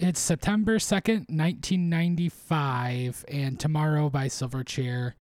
It's 0.00 0.20
September 0.20 0.78
2nd, 0.78 1.28
1995, 1.28 3.24
and 3.26 3.58
Tomorrow 3.58 4.10
by 4.10 4.28
Silverchair 4.28 5.14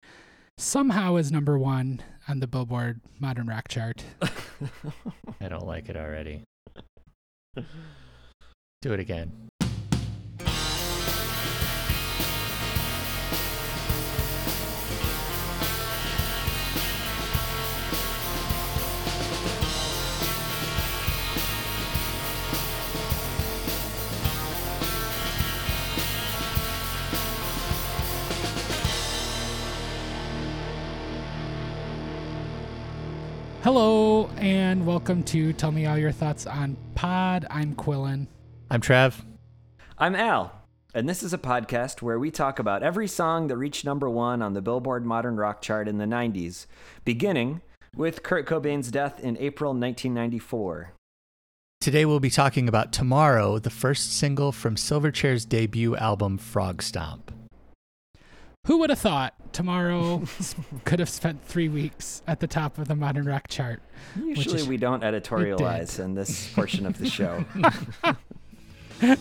somehow 0.60 1.16
is 1.16 1.32
number 1.32 1.58
one 1.58 2.04
on 2.28 2.42
the 2.42 2.48
Billboard 2.48 3.02
Modern 3.20 3.48
Rock 3.48 3.70
chart. 3.70 4.04
I 5.42 5.48
don't 5.50 5.66
like 5.66 5.90
it 5.90 5.98
already. 5.98 6.44
Do 7.56 8.94
it 8.94 9.00
again. 9.00 9.50
Hello, 33.68 34.30
and 34.38 34.86
welcome 34.86 35.24
to 35.24 35.52
Tell 35.52 35.74
Me 35.74 35.86
All 35.86 35.98
Your 35.98 36.14
Thoughts 36.14 36.48
on 36.48 36.78
Pod. 36.96 37.46
I'm 37.50 37.76
Quillen. 37.76 38.28
I'm 38.72 38.80
Trav. 38.80 39.26
I'm 39.98 40.16
Al, 40.16 40.54
and 40.94 41.10
this 41.10 41.22
is 41.22 41.34
a 41.34 41.38
podcast 41.38 42.02
where 42.02 42.18
we 42.18 42.32
talk 42.32 42.60
about 42.60 42.82
every 42.82 43.10
song 43.10 43.48
that 43.48 43.58
reached 43.58 43.84
number 43.84 44.10
one 44.10 44.42
on 44.42 44.54
the 44.54 44.62
Billboard 44.62 45.06
Modern 45.06 45.36
Rock 45.36 45.62
chart 45.62 45.90
in 45.90 45.98
the 45.98 46.06
90s, 46.06 46.66
beginning 47.04 47.60
with 47.94 48.24
Kurt 48.24 48.48
Cobain's 48.48 48.90
death 48.90 49.20
in 49.20 49.36
April 49.36 49.72
1994. 49.72 50.94
Today 51.82 52.06
we'll 52.06 52.22
be 52.22 52.30
talking 52.30 52.70
about 52.70 52.94
Tomorrow, 52.94 53.60
the 53.60 53.70
first 53.70 54.14
single 54.18 54.54
from 54.54 54.76
Silverchair's 54.76 55.44
debut 55.44 55.94
album 55.98 56.40
Frogstomp. 56.40 57.37
Who 58.68 58.78
would 58.80 58.90
have 58.90 59.00
thought 59.00 59.34
Tomorrow 59.54 60.24
could 60.86 61.00
have 61.00 61.10
spent 61.10 61.44
three 61.44 61.68
weeks 61.70 62.22
at 62.28 62.40
the 62.42 62.48
top 62.48 62.78
of 62.78 62.88
the 62.88 62.96
Modern 62.96 63.26
Rock 63.26 63.48
chart? 63.48 63.82
Usually 64.16 64.60
is- 64.62 64.68
we 64.68 64.78
don't 64.78 65.02
editorialize 65.04 66.00
in 66.00 66.14
this 66.14 66.54
portion 66.54 66.86
of 66.86 66.98
the 67.00 67.10
show. 67.10 67.44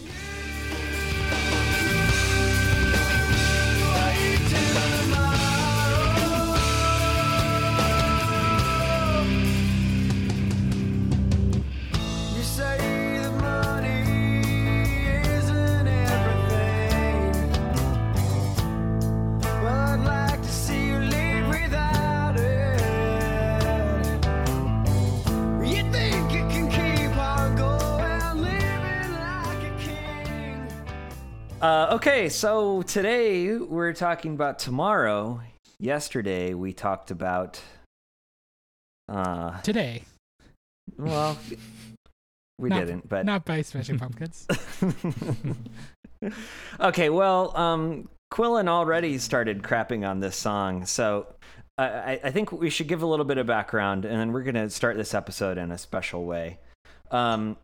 okay, 31.97 32.29
so 32.29 32.83
today 32.83 33.57
we're 33.57 33.95
talking 33.95 34.35
about 34.35 34.59
tomorrow. 34.59 35.41
Yesterday 35.79 36.53
we 36.53 36.75
talked 36.75 37.11
about. 37.11 37.59
Uh, 39.09 39.59
Today, 39.63 40.03
well, 40.99 41.39
we 42.59 42.69
Not- 42.69 42.81
didn't, 42.81 43.09
but 43.09 43.25
not 43.25 43.47
by 43.47 43.63
Smashing 43.63 43.99
Pumpkins. 43.99 44.47
okay, 46.81 47.09
well, 47.09 47.57
um, 47.57 48.11
Quillen 48.31 48.69
already 48.69 49.17
started 49.17 49.63
crapping 49.63 50.07
on 50.07 50.21
this 50.21 50.37
song, 50.37 50.85
so 50.85 51.27
I, 51.79 52.21
I- 52.25 52.31
think 52.31 52.53
we 52.53 52.69
should 52.69 52.89
give 52.89 53.03
a 53.03 53.07
little 53.07 53.25
bit 53.25 53.39
of 53.39 53.47
background, 53.47 54.05
and 54.05 54.21
then 54.21 54.33
we're 54.33 54.43
gonna 54.43 54.69
start 54.69 54.97
this 54.99 55.15
episode 55.15 55.57
in 55.57 55.71
a 55.71 55.79
special 55.79 56.27
way. 56.27 56.59
Um, 57.11 57.57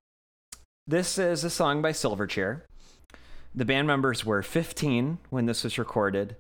this 0.87 1.19
is 1.19 1.45
a 1.45 1.51
song 1.51 1.83
by 1.83 1.93
Silverchair. 1.93 2.63
The 3.55 3.65
band 3.65 3.87
members 3.87 4.25
were 4.25 4.43
15 4.43 5.19
when 5.31 5.47
this 5.47 5.65
was 5.65 5.79
recorded. 5.79 6.37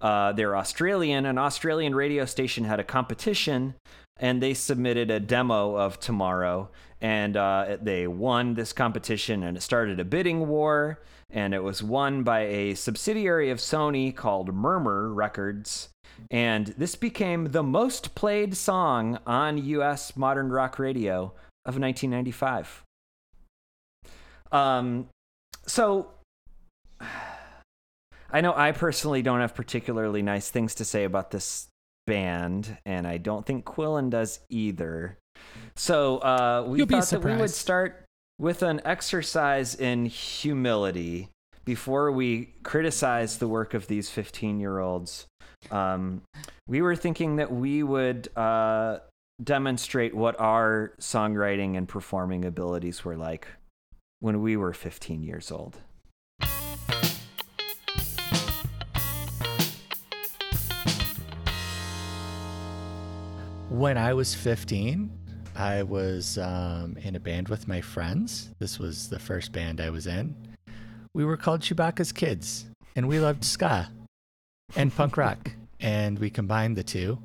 Uh, 0.00 0.32
they're 0.32 0.56
Australian. 0.56 1.26
An 1.26 1.38
Australian 1.38 1.94
radio 1.94 2.24
station 2.24 2.64
had 2.64 2.80
a 2.80 2.84
competition, 2.84 3.74
and 4.18 4.42
they 4.42 4.54
submitted 4.54 5.10
a 5.10 5.20
demo 5.20 5.76
of 5.76 6.00
Tomorrow, 6.00 6.70
and 7.00 7.36
uh, 7.36 7.76
they 7.80 8.06
won 8.06 8.54
this 8.54 8.72
competition, 8.72 9.42
and 9.42 9.56
it 9.56 9.60
started 9.60 10.00
a 10.00 10.04
bidding 10.04 10.48
war, 10.48 11.00
and 11.30 11.52
it 11.52 11.62
was 11.62 11.82
won 11.82 12.22
by 12.22 12.40
a 12.40 12.74
subsidiary 12.74 13.50
of 13.50 13.58
Sony 13.58 14.14
called 14.14 14.54
Murmur 14.54 15.12
Records. 15.12 15.88
And 16.30 16.68
this 16.78 16.96
became 16.96 17.46
the 17.46 17.62
most 17.62 18.14
played 18.14 18.56
song 18.56 19.18
on 19.26 19.58
US 19.58 20.16
modern 20.16 20.50
rock 20.50 20.78
radio 20.78 21.32
of 21.66 21.78
1995. 21.78 22.84
Um, 24.52 25.08
so 25.66 26.13
I 28.30 28.40
know 28.40 28.52
I 28.54 28.72
personally 28.72 29.22
don't 29.22 29.40
have 29.40 29.54
particularly 29.54 30.22
nice 30.22 30.50
things 30.50 30.74
to 30.76 30.84
say 30.84 31.04
about 31.04 31.30
this 31.30 31.68
band, 32.06 32.78
and 32.84 33.06
I 33.06 33.18
don't 33.18 33.46
think 33.46 33.64
Quillen 33.64 34.10
does 34.10 34.40
either. 34.48 35.18
So 35.76 36.18
uh, 36.18 36.64
we 36.66 36.78
You'll 36.78 36.88
thought 36.88 37.08
that 37.08 37.24
we 37.24 37.36
would 37.36 37.50
start 37.50 38.04
with 38.38 38.62
an 38.62 38.80
exercise 38.84 39.74
in 39.74 40.06
humility 40.06 41.28
before 41.64 42.10
we 42.12 42.54
criticize 42.62 43.38
the 43.38 43.48
work 43.48 43.74
of 43.74 43.86
these 43.86 44.10
15 44.10 44.60
year 44.60 44.78
olds. 44.78 45.26
Um, 45.70 46.22
we 46.66 46.82
were 46.82 46.96
thinking 46.96 47.36
that 47.36 47.52
we 47.52 47.82
would 47.82 48.28
uh, 48.36 48.98
demonstrate 49.42 50.14
what 50.14 50.38
our 50.38 50.92
songwriting 51.00 51.76
and 51.76 51.88
performing 51.88 52.44
abilities 52.44 53.04
were 53.04 53.16
like 53.16 53.46
when 54.20 54.42
we 54.42 54.56
were 54.56 54.72
15 54.72 55.22
years 55.22 55.50
old. 55.50 55.78
When 63.74 63.98
I 63.98 64.14
was 64.14 64.36
15, 64.36 65.10
I 65.56 65.82
was 65.82 66.38
um, 66.38 66.96
in 67.02 67.16
a 67.16 67.20
band 67.20 67.48
with 67.48 67.66
my 67.66 67.80
friends. 67.80 68.50
This 68.60 68.78
was 68.78 69.08
the 69.08 69.18
first 69.18 69.50
band 69.50 69.80
I 69.80 69.90
was 69.90 70.06
in. 70.06 70.36
We 71.12 71.24
were 71.24 71.36
called 71.36 71.60
Chewbacca's 71.60 72.12
Kids, 72.12 72.66
and 72.94 73.08
we 73.08 73.18
loved 73.18 73.44
ska 73.44 73.90
and 74.76 74.94
punk 74.94 75.16
rock. 75.16 75.50
And 75.80 76.20
we 76.20 76.30
combined 76.30 76.76
the 76.76 76.84
two 76.84 77.18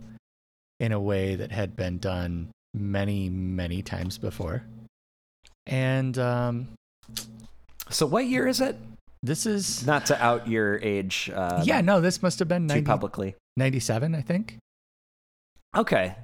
in 0.80 0.92
a 0.92 1.00
way 1.00 1.36
that 1.36 1.52
had 1.52 1.76
been 1.76 2.00
done 2.00 2.50
many, 2.74 3.30
many 3.30 3.84
times 3.84 4.18
before. 4.18 4.64
And 5.68 6.18
um, 6.18 6.70
So, 7.92 8.08
what 8.08 8.26
year 8.26 8.48
is 8.48 8.60
it? 8.60 8.76
this 9.22 9.46
is, 9.46 9.86
Not 9.86 10.08
to 10.08 10.20
out 10.20 10.48
your 10.48 10.80
age 10.80 11.30
uh, 11.32 11.62
yeah, 11.64 11.82
no, 11.82 12.02
this 12.02 12.24
must 12.24 12.40
have 12.40 12.48
been 12.48 12.66
90, 12.66 12.86
publicly. 12.86 13.36
97, 13.56 14.16
I 14.16 14.22
think. 14.22 14.58
Okay. 15.78 16.16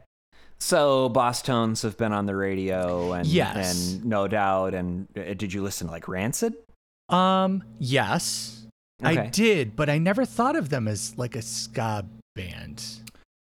So, 0.60 1.10
Boss 1.10 1.42
Tones 1.42 1.82
have 1.84 1.98
been 1.98 2.12
on 2.14 2.26
the 2.26 2.36
radio 2.36 3.14
and, 3.14 3.28
Yes. 3.28 3.94
and 3.96 4.06
No 4.06 4.28
Doubt. 4.28 4.74
And 4.74 5.08
uh, 5.18 5.34
did 5.36 5.54
you 5.54 5.62
listen 5.62 5.88
to 5.88 5.94
like 5.94 6.08
Rancid? 6.08 6.54
Um, 7.10 7.64
yes, 7.78 8.66
I 9.04 9.28
did, 9.28 9.76
but 9.76 9.90
I 9.90 10.00
never 10.00 10.26
thought 10.26 10.56
of 10.56 10.70
them 10.70 10.88
as 10.88 11.16
like 11.18 11.36
a 11.36 11.42
ska 11.42 12.06
band. 12.36 12.84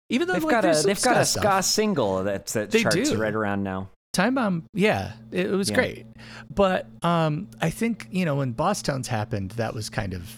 Even 0.10 0.28
though 0.28 0.36
They've 0.36 0.44
like, 0.44 0.62
got 0.62 0.66
a 0.66 0.82
they've 0.86 1.02
got 1.02 1.18
a 1.18 1.26
ska 1.26 1.40
ska 1.40 1.42
stuff. 1.42 1.66
single 1.66 2.24
that 2.26 2.46
that 2.48 2.70
They 2.72 2.84
charts 2.84 3.10
do. 3.10 3.18
right 3.18 3.34
around 3.34 3.64
now. 3.64 3.90
Time 4.14 4.36
Bomb, 4.36 4.64
yeah, 4.74 5.14
it, 5.32 5.48
it 5.48 5.52
was 5.56 5.70
Yeah. 5.70 5.76
great. 5.76 6.06
But 6.54 6.88
um, 7.02 7.50
I 7.62 7.70
think 7.72 8.08
you 8.12 8.26
know 8.26 8.36
when 8.36 8.54
Bosstones 8.54 9.08
happened, 9.08 9.52
that 9.52 9.74
was 9.74 9.90
kind 9.90 10.14
of 10.14 10.36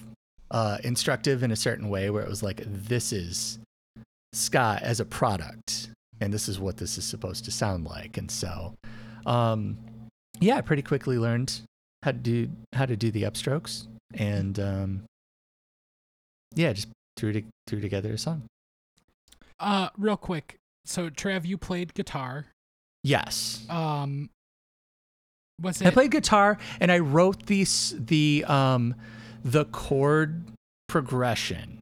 uh, 0.52 0.78
instructive 0.84 1.44
in 1.44 1.52
a 1.52 1.56
certain 1.58 1.90
way, 1.90 2.10
where 2.10 2.24
it 2.24 2.30
was 2.30 2.42
like 2.42 2.62
this 2.66 3.12
is 3.12 3.60
ska 4.34 4.80
as 4.82 5.00
a 5.00 5.06
product, 5.06 5.90
and 6.22 6.34
this 6.34 6.48
is 6.50 6.60
what 6.60 6.78
this 6.78 6.98
is 6.98 7.06
supposed 7.06 7.46
to 7.46 7.52
sound 7.52 7.86
like. 7.86 8.18
And 8.18 8.30
so, 8.30 8.74
um, 9.26 9.78
yeah, 10.40 10.58
I 10.58 10.62
pretty 10.62 10.82
quickly 10.82 11.18
learned 11.18 11.62
how 12.04 12.12
to 12.12 12.18
do 12.18 12.50
how 12.74 12.86
to 12.86 12.96
do 12.96 13.12
the 13.12 13.24
upstrokes, 13.24 13.88
and 14.14 14.60
um, 14.60 15.04
yeah, 16.56 16.74
just 16.74 16.88
threw 17.18 17.34
to, 17.34 17.42
threw 17.68 17.82
together 17.82 18.14
a 18.14 18.18
song. 18.18 18.44
uh, 19.60 19.90
real 19.98 20.18
quick. 20.18 20.56
So, 20.86 21.10
Trev, 21.10 21.46
you 21.46 21.58
played 21.58 21.94
guitar. 21.94 22.48
Yes. 23.04 23.66
Um, 23.70 24.30
was 25.62 25.82
it? 25.82 25.88
I 25.88 25.92
played 25.92 26.12
guitar 26.12 26.58
and 26.80 26.92
I 26.92 27.00
wrote 27.00 27.46
these 27.46 27.94
the 27.98 28.46
um 28.48 28.96
the 29.44 29.66
chord 29.66 30.46
progression. 30.88 31.80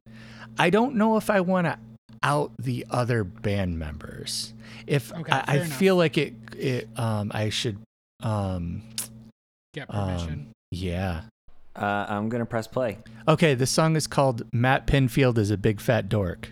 I 0.58 0.70
don't 0.70 0.96
know 0.96 1.16
if 1.16 1.30
I 1.30 1.40
want 1.40 1.66
to 1.66 1.78
out 2.22 2.52
the 2.58 2.84
other 2.90 3.24
band 3.24 3.78
members. 3.78 4.52
If 4.86 5.12
Okay, 5.12 5.32
I, 5.32 5.40
I 5.40 5.44
fair 5.46 5.64
enough. 5.64 5.78
feel 5.78 5.96
like 5.96 6.18
it 6.18 6.34
it 6.56 6.88
um 6.96 7.30
I 7.34 7.48
should 7.50 7.78
um 8.22 8.82
get 9.74 9.88
permission. 9.88 10.32
um 10.32 10.46
yeah. 10.70 11.22
Uh, 11.76 12.06
I'm 12.08 12.28
gonna 12.28 12.44
press 12.46 12.66
play. 12.66 12.98
Okay, 13.28 13.54
this 13.54 13.70
song 13.70 13.94
is 13.94 14.06
called 14.08 14.42
Matt 14.52 14.86
Pinfield 14.86 15.38
is 15.38 15.50
a 15.50 15.56
Big 15.56 15.80
Fat 15.80 16.08
Dork. 16.08 16.50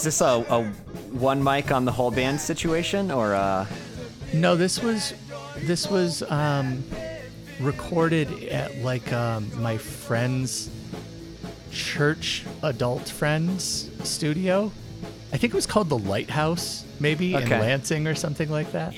Is 0.00 0.04
this 0.04 0.20
a, 0.22 0.44
a 0.48 0.64
one 1.12 1.42
mic 1.44 1.70
on 1.70 1.84
the 1.84 1.92
whole 1.92 2.10
band 2.10 2.40
situation, 2.40 3.10
or 3.10 3.34
uh, 3.34 3.66
No, 4.32 4.56
this 4.56 4.82
was 4.82 5.12
this 5.58 5.90
was 5.90 6.22
um, 6.30 6.82
recorded 7.60 8.44
at 8.44 8.76
like 8.78 9.12
um, 9.12 9.50
my 9.62 9.76
friend's 9.76 10.70
church 11.70 12.44
adult 12.62 13.08
friends 13.08 13.90
studio. 14.04 14.72
I 15.32 15.36
think 15.36 15.52
it 15.52 15.56
was 15.56 15.66
called 15.66 15.90
the 15.90 15.98
Lighthouse, 15.98 16.84
maybe 16.98 17.34
in 17.34 17.48
Lansing 17.48 18.06
or 18.06 18.14
something 18.14 18.50
like 18.50 18.72
that. 18.72 18.94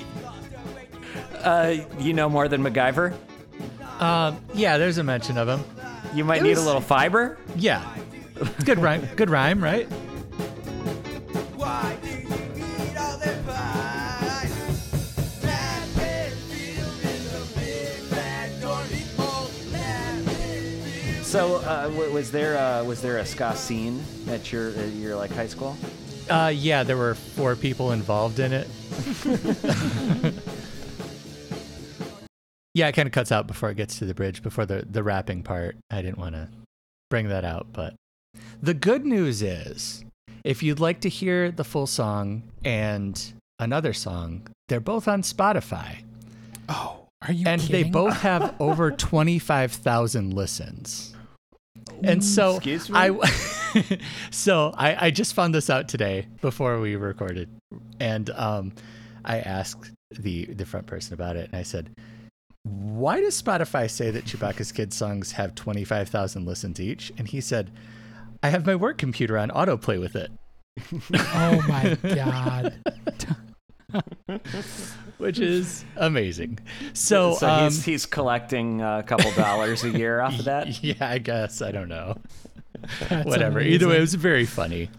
uh, 1.42 1.74
you 1.98 2.12
know 2.14 2.28
more 2.30 2.46
than 2.48 2.62
MacGyver? 2.62 3.14
Um, 4.00 4.40
yeah, 4.54 4.78
there's 4.78 4.98
a 4.98 5.04
mention 5.04 5.36
of 5.36 5.48
him. 5.48 5.64
You 6.14 6.24
might 6.24 6.40
It 6.40 6.44
need 6.44 6.50
was- 6.50 6.60
a 6.62 6.66
little 6.66 6.80
fiber. 6.80 7.38
Yeah, 7.56 7.82
good 8.64 8.78
rhyme. 8.78 9.06
Good 9.16 9.30
rhyme, 9.30 9.62
right? 9.62 9.88
Uh, 21.72 21.88
w- 21.88 22.12
was 22.12 22.30
there 22.30 22.58
uh, 22.58 22.84
was 22.84 23.00
there 23.00 23.18
a 23.18 23.26
ska 23.26 23.56
scene 23.56 24.02
at 24.28 24.52
your 24.52 24.70
at 24.70 24.90
your 24.90 25.16
like 25.16 25.30
high 25.30 25.46
school? 25.46 25.76
Uh, 26.28 26.52
yeah, 26.54 26.82
there 26.82 26.96
were 26.96 27.14
four 27.14 27.56
people 27.56 27.92
involved 27.92 28.38
in 28.38 28.52
it. 28.52 28.68
yeah, 32.74 32.88
it 32.88 32.92
kind 32.92 33.06
of 33.06 33.12
cuts 33.12 33.32
out 33.32 33.46
before 33.46 33.70
it 33.70 33.76
gets 33.76 33.98
to 33.98 34.04
the 34.04 34.14
bridge, 34.14 34.42
before 34.42 34.64
the, 34.64 34.84
the 34.88 35.02
rapping 35.02 35.42
part. 35.42 35.76
I 35.90 36.00
didn't 36.00 36.18
want 36.18 36.34
to 36.36 36.48
bring 37.10 37.28
that 37.28 37.44
out, 37.44 37.66
but 37.72 37.94
the 38.62 38.74
good 38.74 39.04
news 39.04 39.42
is 39.42 40.04
if 40.44 40.62
you'd 40.62 40.80
like 40.80 41.00
to 41.00 41.08
hear 41.08 41.50
the 41.50 41.64
full 41.64 41.88
song 41.88 42.44
and 42.64 43.32
another 43.58 43.92
song, 43.92 44.46
they're 44.68 44.80
both 44.80 45.08
on 45.08 45.22
Spotify. 45.22 46.04
Oh, 46.68 47.08
are 47.26 47.32
you 47.32 47.46
and 47.46 47.60
they 47.62 47.82
both 47.82 48.14
have 48.22 48.54
over 48.60 48.92
25,000 48.92 50.32
listens. 50.32 51.14
And 52.04 52.22
so? 52.24 52.58
I 52.92 53.10
so 54.30 54.74
I, 54.76 55.06
I 55.06 55.10
just 55.10 55.34
found 55.34 55.54
this 55.54 55.70
out 55.70 55.88
today 55.88 56.26
before 56.40 56.80
we 56.80 56.96
recorded. 56.96 57.48
And 58.00 58.30
um 58.30 58.72
I 59.24 59.38
asked 59.38 59.92
the 60.10 60.46
the 60.46 60.66
front 60.66 60.86
person 60.86 61.14
about 61.14 61.36
it 61.36 61.48
and 61.50 61.56
I 61.56 61.62
said, 61.62 61.90
"Why 62.64 63.20
does 63.20 63.40
Spotify 63.40 63.88
say 63.88 64.10
that 64.10 64.24
Chewbacca's 64.24 64.72
kids 64.72 64.96
songs 64.96 65.32
have 65.32 65.54
25,000 65.54 66.44
listens 66.44 66.80
each?" 66.80 67.12
And 67.16 67.28
he 67.28 67.40
said, 67.40 67.70
"I 68.42 68.50
have 68.50 68.66
my 68.66 68.74
work 68.74 68.98
computer 68.98 69.38
on 69.38 69.50
autoplay 69.50 70.00
with 70.00 70.16
it." 70.16 70.30
Oh 71.34 71.64
my 71.68 71.96
god. 72.14 72.82
Which 75.22 75.38
is 75.38 75.84
amazing. 75.96 76.58
So, 76.94 77.34
so 77.34 77.48
um, 77.48 77.64
he's 77.64 77.84
he's 77.84 78.06
collecting 78.06 78.82
a 78.82 79.04
couple 79.06 79.30
dollars 79.32 79.84
a 79.84 79.90
year 79.90 80.20
off 80.20 80.36
of 80.36 80.46
that. 80.46 80.62
Yeah, 80.82 80.94
I 81.00 81.18
guess. 81.18 81.62
I 81.62 81.70
don't 81.70 81.88
know. 81.88 82.18
That's 83.08 83.24
Whatever. 83.24 83.60
Either 83.60 83.86
way, 83.86 83.98
it 83.98 84.00
was 84.00 84.14
very 84.14 84.44
funny. 84.44 84.90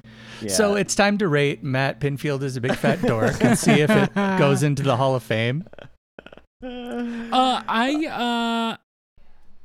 So 0.47 0.75
it's 0.75 0.95
time 0.95 1.17
to 1.17 1.27
rate 1.27 1.61
Matt 1.61 1.99
Pinfield 1.99 2.41
as 2.41 2.55
a 2.55 2.61
big 2.61 2.75
fat 2.75 3.01
dork 3.01 3.43
and 3.43 3.59
see 3.59 3.81
if 3.81 3.89
it 3.89 4.13
goes 4.15 4.63
into 4.63 4.81
the 4.81 4.95
Hall 4.95 5.15
of 5.15 5.23
Fame. 5.23 5.65
Uh, 6.61 7.61
I 7.67 8.77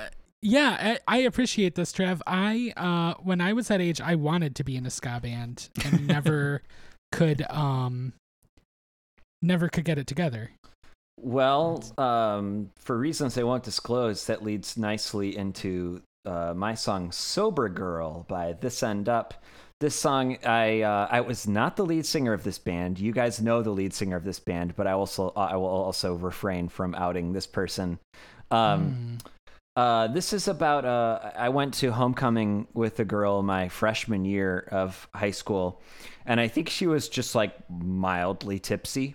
uh, 0.00 0.05
yeah, 0.43 0.99
I, 1.08 1.16
I 1.16 1.19
appreciate 1.19 1.76
this, 1.76 1.93
Trev. 1.93 2.20
I 2.26 2.72
uh, 2.76 3.14
when 3.22 3.40
I 3.40 3.52
was 3.52 3.69
that 3.69 3.81
age, 3.81 4.00
I 4.00 4.16
wanted 4.16 4.56
to 4.56 4.64
be 4.64 4.76
in 4.76 4.87
a 4.87 4.90
ska 4.90 5.20
band 5.22 5.69
and 5.84 6.06
never 6.06 6.62
could 7.12 7.44
um, 7.49 8.12
never 9.43 9.69
could 9.69 9.85
get 9.85 9.99
it 9.99 10.06
together. 10.06 10.50
Well, 11.20 11.82
um, 11.99 12.70
for 12.79 12.96
reasons 12.96 13.37
I 13.37 13.43
won't 13.43 13.64
disclose, 13.64 14.26
that 14.26 14.44
leads 14.44 14.76
nicely 14.76 15.37
into 15.37 16.02
uh, 16.25 16.55
my 16.55 16.75
song 16.75 17.11
"Sober 17.11 17.69
Girl" 17.69 18.25
by 18.29 18.52
This 18.52 18.82
End 18.82 19.08
Up. 19.08 19.35
This 19.81 19.96
song, 19.96 20.38
I 20.44 20.82
uh, 20.82 21.08
I 21.11 21.20
was 21.20 21.49
not 21.49 21.76
the 21.76 21.85
lead 21.85 22.06
singer 22.06 22.32
of 22.32 22.44
this 22.44 22.58
band. 22.58 22.99
You 22.99 23.12
guys 23.12 23.40
know 23.40 23.62
the 23.62 23.70
lead 23.70 23.94
singer 23.94 24.17
of 24.17 24.25
this 24.25 24.38
band, 24.38 24.76
but 24.76 24.87
I 24.87 24.93
also 24.93 25.32
I 25.37 25.56
will 25.56 25.67
also 25.67 26.14
refrain 26.14 26.69
from 26.69 26.94
outing 26.94 27.32
this 27.32 27.46
person. 27.46 27.99
Um, 28.50 29.19
uh, 29.76 30.08
this 30.08 30.32
is 30.32 30.49
about 30.49 30.84
uh, 30.84 31.31
I 31.37 31.49
went 31.49 31.75
to 31.75 31.93
homecoming 31.93 32.67
with 32.75 32.99
a 33.00 33.05
girl 33.05 33.43
my 33.43 33.69
freshman 33.69 34.25
year 34.25 34.69
of 34.70 35.08
high 35.14 35.31
school, 35.32 35.81
and 36.26 36.41
I 36.41 36.49
think 36.49 36.69
she 36.69 36.87
was 36.87 37.08
just 37.08 37.34
like 37.34 37.55
mildly 37.70 38.58
tipsy 38.58 39.14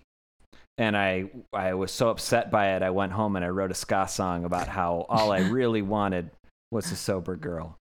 and 0.77 0.97
I 0.97 1.25
I 1.51 1.73
was 1.73 1.91
so 1.91 2.09
upset 2.09 2.51
by 2.51 2.75
it. 2.75 2.81
I 2.81 2.89
went 2.89 3.11
home 3.11 3.35
and 3.35 3.45
I 3.45 3.49
wrote 3.49 3.71
a 3.71 3.75
ska 3.75 4.07
song 4.07 4.45
about 4.45 4.67
how 4.67 5.05
all 5.09 5.31
I 5.31 5.39
really 5.49 5.81
wanted 5.81 6.31
was 6.71 6.91
a 6.91 6.95
sober 6.95 7.35
girl. 7.35 7.77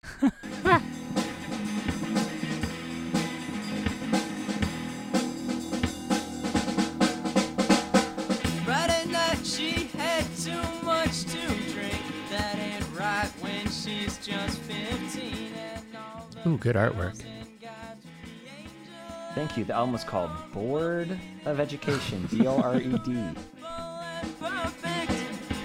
Friday 8.64 9.06
night 9.10 9.40
she 9.44 9.86
had 9.96 10.24
too 10.36 10.84
much 10.84 11.24
to 11.24 11.46
drink. 11.72 12.02
That 12.30 12.56
ain't 12.58 12.84
right 12.98 13.30
when 13.40 13.64
she's 13.70 14.18
just 14.18 14.58
15 14.58 15.52
and 15.54 15.82
all 15.96 16.26
the 16.31 16.48
Ooh, 16.50 16.58
good 16.58 16.76
artwork. 16.76 17.20
Thank 19.34 19.56
you. 19.56 19.65
The 19.65 19.72
album 19.74 19.93
was 19.93 20.05
called 20.05 20.31
Board 20.53 21.19
of 21.46 21.58
Education. 21.60 22.27
B 22.31 22.46
O 22.46 22.60
R 22.60 22.77
E 22.81 22.98
D. 23.05 23.24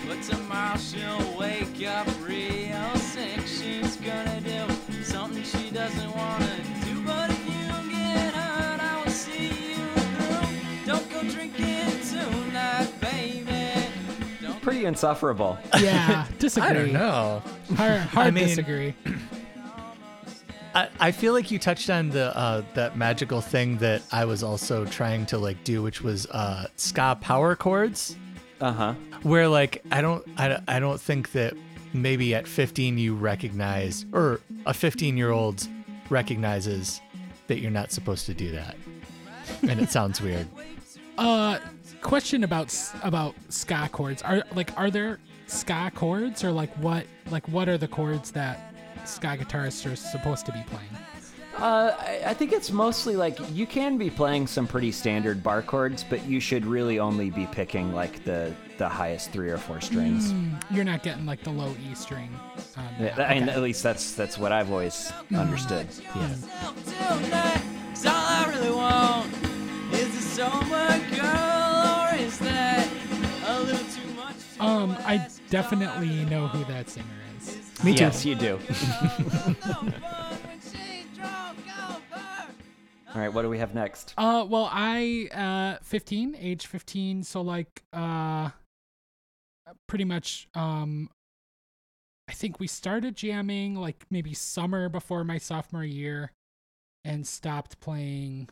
But 0.07 0.21
tomorrow 0.23 0.77
she'll 0.77 1.37
wake 1.37 1.85
up 1.85 2.07
real 2.25 2.95
sick. 2.95 3.41
She's 3.45 3.97
gonna 3.97 4.39
do 4.41 5.03
something 5.03 5.43
she 5.43 5.69
doesn't 5.69 6.15
wanna 6.15 6.55
do. 6.85 7.01
But 7.05 7.29
if 7.29 7.45
you 7.45 7.91
get 7.91 8.33
hurt, 8.33 8.79
I 8.79 9.03
will 9.03 9.11
see 9.11 9.47
you 9.71 9.75
through. 9.95 10.85
Don't 10.85 11.09
go 11.11 11.21
drinking 11.23 11.99
tonight, 12.09 12.89
baby. 13.01 13.85
Don't 14.41 14.61
Pretty 14.61 14.85
insufferable. 14.85 15.57
Yeah, 15.79 16.25
disagree. 16.39 16.69
I 16.69 16.73
don't 16.73 16.93
know. 16.93 17.41
Hard, 17.75 17.99
hard 18.01 18.27
I 18.27 18.31
mean- 18.31 18.47
disagree. 18.47 18.95
I, 20.77 20.89
I 20.99 21.11
feel 21.11 21.33
like 21.33 21.49
you 21.49 21.57
touched 21.57 21.89
on 21.89 22.09
the 22.09 22.35
uh, 22.37 22.61
that 22.75 22.95
magical 22.95 23.41
thing 23.41 23.77
that 23.77 24.03
I 24.11 24.25
was 24.25 24.43
also 24.43 24.85
trying 24.85 25.25
to 25.27 25.37
like 25.39 25.63
do, 25.63 25.81
which 25.81 26.01
was 26.01 26.27
uh, 26.27 26.67
ska 26.75 27.17
power 27.19 27.55
chords. 27.55 28.15
Uh 28.59 28.71
huh. 28.71 28.93
where 29.21 29.47
like 29.47 29.83
I 29.91 30.01
don't 30.01 30.25
I, 30.37 30.59
I 30.67 30.79
don't 30.79 30.99
think 30.99 31.31
that 31.33 31.53
maybe 31.93 32.33
at 32.33 32.47
15 32.47 32.97
you 32.97 33.13
recognize 33.13 34.03
or 34.13 34.41
a 34.65 34.73
15 34.73 35.15
year 35.15 35.29
old 35.29 35.67
recognizes 36.09 36.99
that 37.45 37.59
you're 37.59 37.69
not 37.69 37.91
supposed 37.91 38.25
to 38.25 38.33
do 38.33 38.51
that 38.53 38.75
and 39.61 39.79
it 39.79 39.89
sounds 39.91 40.21
weird 40.21 40.47
Uh, 41.19 41.59
question 42.01 42.43
about 42.43 42.73
about 43.03 43.35
ska 43.49 43.89
chords. 43.91 44.21
Are 44.23 44.43
like 44.55 44.71
are 44.77 44.89
there 44.91 45.19
ska 45.47 45.91
chords 45.93 46.43
or 46.43 46.51
like 46.51 46.71
what 46.77 47.05
like 47.29 47.47
what 47.47 47.67
are 47.69 47.77
the 47.77 47.87
chords 47.87 48.31
that 48.31 48.73
ska 49.07 49.37
guitarists 49.37 49.91
are 49.91 49.95
supposed 49.95 50.45
to 50.47 50.51
be 50.51 50.63
playing? 50.67 50.89
Uh, 51.57 51.95
I, 51.99 52.21
I 52.27 52.33
think 52.35 52.51
it's 52.53 52.71
mostly 52.71 53.15
like 53.15 53.39
you 53.51 53.65
can 53.65 53.97
be 53.97 54.11
playing 54.11 54.45
some 54.45 54.67
pretty 54.67 54.91
standard 54.91 55.41
bar 55.41 55.63
chords, 55.63 56.03
but 56.07 56.23
you 56.25 56.39
should 56.39 56.65
really 56.67 56.99
only 56.99 57.31
be 57.31 57.47
picking 57.47 57.93
like 57.93 58.23
the 58.25 58.53
the 58.77 58.87
highest 58.87 59.31
three 59.31 59.49
or 59.49 59.57
four 59.57 59.81
strings. 59.81 60.31
Mm, 60.33 60.61
you're 60.69 60.85
not 60.85 61.01
getting 61.01 61.25
like 61.25 61.41
the 61.43 61.49
low 61.49 61.73
E 61.89 61.95
string. 61.95 62.29
On 62.77 62.83
Yeah, 62.99 63.15
that. 63.15 63.31
I 63.31 63.39
mean, 63.39 63.49
at 63.49 63.63
least 63.63 63.81
that's 63.81 64.13
that's 64.13 64.37
what 64.37 64.51
I've 64.51 64.69
always 64.71 65.11
understood. 65.35 65.87
yeah 66.15 66.35
tonight. 66.85 67.61
'Cause 67.89 68.05
all 68.05 68.13
I 68.13 68.45
really 68.55 68.69
want 68.75 69.33
is 69.93 70.15
a 70.15 70.21
sober 70.21 70.99
girl, 71.15 72.11
or 72.11 72.15
is 72.23 72.37
that 72.39 72.87
a 73.47 73.59
little 73.61 73.79
too 73.87 74.13
much? 74.15 74.35
to 74.57 74.63
Um, 74.63 74.95
I 75.07 75.27
definitely 75.49 76.23
know 76.25 76.47
who 76.49 76.63
that 76.71 76.87
singer 76.87 77.07
is. 77.07 77.26
Me 77.83 77.93
too. 77.93 78.03
Yes, 78.03 78.25
you 78.25 78.35
do. 78.35 78.59
All 83.13 83.21
right, 83.21 83.33
what 83.33 83.41
do 83.43 83.49
we 83.49 83.57
have 83.57 83.73
next? 83.73 84.13
Uh, 84.17 84.45
well, 84.47 84.69
I 84.71 85.29
uh, 85.33 85.83
15, 85.83 86.35
age 86.39 86.67
15, 86.67 87.23
so 87.23 87.41
like 87.41 87.83
uh, 87.93 88.49
pretty 89.87 90.05
much 90.05 90.47
um, 90.53 91.09
I 92.27 92.33
think 92.33 92.59
we 92.59 92.67
started 92.67 93.15
jamming 93.15 93.75
like 93.75 94.05
maybe 94.09 94.33
summer 94.33 94.89
before 94.89 95.23
my 95.23 95.37
sophomore 95.37 95.83
year, 95.83 96.31
and 97.03 97.25
stopped 97.25 97.79
playing 97.79 98.49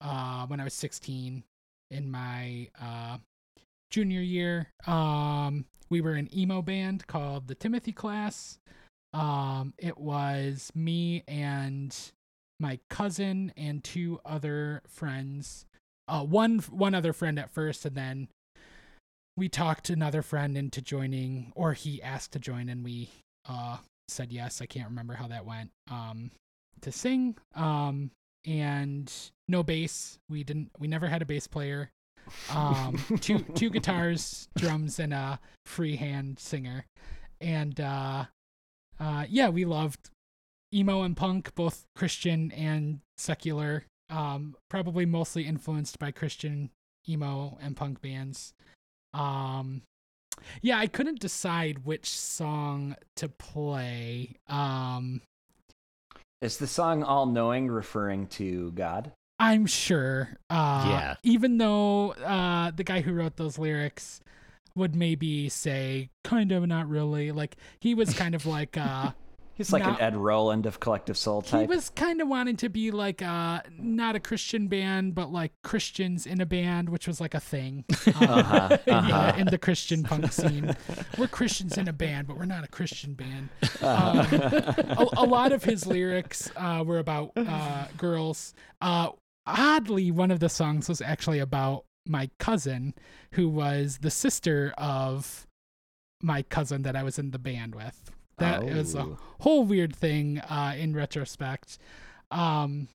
uh 0.00 0.46
when 0.46 0.60
I 0.60 0.64
was 0.64 0.74
16 0.74 1.42
in 1.90 2.10
my 2.10 2.68
uh 2.80 3.16
junior 3.96 4.20
year. 4.20 4.68
Um, 4.86 5.64
we 5.88 6.02
were 6.02 6.12
an 6.12 6.28
emo 6.36 6.60
band 6.60 7.06
called 7.06 7.48
the 7.48 7.54
Timothy 7.54 7.92
Class. 7.92 8.58
Um, 9.14 9.72
it 9.78 9.96
was 9.96 10.70
me 10.74 11.24
and 11.26 11.96
my 12.60 12.78
cousin 12.90 13.54
and 13.56 13.82
two 13.82 14.20
other 14.22 14.82
friends. 14.86 15.64
Uh, 16.08 16.24
one 16.24 16.58
one 16.58 16.94
other 16.94 17.14
friend 17.14 17.38
at 17.38 17.50
first, 17.50 17.86
and 17.86 17.96
then 17.96 18.28
we 19.34 19.48
talked 19.48 19.88
another 19.88 20.20
friend 20.20 20.58
into 20.58 20.82
joining, 20.82 21.52
or 21.56 21.72
he 21.72 22.02
asked 22.02 22.32
to 22.32 22.38
join, 22.38 22.68
and 22.68 22.84
we 22.84 23.08
uh 23.48 23.78
said 24.08 24.30
yes. 24.30 24.60
I 24.60 24.66
can't 24.66 24.90
remember 24.90 25.14
how 25.14 25.28
that 25.28 25.46
went. 25.46 25.70
Um, 25.90 26.32
to 26.82 26.92
sing. 26.92 27.38
Um, 27.54 28.10
and 28.44 29.10
no 29.48 29.62
bass. 29.62 30.18
We 30.28 30.44
didn't. 30.44 30.70
We 30.78 30.86
never 30.86 31.06
had 31.06 31.22
a 31.22 31.26
bass 31.26 31.46
player. 31.46 31.90
Um, 32.50 32.98
two 33.20 33.38
two 33.54 33.70
guitars, 33.70 34.48
drums, 34.56 34.98
and 34.98 35.12
a 35.12 35.40
freehand 35.64 36.38
singer. 36.38 36.86
And 37.40 37.80
uh, 37.80 38.24
uh, 38.98 39.24
yeah, 39.28 39.48
we 39.48 39.64
loved 39.64 40.10
emo 40.72 41.02
and 41.02 41.16
punk, 41.16 41.54
both 41.54 41.86
Christian 41.94 42.52
and 42.52 43.00
secular. 43.18 43.84
Um, 44.08 44.54
probably 44.70 45.04
mostly 45.04 45.46
influenced 45.46 45.98
by 45.98 46.12
Christian 46.12 46.70
emo 47.08 47.58
and 47.60 47.76
punk 47.76 48.00
bands. 48.00 48.54
Um, 49.12 49.82
yeah, 50.62 50.78
I 50.78 50.86
couldn't 50.86 51.20
decide 51.20 51.84
which 51.84 52.08
song 52.08 52.96
to 53.16 53.28
play. 53.28 54.36
Um, 54.48 55.22
Is 56.42 56.58
the 56.58 56.66
song 56.66 57.02
All 57.02 57.26
Knowing 57.26 57.68
referring 57.68 58.26
to 58.28 58.70
God? 58.72 59.12
I'm 59.38 59.66
sure. 59.66 60.36
Uh, 60.50 60.86
Yeah. 60.88 61.14
Even 61.22 61.58
though 61.58 62.12
uh, 62.12 62.70
the 62.70 62.84
guy 62.84 63.00
who 63.00 63.12
wrote 63.12 63.36
those 63.36 63.58
lyrics 63.58 64.20
would 64.74 64.94
maybe 64.94 65.48
say, 65.48 66.10
kind 66.24 66.52
of, 66.52 66.66
not 66.66 66.88
really. 66.88 67.32
Like 67.32 67.56
he 67.80 67.94
was 67.94 68.12
kind 68.14 68.34
of 68.34 68.46
like, 68.46 68.76
uh, 68.76 69.12
He's 69.54 69.72
like 69.72 69.82
Not- 69.84 69.98
an 70.00 70.04
Ed 70.06 70.16
Roland 70.18 70.66
of 70.66 70.80
Collective 70.80 71.16
Soul 71.16 71.40
type. 71.40 71.62
he 71.62 71.66
was 71.66 71.88
kind 71.88 72.20
of 72.20 72.28
wanting 72.28 72.56
to 72.58 72.68
be 72.68 72.90
like, 72.90 73.22
uh, 73.22 73.62
not 73.78 74.14
a 74.14 74.20
Christian 74.20 74.68
band, 74.68 75.14
but 75.14 75.32
like 75.32 75.50
Christians 75.62 76.26
in 76.26 76.42
a 76.42 76.44
band, 76.46 76.90
which 76.90 77.06
was 77.08 77.22
like 77.22 77.32
a 77.32 77.40
thing 77.40 77.82
um, 77.88 78.12
Uh-huh, 78.28 78.76
in, 78.86 78.92
uh-huh. 78.92 79.32
the, 79.32 79.38
in 79.40 79.46
the 79.46 79.56
Christian 79.56 80.02
punk 80.02 80.30
scene. 80.30 80.76
We're 81.16 81.26
Christians 81.28 81.78
in 81.78 81.88
a 81.88 81.92
band, 81.94 82.26
but 82.26 82.36
we're 82.36 82.44
not 82.44 82.64
a 82.64 82.68
Christian 82.68 83.14
band. 83.14 83.48
Uh-huh. 83.80 84.26
Um, 84.76 84.98
a, 84.98 85.08
a 85.22 85.24
lot 85.24 85.52
of 85.52 85.64
his 85.64 85.86
lyrics 85.86 86.50
uh, 86.56 86.84
were 86.86 86.98
about 86.98 87.32
uh, 87.34 87.86
girls. 87.96 88.52
Oddly, 89.46 90.10
one 90.10 90.30
of 90.30 90.40
the 90.40 90.48
songs 90.48 90.88
was 90.88 91.00
actually 91.00 91.38
about 91.38 91.84
my 92.06 92.30
cousin, 92.38 92.94
who 93.32 93.48
was 93.48 93.98
the 93.98 94.10
sister 94.10 94.72
of 94.78 95.46
my 96.22 96.42
cousin 96.42 96.82
that 96.82 96.96
I 96.96 97.02
was 97.02 97.18
in 97.18 97.30
the 97.30 97.38
band 97.38 97.74
with. 97.74 98.10
That 98.38 98.64
was 98.64 98.94
a 98.94 99.00
Oh. 99.00 99.18
whole 99.40 99.64
weird 99.64 99.94
thing 99.96 100.38
uh, 100.40 100.74
in 100.76 100.94
retrospect. 100.94 101.78
Um, 102.30 102.88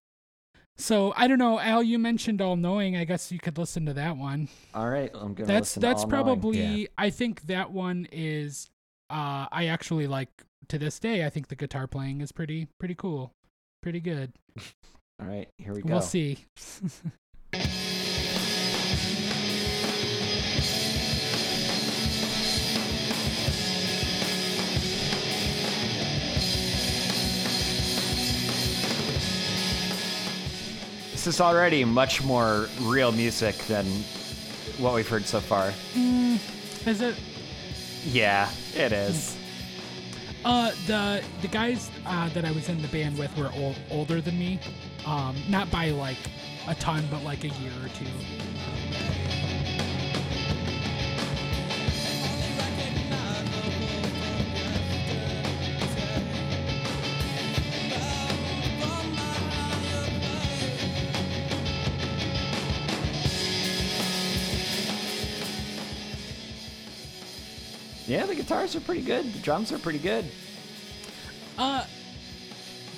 so 0.78 1.14
I 1.16 1.28
don't 1.28 1.38
know, 1.40 1.60
Al. 1.60 1.84
You 1.84 1.98
mentioned 2.00 2.42
all 2.42 2.56
knowing. 2.56 2.96
I 2.96 3.04
guess 3.06 3.32
you 3.32 3.40
could 3.40 3.58
listen 3.58 3.86
to 3.86 3.94
that 3.94 4.18
one. 4.18 4.50
All 4.74 4.90
right, 4.90 5.12
I'm 5.14 5.34
gonna 5.34 5.48
That's 5.48 5.76
listen 5.78 5.82
to 5.82 5.88
that's 5.88 6.04
All 6.04 6.10
Knowing. 6.10 6.24
probably. 6.26 6.88
I 6.98 7.10
think 7.10 7.42
that 7.44 7.72
one 7.72 8.08
is. 8.12 8.70
Uh, 9.10 9.48
I 9.52 9.66
actually 9.68 10.08
like 10.08 10.30
to 10.70 10.78
this 10.80 11.00
day. 11.00 11.26
I 11.26 11.30
think 11.30 11.48
the 11.50 11.56
guitar 11.56 11.86
playing 11.88 12.22
is 12.22 12.32
pretty 12.32 12.68
pretty 12.80 12.96
cool, 12.96 13.32
pretty 13.82 14.00
good. 14.00 14.34
All 15.22 15.28
right, 15.28 15.48
here 15.58 15.74
we 15.74 15.82
go. 15.82 15.90
We'll 15.94 16.02
see. 16.02 16.46
This 31.12 31.28
is 31.28 31.42
already 31.42 31.86
much 31.86 32.24
more 32.24 32.68
real 32.82 33.12
music 33.12 33.56
than 33.68 33.86
what 34.80 34.94
we've 34.96 35.08
heard 35.08 35.26
so 35.26 35.40
far. 35.40 35.72
Is 35.96 37.02
it? 37.02 37.16
Yeah, 38.06 38.50
it 38.76 38.92
is. 38.92 39.38
Uh, 40.44 40.72
the 40.88 41.24
the 41.44 41.48
guys 41.48 41.92
uh, 42.08 42.30
that 42.30 42.44
I 42.46 42.52
was 42.52 42.68
in 42.70 42.82
the 42.82 42.88
band 42.88 43.20
with 43.20 43.36
were 43.38 43.52
ol- 43.56 43.76
older 43.92 44.20
than 44.22 44.40
me, 44.40 44.60
um, 45.06 45.36
not 45.50 45.70
by 45.72 45.90
like 45.92 46.18
a 46.68 46.76
ton, 46.76 47.08
but 47.10 47.24
like 47.24 47.44
a 47.44 47.50
year 47.50 47.72
or 47.84 47.90
two. 47.90 48.06
Yeah, 68.08 68.26
the 68.26 68.36
guitars 68.36 68.76
are 68.76 68.82
pretty 68.82 69.04
good. 69.04 69.32
The 69.32 69.40
drums 69.40 69.72
are 69.72 69.80
pretty 69.80 70.00
good. 70.00 70.26
Uh, 71.58 71.86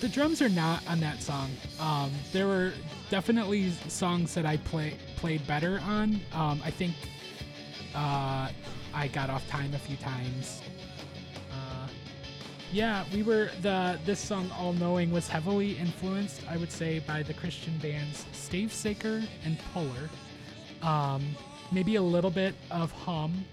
the 0.03 0.09
drums 0.09 0.41
are 0.41 0.49
not 0.49 0.85
on 0.89 0.99
that 0.99 1.23
song. 1.23 1.49
Um, 1.79 2.11
there 2.33 2.45
were 2.45 2.73
definitely 3.09 3.71
songs 3.87 4.33
that 4.33 4.45
I 4.45 4.57
play 4.57 4.97
played 5.15 5.47
better 5.47 5.79
on. 5.85 6.19
Um, 6.33 6.61
I 6.65 6.71
think 6.71 6.93
uh, 7.95 8.49
I 8.93 9.07
got 9.13 9.29
off 9.29 9.47
time 9.47 9.73
a 9.73 9.79
few 9.79 9.95
times. 9.95 10.61
Uh, 11.49 11.87
yeah, 12.73 13.05
we 13.13 13.23
were 13.23 13.49
the 13.61 13.97
this 14.03 14.19
song 14.19 14.51
"All 14.57 14.73
Knowing" 14.73 15.09
was 15.09 15.29
heavily 15.29 15.77
influenced, 15.77 16.41
I 16.49 16.57
would 16.57 16.71
say, 16.71 16.99
by 16.99 17.23
the 17.23 17.33
Christian 17.33 17.77
bands 17.77 18.25
Stavesacre 18.33 19.25
and 19.45 19.57
Puller. 19.73 20.09
Um, 20.81 21.23
maybe 21.71 21.95
a 21.95 22.01
little 22.01 22.31
bit 22.31 22.55
of 22.71 22.91
hum. 22.91 23.45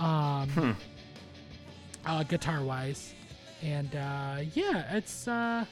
Um, 0.00 0.76
uh, 2.04 2.24
guitar 2.24 2.64
wise 2.64 3.14
and 3.62 3.94
uh, 3.96 4.36
yeah 4.54 4.96
it's 4.96 5.26
uh, 5.28 5.64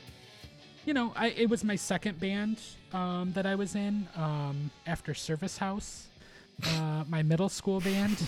you 0.86 0.94
know 0.94 1.12
I, 1.16 1.28
it 1.28 1.48
was 1.50 1.64
my 1.64 1.76
second 1.76 2.18
band 2.20 2.60
um, 2.92 3.32
that 3.32 3.46
i 3.46 3.54
was 3.54 3.74
in 3.74 4.08
um, 4.16 4.70
after 4.86 5.14
service 5.14 5.58
house 5.58 6.06
uh, 6.66 7.04
my 7.08 7.22
middle 7.22 7.48
school 7.48 7.80
band 7.80 8.22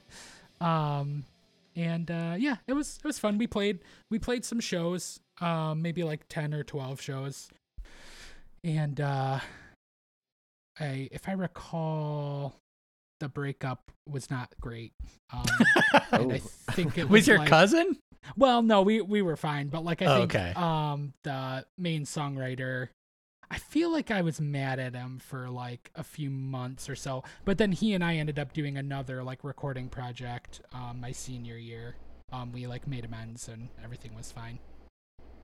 um, 0.60 1.24
and 1.76 2.10
uh, 2.10 2.34
yeah 2.38 2.56
it 2.66 2.72
was 2.72 2.98
it 2.98 3.04
was 3.06 3.18
fun 3.18 3.38
we 3.38 3.46
played 3.46 3.80
we 4.10 4.18
played 4.18 4.44
some 4.44 4.60
shows 4.60 5.20
um, 5.40 5.80
maybe 5.82 6.02
like 6.04 6.26
10 6.28 6.52
or 6.54 6.62
12 6.64 7.00
shows 7.00 7.48
and 8.64 9.00
uh, 9.00 9.38
I, 10.78 11.08
if 11.12 11.28
i 11.28 11.32
recall 11.32 12.54
the 13.20 13.28
breakup 13.28 13.90
was 14.08 14.30
not 14.30 14.52
great 14.60 14.92
um, 15.32 15.44
and 16.12 16.32
i 16.32 16.40
Oh. 16.68 16.72
think 16.72 16.98
it 16.98 17.08
was 17.08 17.26
your 17.28 17.38
like- 17.38 17.48
cousin? 17.48 17.96
Well, 18.36 18.62
no, 18.62 18.82
we 18.82 19.00
we 19.00 19.22
were 19.22 19.36
fine, 19.36 19.68
but 19.68 19.84
like 19.84 20.02
I 20.02 20.06
Oh, 20.06 20.18
think 20.20 20.34
okay. 20.34 20.52
um 20.56 21.12
the 21.22 21.64
main 21.78 22.04
songwriter 22.04 22.88
I 23.52 23.58
feel 23.58 23.90
like 23.90 24.12
I 24.12 24.22
was 24.22 24.40
mad 24.40 24.78
at 24.78 24.94
him 24.94 25.18
for 25.18 25.50
like 25.50 25.90
a 25.96 26.04
few 26.04 26.30
months 26.30 26.88
or 26.88 26.94
so, 26.94 27.24
but 27.44 27.58
then 27.58 27.72
he 27.72 27.94
and 27.94 28.04
I 28.04 28.14
ended 28.16 28.38
up 28.38 28.52
doing 28.52 28.76
another 28.76 29.22
like 29.24 29.42
recording 29.42 29.88
project 29.88 30.60
um 30.72 31.00
my 31.00 31.12
senior 31.12 31.56
year. 31.56 31.96
Um 32.32 32.52
we 32.52 32.66
like 32.66 32.86
made 32.86 33.04
amends 33.04 33.48
and 33.48 33.68
everything 33.82 34.14
was 34.14 34.30
fine. 34.32 34.58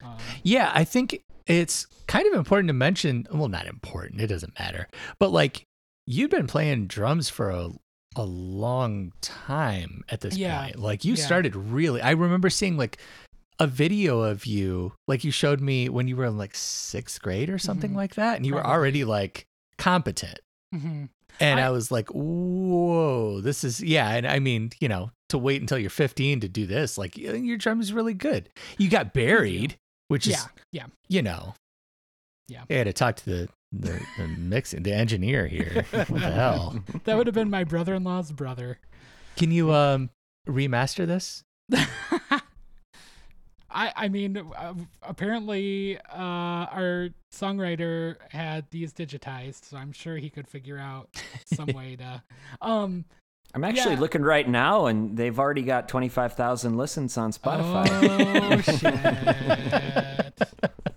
Um, 0.05 0.19
Yeah, 0.43 0.71
I 0.75 0.85
think 0.85 1.23
it's 1.47 1.87
kind 2.07 2.27
of 2.27 2.35
important 2.35 2.69
to 2.69 2.75
mention. 2.75 3.27
Well, 3.33 3.49
not 3.49 3.67
important. 3.67 4.21
It 4.21 4.27
doesn't 4.27 4.59
matter. 4.59 4.89
But 5.19 5.33
like, 5.33 5.65
you've 6.07 6.31
been 6.31 6.47
playing 6.47 6.87
drums 6.87 7.29
for 7.31 7.49
a 7.51 7.71
a 8.17 8.25
long 8.25 9.13
time 9.21 10.03
at 10.09 10.21
this 10.23 10.37
Yeah. 10.37 10.65
point. 10.65 10.79
Like, 10.81 11.05
you 11.05 11.15
Yeah. 11.15 11.25
started 11.25 11.55
really. 11.55 12.01
I 12.01 12.11
remember 12.13 12.51
seeing 12.51 12.77
like 12.77 12.99
a 13.59 13.67
video 13.67 14.21
of 14.21 14.45
you, 14.47 14.93
like 15.09 15.23
you 15.25 15.31
showed 15.31 15.61
me 15.61 15.89
when 15.89 16.09
you 16.09 16.17
were 16.17 16.25
in 16.27 16.37
like 16.37 16.55
sixth 16.55 17.23
grade 17.23 17.49
or 17.51 17.59
something 17.59 17.93
Mhm. 17.93 17.97
like 17.97 18.15
that, 18.17 18.37
and 18.37 18.45
you 18.47 18.55
were 18.55 18.67
already 18.67 19.05
like 19.05 19.47
competent. 19.79 20.41
mhm. 20.75 21.09
And 21.39 21.61
I- 21.61 21.67
I, 21.67 21.71
was 21.71 21.91
like, 21.91 22.09
whoa, 22.11 23.41
this 23.41 23.63
is 23.65 23.81
yeah. 23.83 24.11
And 24.11 24.27
I 24.27 24.39
mean, 24.39 24.71
you 24.81 24.89
know, 24.89 25.11
to 25.29 25.39
wait 25.39 25.61
until 25.61 25.79
you're 25.79 25.91
15 25.91 26.41
to 26.41 26.49
do 26.49 26.67
this. 26.67 26.97
Like 26.99 27.17
your 27.17 27.57
drum 27.59 27.81
is 27.81 27.93
really 27.93 28.15
good. 28.15 28.49
You 28.79 28.89
got 28.89 29.13
buried, 29.13 29.77
which 30.09 30.27
is 30.27 30.33
yeah, 30.33 30.47
yeah. 30.73 30.87
you 31.09 31.23
know. 31.23 31.55
Yeah. 32.49 32.65
I 32.71 32.75
had 32.75 32.85
to 32.85 32.93
talk 32.93 33.17
to 33.17 33.25
the 33.25 33.49
the, 33.81 34.01
the 34.19 34.29
mixing 34.29 34.83
the 34.83 34.93
engineer 34.93 35.47
here. 35.47 35.85
What 35.93 36.09
the 36.09 36.19
hell? 36.31 36.79
That 37.05 37.17
would 37.17 37.27
have 37.27 37.35
been 37.35 37.51
my 37.51 37.65
brother-in-law's 37.65 38.33
brother. 38.33 38.79
Can 39.37 39.51
you 39.51 39.73
um 39.73 40.11
remaster 40.49 41.07
this? 41.07 41.45
I 43.69 43.93
I 43.97 44.09
mean, 44.09 44.37
uh, 44.39 44.75
apparently, 45.03 45.99
uh, 45.99 46.17
our 46.73 47.09
songwriter 47.35 48.17
had 48.31 48.65
these 48.71 48.93
digitized, 48.93 49.65
so 49.65 49.77
I'm 49.77 49.93
sure 49.93 50.17
he 50.17 50.31
could 50.31 50.49
figure 50.49 50.79
out 50.79 51.09
some 51.53 51.67
way 51.69 51.97
to. 51.97 52.23
Um, 52.63 53.05
I'm 53.55 53.65
actually 53.65 53.95
Yeah. 53.95 54.01
looking 54.01 54.23
right 54.23 54.49
now, 54.49 54.87
and 54.87 55.17
they've 55.17 55.39
already 55.39 55.63
got 55.63 55.89
25,000 55.89 56.77
listens 56.77 57.17
on 57.19 57.33
Spotify. 57.33 57.87
Oh 58.53 58.61
shit. 60.39 60.93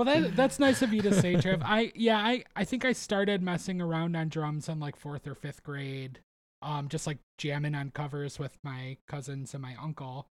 Well, 0.00 0.18
that 0.18 0.34
that's 0.34 0.58
nice 0.58 0.80
of 0.80 0.94
you 0.94 1.02
to 1.02 1.12
say, 1.12 1.36
Trev. 1.36 1.60
I 1.62 1.92
yeah, 1.94 2.16
I 2.16 2.44
I 2.56 2.64
think 2.64 2.86
I 2.86 2.92
started 2.94 3.42
messing 3.42 3.82
around 3.82 4.16
on 4.16 4.30
drums 4.30 4.66
in 4.66 4.80
like 4.80 4.96
fourth 4.96 5.26
or 5.26 5.34
fifth 5.34 5.62
grade, 5.62 6.20
um, 6.62 6.88
just 6.88 7.06
like 7.06 7.18
jamming 7.36 7.74
on 7.74 7.90
covers 7.90 8.38
with 8.38 8.56
my 8.62 8.96
cousins 9.06 9.52
and 9.52 9.60
my 9.60 9.76
uncle, 9.78 10.26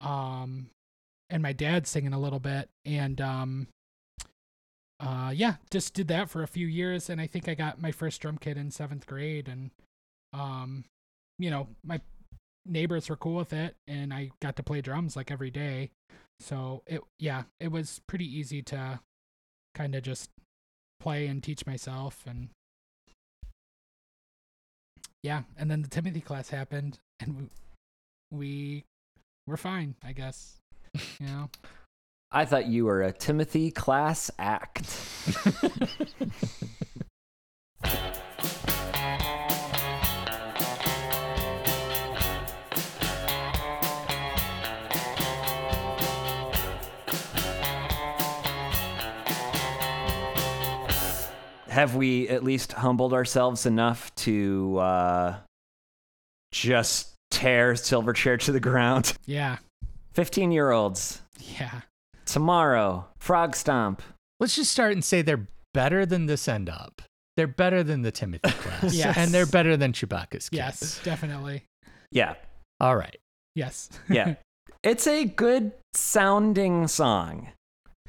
um, 0.00 0.70
and 1.28 1.42
my 1.42 1.52
dad 1.52 1.86
singing 1.86 2.14
a 2.14 2.18
little 2.18 2.38
bit, 2.38 2.70
and 2.86 3.20
um, 3.20 3.66
uh, 4.98 5.30
yeah, 5.34 5.56
just 5.70 5.92
did 5.92 6.08
that 6.08 6.30
for 6.30 6.42
a 6.42 6.48
few 6.48 6.66
years, 6.66 7.10
and 7.10 7.20
I 7.20 7.26
think 7.26 7.50
I 7.50 7.54
got 7.54 7.82
my 7.82 7.92
first 7.92 8.18
drum 8.22 8.38
kit 8.38 8.56
in 8.56 8.70
seventh 8.70 9.06
grade, 9.06 9.46
and 9.46 9.72
um, 10.32 10.84
you 11.38 11.50
know, 11.50 11.68
my 11.84 12.00
neighbors 12.66 13.08
were 13.08 13.16
cool 13.16 13.36
with 13.36 13.52
it, 13.52 13.76
and 13.86 14.12
I 14.12 14.30
got 14.40 14.56
to 14.56 14.62
play 14.62 14.80
drums 14.80 15.16
like 15.16 15.30
every 15.30 15.50
day. 15.50 15.90
So 16.40 16.82
it 16.86 17.02
yeah, 17.18 17.44
it 17.60 17.70
was 17.70 18.00
pretty 18.06 18.26
easy 18.26 18.62
to 18.62 19.00
kind 19.74 19.94
of 19.94 20.02
just 20.02 20.30
play 21.00 21.26
and 21.26 21.42
teach 21.42 21.66
myself 21.66 22.24
and 22.26 22.50
yeah, 25.22 25.42
and 25.56 25.70
then 25.70 25.82
the 25.82 25.88
Timothy 25.88 26.20
class 26.20 26.48
happened 26.50 26.98
and 27.20 27.50
we, 28.30 28.84
we 29.46 29.50
were 29.50 29.56
fine, 29.56 29.94
I 30.04 30.12
guess. 30.12 30.58
You 31.20 31.26
know. 31.26 31.50
I 32.30 32.44
thought 32.44 32.66
you 32.66 32.86
were 32.86 33.02
a 33.02 33.12
Timothy 33.12 33.70
class 33.70 34.30
act. 34.38 34.98
Have 51.72 51.94
we 51.96 52.28
at 52.28 52.44
least 52.44 52.72
humbled 52.74 53.14
ourselves 53.14 53.64
enough 53.64 54.14
to 54.16 54.76
uh, 54.78 55.36
just 56.52 57.14
tear 57.30 57.72
Silverchair 57.72 58.38
to 58.40 58.52
the 58.52 58.60
ground? 58.60 59.14
Yeah. 59.26 59.56
15 60.12 60.52
year 60.52 60.70
olds, 60.70 61.22
Yeah. 61.58 61.80
tomorrow, 62.26 63.06
Frogstomp. 63.18 64.00
Let's 64.38 64.54
just 64.54 64.70
start 64.70 64.92
and 64.92 65.02
say 65.02 65.22
they're 65.22 65.46
better 65.72 66.04
than 66.04 66.26
this 66.26 66.46
end 66.48 66.68
up. 66.68 67.00
They're 67.38 67.46
better 67.46 67.82
than 67.82 68.02
the 68.02 68.10
Timothy 68.12 68.50
class. 68.52 68.94
Yes. 68.94 69.16
And 69.16 69.30
they're 69.32 69.46
better 69.46 69.74
than 69.78 69.92
Chewbacca's 69.94 70.50
kid. 70.50 70.58
Yes, 70.58 71.00
definitely. 71.02 71.64
Yeah, 72.10 72.34
All 72.80 72.94
right. 72.96 73.16
Yes. 73.54 73.88
yeah. 74.10 74.34
it's 74.82 75.06
a 75.06 75.24
good 75.24 75.72
sounding 75.94 76.86
song. 76.88 77.48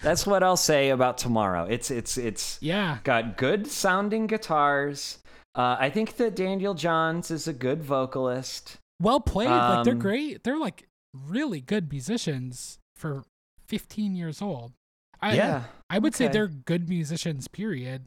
That's 0.03 0.27
what 0.27 0.43
I'll 0.43 0.57
say 0.57 0.89
about 0.89 1.17
tomorrow. 1.17 1.65
It's 1.65 1.89
it's 1.89 2.17
it's 2.17 2.57
yeah. 2.61 2.97
got 3.03 3.37
good 3.37 3.67
sounding 3.67 4.27
guitars. 4.27 5.19
Uh, 5.55 5.77
I 5.79 5.89
think 5.89 6.17
that 6.17 6.35
Daniel 6.35 6.73
Johns 6.73 7.31
is 7.31 7.47
a 7.47 7.53
good 7.53 7.83
vocalist. 7.83 8.77
Well 9.01 9.19
played. 9.21 9.49
like 9.49 9.85
they're 9.85 9.93
Um, 9.93 9.99
great. 9.99 10.43
They're 10.43 10.59
like 10.59 10.87
really 11.13 11.61
good 11.61 11.91
musicians 11.91 12.79
for 12.95 13.23
15 13.67 14.15
years 14.15 14.41
old. 14.41 14.73
I 15.21 15.35
yeah. 15.35 15.63
I 15.89 15.99
would 15.99 16.15
say 16.15 16.27
they're 16.27 16.47
good 16.47 16.89
musicians, 16.89 17.47
period. 17.47 18.05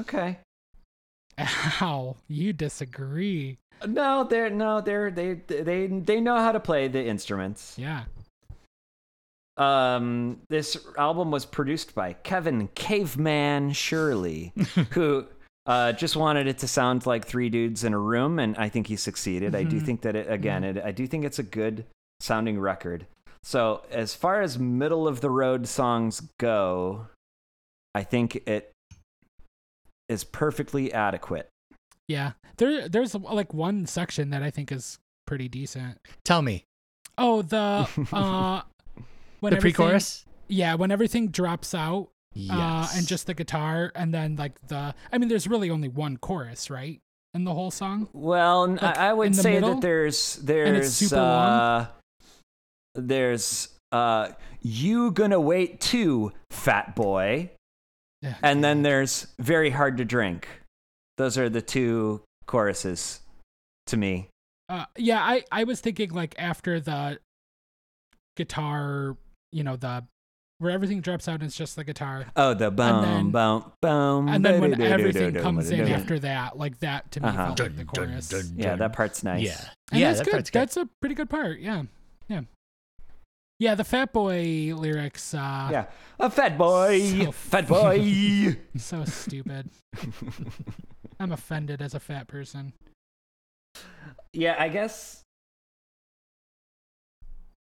Okay. 0.00 0.38
Ow, 1.82 2.16
you 2.28 2.52
disagree. 2.54 3.58
No, 3.86 4.24
they're 4.24 4.48
no, 4.48 4.80
they're 4.80 5.10
they 5.10 5.34
they 5.34 5.86
they 5.86 6.20
know 6.20 6.36
how 6.36 6.52
to 6.52 6.60
play 6.60 6.88
the 6.88 7.04
instruments. 7.04 7.74
Yeah. 7.76 8.04
Um, 9.56 10.40
this 10.50 10.76
album 10.98 11.30
was 11.30 11.46
produced 11.46 11.94
by 11.94 12.12
Kevin 12.14 12.68
Caveman 12.74 13.72
Shirley, 13.72 14.52
who 14.90 15.26
uh, 15.64 15.92
just 15.92 16.14
wanted 16.16 16.46
it 16.46 16.58
to 16.58 16.68
sound 16.68 17.06
like 17.06 17.26
three 17.26 17.48
dudes 17.48 17.82
in 17.82 17.92
a 17.94 17.98
room, 17.98 18.38
and 18.38 18.56
I 18.56 18.68
think 18.68 18.86
he 18.88 18.96
succeeded. 18.96 19.54
I 19.54 19.64
do 19.64 19.80
Mhm. 19.80 19.86
think 19.86 20.00
that 20.02 20.14
it 20.14 20.30
again, 20.30 20.62
it, 20.62 20.76
I 20.84 20.92
do 20.92 21.06
think 21.06 21.24
it's 21.24 21.38
a 21.38 21.42
good 21.42 21.86
sounding 22.20 22.60
record. 22.60 23.06
So 23.42 23.84
as 23.90 24.14
far 24.14 24.42
as 24.42 24.58
middle 24.58 25.06
of 25.08 25.20
the 25.20 25.30
road 25.30 25.66
songs 25.68 26.20
go, 26.38 27.06
I 27.94 28.02
think 28.02 28.36
it 28.46 28.72
is 30.08 30.22
perfectly 30.24 30.92
adequate. 30.92 31.48
Yeah. 32.08 32.32
There 32.58 32.88
there's 32.88 33.14
like 33.14 33.52
one 33.54 33.86
section 33.86 34.30
that 34.30 34.42
I 34.42 34.50
think 34.50 34.70
is 34.70 34.98
pretty 35.26 35.48
decent. 35.48 35.98
Tell 36.24 36.42
me. 36.42 36.64
Oh, 37.18 37.42
the 37.42 37.88
uh 38.12 38.62
when 39.40 39.50
the 39.52 39.56
everything- 39.58 39.74
pre-chorus? 39.84 40.24
Yeah, 40.48 40.74
when 40.76 40.90
everything 40.90 41.28
drops 41.28 41.74
out 41.74 42.08
Yes. 42.34 42.52
uh 42.54 42.98
and 42.98 43.06
just 43.06 43.26
the 43.26 43.32
guitar 43.34 43.90
and 43.94 44.12
then 44.12 44.36
like 44.36 44.60
the 44.68 44.94
I 45.10 45.16
mean 45.18 45.28
there's 45.30 45.46
really 45.48 45.70
only 45.70 45.88
one 45.88 46.18
chorus, 46.18 46.68
right? 46.70 47.00
In 47.34 47.44
the 47.44 47.52
whole 47.54 47.70
song? 47.70 48.08
Well, 48.12 48.68
Like, 48.68 48.82
I 48.82 49.08
I 49.08 49.12
would 49.14 49.28
in 49.28 49.34
say 49.34 49.54
middle? 49.54 49.74
that 49.74 49.80
there's 49.80 50.36
it's 50.36 50.36
there's 50.36 50.94
super 50.94 51.16
uh, 51.16 51.78
long? 51.78 51.88
there's 52.94 53.68
uh 53.92 54.32
you 54.62 55.10
gonna 55.12 55.40
wait 55.40 55.80
too, 55.80 56.32
fat 56.50 56.94
boy, 56.96 57.50
Yeah. 58.22 58.34
and 58.42 58.62
then 58.64 58.82
there's 58.82 59.28
very 59.38 59.70
hard 59.70 59.96
to 59.98 60.04
drink. 60.04 60.48
Those 61.16 61.38
are 61.38 61.48
the 61.48 61.62
two 61.62 62.22
choruses 62.46 63.20
to 63.86 63.96
me. 63.96 64.28
Uh, 64.68 64.84
yeah, 64.98 65.22
I, 65.22 65.44
I 65.52 65.64
was 65.64 65.80
thinking 65.80 66.10
like 66.10 66.34
after 66.38 66.80
the 66.80 67.18
guitar, 68.36 69.16
you 69.52 69.62
know, 69.64 69.76
the 69.76 70.04
where 70.58 70.70
everything 70.72 71.02
drops 71.02 71.28
out 71.28 71.34
and 71.34 71.42
it's 71.42 71.56
just 71.56 71.76
the 71.76 71.84
guitar. 71.84 72.24
Oh, 72.34 72.54
the 72.54 72.70
boom, 72.70 73.02
then- 73.02 73.30
boom, 73.30 73.72
boom. 73.82 74.28
And 74.28 74.42
then 74.44 74.60
when 74.60 74.80
everything 74.80 75.34
comes 75.34 75.70
in 75.70 75.86
after 75.92 76.18
that, 76.20 76.56
like 76.56 76.78
that 76.80 77.10
to 77.12 77.20
me 77.20 77.28
Uh-huh. 77.28 77.46
felt 77.46 77.60
like 77.60 77.76
the 77.76 77.84
chorus. 77.84 78.52
Yeah, 78.56 78.74
that 78.76 78.92
part's 78.94 79.22
nice. 79.22 79.42
Yeah. 79.42 79.60
And 79.92 80.00
yeah, 80.00 80.06
that's 80.14 80.18
that 80.20 80.24
good. 80.24 80.44
good. 80.44 80.52
That's 80.52 80.76
a 80.78 80.88
pretty 81.00 81.14
good 81.14 81.28
part. 81.28 81.60
Yeah. 81.60 81.82
Yeah. 82.28 82.40
Yeah, 83.58 83.74
the 83.74 83.84
Fat 83.84 84.12
Boy 84.14 84.72
lyrics, 84.74 85.34
uh 85.34 85.68
Yeah. 85.70 85.86
A 86.18 86.30
fat 86.30 86.56
boy, 86.56 87.00
So 87.26 87.32
fat 87.50 87.68
boy. 87.68 88.56
so 88.78 89.04
stupid. 89.04 89.68
I'm 91.20 91.32
offended 91.32 91.80
as 91.82 91.94
a 91.94 92.00
fat 92.00 92.28
person. 92.28 92.72
Yeah, 94.32 94.56
I 94.58 94.68
guess 94.68 95.22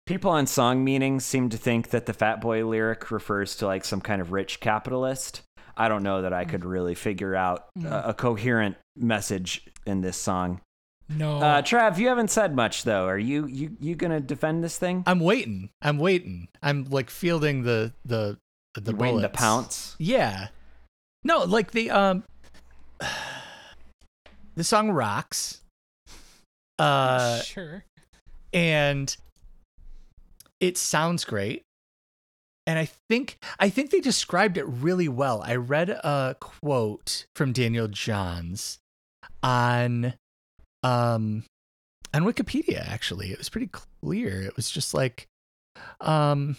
people 0.05 0.31
on 0.31 0.47
song 0.47 0.83
meanings 0.83 1.25
seem 1.25 1.49
to 1.49 1.57
think 1.57 1.89
that 1.89 2.05
the 2.05 2.13
fat 2.13 2.41
boy 2.41 2.65
lyric 2.65 3.09
refers 3.11 3.55
to 3.57 3.65
like 3.65 3.85
some 3.85 4.01
kind 4.01 4.21
of 4.21 4.31
rich 4.31 4.59
capitalist. 4.59 5.41
I 5.75 5.87
don't 5.87 6.03
know 6.03 6.21
that 6.21 6.33
I 6.33 6.45
could 6.45 6.65
really 6.65 6.95
figure 6.95 7.35
out 7.35 7.67
Mm. 7.77 7.91
a, 7.91 8.09
a 8.09 8.13
coherent 8.13 8.75
message 8.95 9.65
in 9.85 10.01
this 10.01 10.17
song. 10.17 10.61
No. 11.09 11.37
Uh, 11.39 11.61
Trav, 11.61 11.97
you 11.97 12.07
haven't 12.07 12.29
said 12.29 12.55
much 12.55 12.83
though. 12.83 13.05
Are 13.05 13.17
you 13.17 13.45
you 13.47 13.75
you 13.79 13.95
gonna 13.95 14.19
defend 14.21 14.63
this 14.63 14.77
thing? 14.77 15.03
I'm 15.05 15.19
waiting. 15.19 15.69
I'm 15.81 15.97
waiting. 15.97 16.47
I'm 16.61 16.85
like 16.85 17.09
fielding 17.09 17.63
the 17.63 17.93
the 18.05 18.37
the 18.75 18.91
You 18.91 18.97
waiting 18.97 19.21
to 19.21 19.29
pounce? 19.29 19.95
Yeah. 19.99 20.47
No, 21.23 21.43
like 21.43 21.71
the 21.71 21.91
um 21.91 22.23
the 24.55 24.63
song 24.63 24.91
rocks. 24.91 25.61
Uh 26.79 27.41
sure. 27.41 27.83
and 28.53 29.15
it 30.63 30.78
sounds 30.78 31.26
great. 31.26 31.63
And 32.65 32.80
I 32.80 32.88
think 33.10 33.38
I 33.60 33.69
think 33.69 33.91
they 33.91 33.99
described 33.99 34.58
it 34.58 34.63
really 34.63 35.10
well. 35.10 35.41
I 35.45 35.56
read 35.56 35.89
a 35.89 36.38
quote 36.39 37.26
from 37.36 37.52
Daniel 37.52 37.89
Johns 37.89 38.80
on 39.43 40.13
um 40.82 41.43
on 42.13 42.23
Wikipedia 42.23 42.88
actually. 42.88 43.32
It 43.32 43.38
was 43.38 43.49
pretty 43.49 43.67
clear. 43.67 44.41
It 44.41 44.56
was 44.56 44.71
just 44.71 44.93
like 44.93 45.28
um 45.99 46.56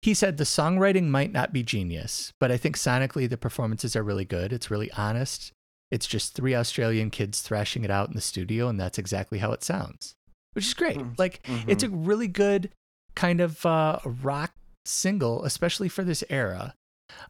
he 0.00 0.14
said 0.14 0.38
the 0.38 0.44
songwriting 0.44 1.08
might 1.08 1.32
not 1.32 1.52
be 1.52 1.62
genius, 1.62 2.32
but 2.40 2.50
I 2.50 2.56
think 2.56 2.78
sonically 2.78 3.28
the 3.28 3.36
performances 3.36 3.94
are 3.94 4.02
really 4.02 4.24
good. 4.24 4.52
It's 4.54 4.70
really 4.70 4.90
honest. 4.92 5.52
It's 5.90 6.06
just 6.06 6.34
three 6.34 6.54
Australian 6.54 7.10
kids 7.10 7.42
thrashing 7.42 7.84
it 7.84 7.90
out 7.90 8.08
in 8.08 8.14
the 8.14 8.20
studio, 8.22 8.68
and 8.68 8.80
that's 8.80 8.98
exactly 8.98 9.38
how 9.38 9.52
it 9.52 9.62
sounds, 9.62 10.14
which 10.54 10.66
is 10.66 10.74
great. 10.74 10.96
Mm. 10.96 11.18
Like, 11.18 11.46
it's 11.68 11.84
a 11.84 11.88
really 11.88 12.28
good 12.28 12.70
kind 13.14 13.40
of 13.40 13.64
uh, 13.66 13.98
rock 14.04 14.52
single, 14.84 15.44
especially 15.44 15.88
for 15.88 16.02
this 16.02 16.24
era. 16.30 16.74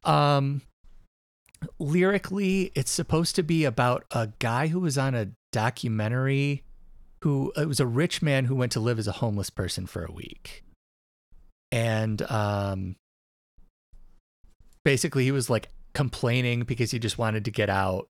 Um, 0.04 0.62
lyrically, 1.78 2.72
it's 2.74 2.90
supposed 2.90 3.36
to 3.36 3.42
be 3.42 3.64
about 3.64 4.04
a 4.12 4.28
guy 4.38 4.68
who 4.68 4.80
was 4.80 4.96
on 4.96 5.14
a 5.14 5.28
documentary 5.52 6.62
who 7.24 7.52
it 7.56 7.66
was 7.66 7.80
a 7.80 7.86
rich 7.86 8.20
man 8.20 8.44
who 8.44 8.54
went 8.54 8.70
to 8.70 8.80
live 8.80 8.98
as 8.98 9.08
a 9.08 9.12
homeless 9.12 9.48
person 9.48 9.86
for 9.86 10.04
a 10.04 10.12
week. 10.12 10.62
And 11.72 12.20
um 12.30 12.96
basically 14.84 15.24
he 15.24 15.32
was 15.32 15.48
like 15.48 15.70
complaining 15.94 16.64
because 16.64 16.90
he 16.90 16.98
just 16.98 17.16
wanted 17.16 17.46
to 17.46 17.50
get 17.50 17.70
out 17.70 18.08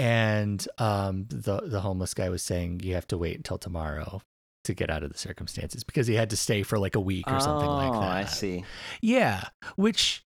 and 0.00 0.66
um 0.78 1.26
the 1.28 1.60
the 1.66 1.80
homeless 1.80 2.14
guy 2.14 2.28
was 2.28 2.42
saying 2.42 2.80
you 2.82 2.94
have 2.94 3.06
to 3.08 3.18
wait 3.18 3.36
until 3.36 3.58
tomorrow 3.58 4.22
to 4.64 4.74
get 4.74 4.90
out 4.90 5.02
of 5.02 5.12
the 5.12 5.18
circumstances 5.18 5.84
because 5.84 6.06
he 6.06 6.14
had 6.14 6.30
to 6.30 6.36
stay 6.36 6.62
for 6.62 6.78
like 6.78 6.94
a 6.96 7.00
week 7.00 7.30
or 7.32 7.38
something 7.40 7.70
like 7.70 7.94
Oh, 7.94 8.00
that. 8.00 8.12
I 8.12 8.24
see. 8.24 8.64
Yeah, 9.00 9.48
which 9.76 10.22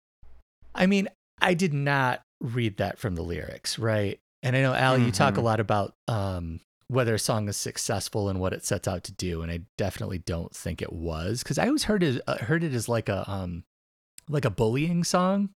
I 0.75 0.85
mean, 0.85 1.07
I 1.41 1.53
did 1.53 1.73
not 1.73 2.21
read 2.41 2.77
that 2.77 2.97
from 2.99 3.15
the 3.15 3.21
lyrics, 3.23 3.79
right? 3.79 4.19
And 4.43 4.55
I 4.55 4.61
know 4.61 4.73
Al, 4.73 4.97
you 4.97 5.11
talk 5.11 5.37
a 5.37 5.41
Mhm. 5.41 5.43
lot 5.43 5.59
about 5.59 5.95
um, 6.07 6.61
whether 6.87 7.13
a 7.15 7.19
song 7.19 7.49
is 7.49 7.57
successful 7.57 8.29
and 8.29 8.39
what 8.39 8.53
it 8.53 8.65
sets 8.65 8.87
out 8.87 9.03
to 9.05 9.11
do, 9.11 9.41
and 9.41 9.51
I 9.51 9.61
definitely 9.77 10.19
don't 10.19 10.55
think 10.55 10.81
it 10.81 10.93
was 10.93 11.43
because 11.43 11.57
I 11.57 11.67
always 11.67 11.83
heard 11.85 12.03
it 12.03 12.21
uh, 12.27 12.37
heard 12.37 12.63
it 12.63 12.73
as 12.73 12.87
like 12.87 13.09
a 13.09 13.29
um, 13.29 13.63
like 14.29 14.45
a 14.45 14.49
bullying 14.51 15.03
song. 15.03 15.49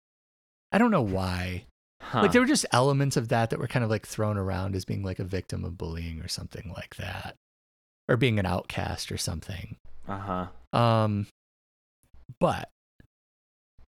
I 0.71 0.77
don't 0.79 0.91
know 0.91 1.01
why. 1.01 1.65
Huh. 2.11 2.21
Like 2.21 2.31
there 2.31 2.41
were 2.41 2.47
just 2.47 2.65
elements 2.71 3.17
of 3.17 3.29
that 3.29 3.49
that 3.49 3.59
were 3.59 3.67
kind 3.67 3.83
of 3.83 3.89
like 3.89 4.05
thrown 4.05 4.37
around 4.37 4.75
as 4.75 4.85
being 4.85 5.03
like 5.03 5.19
a 5.19 5.23
victim 5.23 5.65
of 5.65 5.77
bullying 5.77 6.21
or 6.21 6.27
something 6.27 6.71
like 6.75 6.95
that, 6.97 7.35
or 8.07 8.17
being 8.17 8.39
an 8.39 8.45
outcast 8.45 9.11
or 9.11 9.17
something. 9.17 9.77
uh-huh. 10.07 10.47
Um, 10.77 11.27
but 12.39 12.69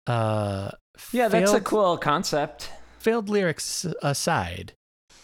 uh, 0.06 0.70
Yeah, 1.12 1.28
that's 1.28 1.52
a 1.52 1.60
cool 1.60 1.96
concept. 1.98 2.70
Failed 2.98 3.28
lyrics 3.28 3.86
aside, 4.02 4.72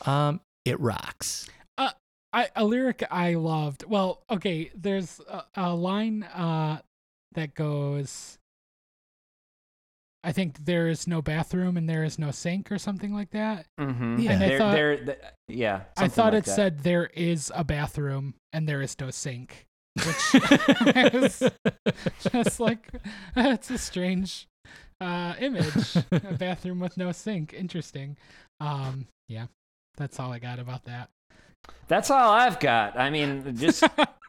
um, 0.07 0.41
it 0.65 0.79
rocks. 0.79 1.49
Uh, 1.79 1.91
I, 2.33 2.49
a 2.55 2.65
lyric 2.65 3.03
I 3.11 3.35
loved. 3.35 3.85
Well, 3.89 4.23
okay, 4.31 4.71
there's 4.75 5.21
a, 5.29 5.45
a 5.57 5.75
line 5.75 6.23
uh, 6.23 6.81
that 7.35 7.55
goes. 7.55 8.39
I 10.25 10.33
think 10.33 10.65
there 10.65 10.89
is 10.89 11.07
no 11.09 11.21
bathroom 11.21 11.77
and 11.77 11.89
there 11.89 12.05
is 12.05 12.19
no 12.19 12.31
sink 12.31 12.71
or 12.71 12.79
something 12.79 13.13
like 13.13 13.31
that. 13.31 13.67
Mm-hmm. 13.81 14.19
Yeah. 14.21 14.33
And 14.33 14.45
I 14.45 14.49
They're, 14.49 14.59
thought- 14.59 14.73
they're, 14.73 14.97
th- 15.05 15.19
yeah. 15.49 15.81
I 15.97 16.09
thought 16.09 16.33
like 16.33 16.43
it 16.43 16.47
that. 16.47 16.55
said 16.55 16.79
there 16.81 17.07
is 17.15 17.51
a 17.55 17.65
bathroom 17.65 18.35
and 18.53 18.69
there 18.69 18.83
is 18.83 18.97
no 19.01 19.11
sink, 19.11 19.67
which 19.97 20.35
is 21.15 21.43
just 22.33 22.61
like 22.61 22.89
it's 23.37 23.71
a 23.71 23.79
strange 23.79 24.47
uh, 25.01 25.35
image. 25.41 25.97
a 26.13 26.35
bathroom 26.39 26.79
with 26.81 26.97
no 26.97 27.11
sink. 27.13 27.53
Interesting. 27.53 28.17
Um, 28.61 29.07
yeah, 29.29 29.47
that's 29.97 30.21
all 30.21 30.33
I 30.33 30.39
got 30.39 30.59
about 30.61 30.85
that. 30.85 31.11
That's 31.89 32.11
all 32.11 32.33
I've 32.33 32.61
got. 32.61 32.97
I 32.99 33.11
mean, 33.11 33.57
just 33.57 33.83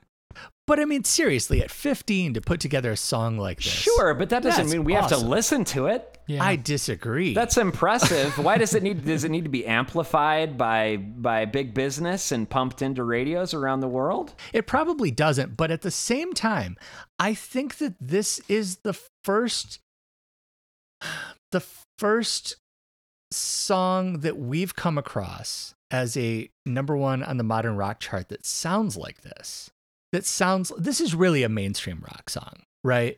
But 0.66 0.80
I 0.80 0.86
mean, 0.86 1.04
seriously, 1.04 1.62
at 1.62 1.70
15 1.70 2.36
to 2.36 2.42
put 2.42 2.62
together 2.62 2.92
a 2.92 2.98
song 2.98 3.38
like 3.38 3.58
this. 3.58 3.66
sure, 3.74 4.14
but 4.14 4.30
that 4.30 4.44
doesn't 4.44 4.70
mean 4.70 4.86
we 4.86 4.94
have 4.94 5.10
to 5.10 5.18
listen 5.18 5.66
to 5.66 5.88
it. 5.88 6.18
Yeah. 6.26 6.42
I 6.42 6.56
disagree. 6.56 7.34
That's 7.34 7.58
impressive. 7.58 8.38
Why 8.38 8.58
does 8.58 8.74
it 8.74 8.82
need 8.82 9.04
does 9.04 9.26
it 9.26 9.30
need 9.30 9.44
to 9.44 9.50
be 9.50 9.66
amplified 9.66 10.58
by 10.58 10.96
by 10.96 11.44
big 11.44 11.74
business 11.74 12.32
and 12.32 12.50
pumped 12.50 12.82
into 12.82 13.04
radios 13.04 13.54
around 13.54 13.82
the 13.82 13.90
world? 13.90 14.34
It 14.54 14.66
probably 14.66 15.12
doesn't, 15.12 15.58
but 15.58 15.70
at 15.70 15.82
the 15.82 15.92
same 15.92 16.32
time, 16.34 16.78
I 17.20 17.34
think 17.34 17.78
that 17.80 17.96
this 18.00 18.40
is 18.48 18.78
the 18.78 18.98
first 19.26 19.80
the 21.52 21.62
first 22.00 22.56
song 23.32 24.20
that 24.20 24.38
we've 24.38 24.76
come 24.76 24.98
across 24.98 25.76
as 25.92 26.16
a 26.16 26.50
number 26.66 26.96
1 26.96 27.22
on 27.22 27.38
the 27.38 27.44
modern 27.44 27.76
rock 27.76 28.00
chart 28.00 28.30
that 28.30 28.46
sounds 28.46 28.96
like 28.96 29.22
this. 29.22 29.70
That 30.14 30.26
sounds 30.26 30.72
this 30.78 31.02
is 31.02 31.14
really 31.14 31.44
a 31.44 31.50
mainstream 31.50 32.00
rock 32.02 32.30
song, 32.30 32.64
right? 32.84 33.18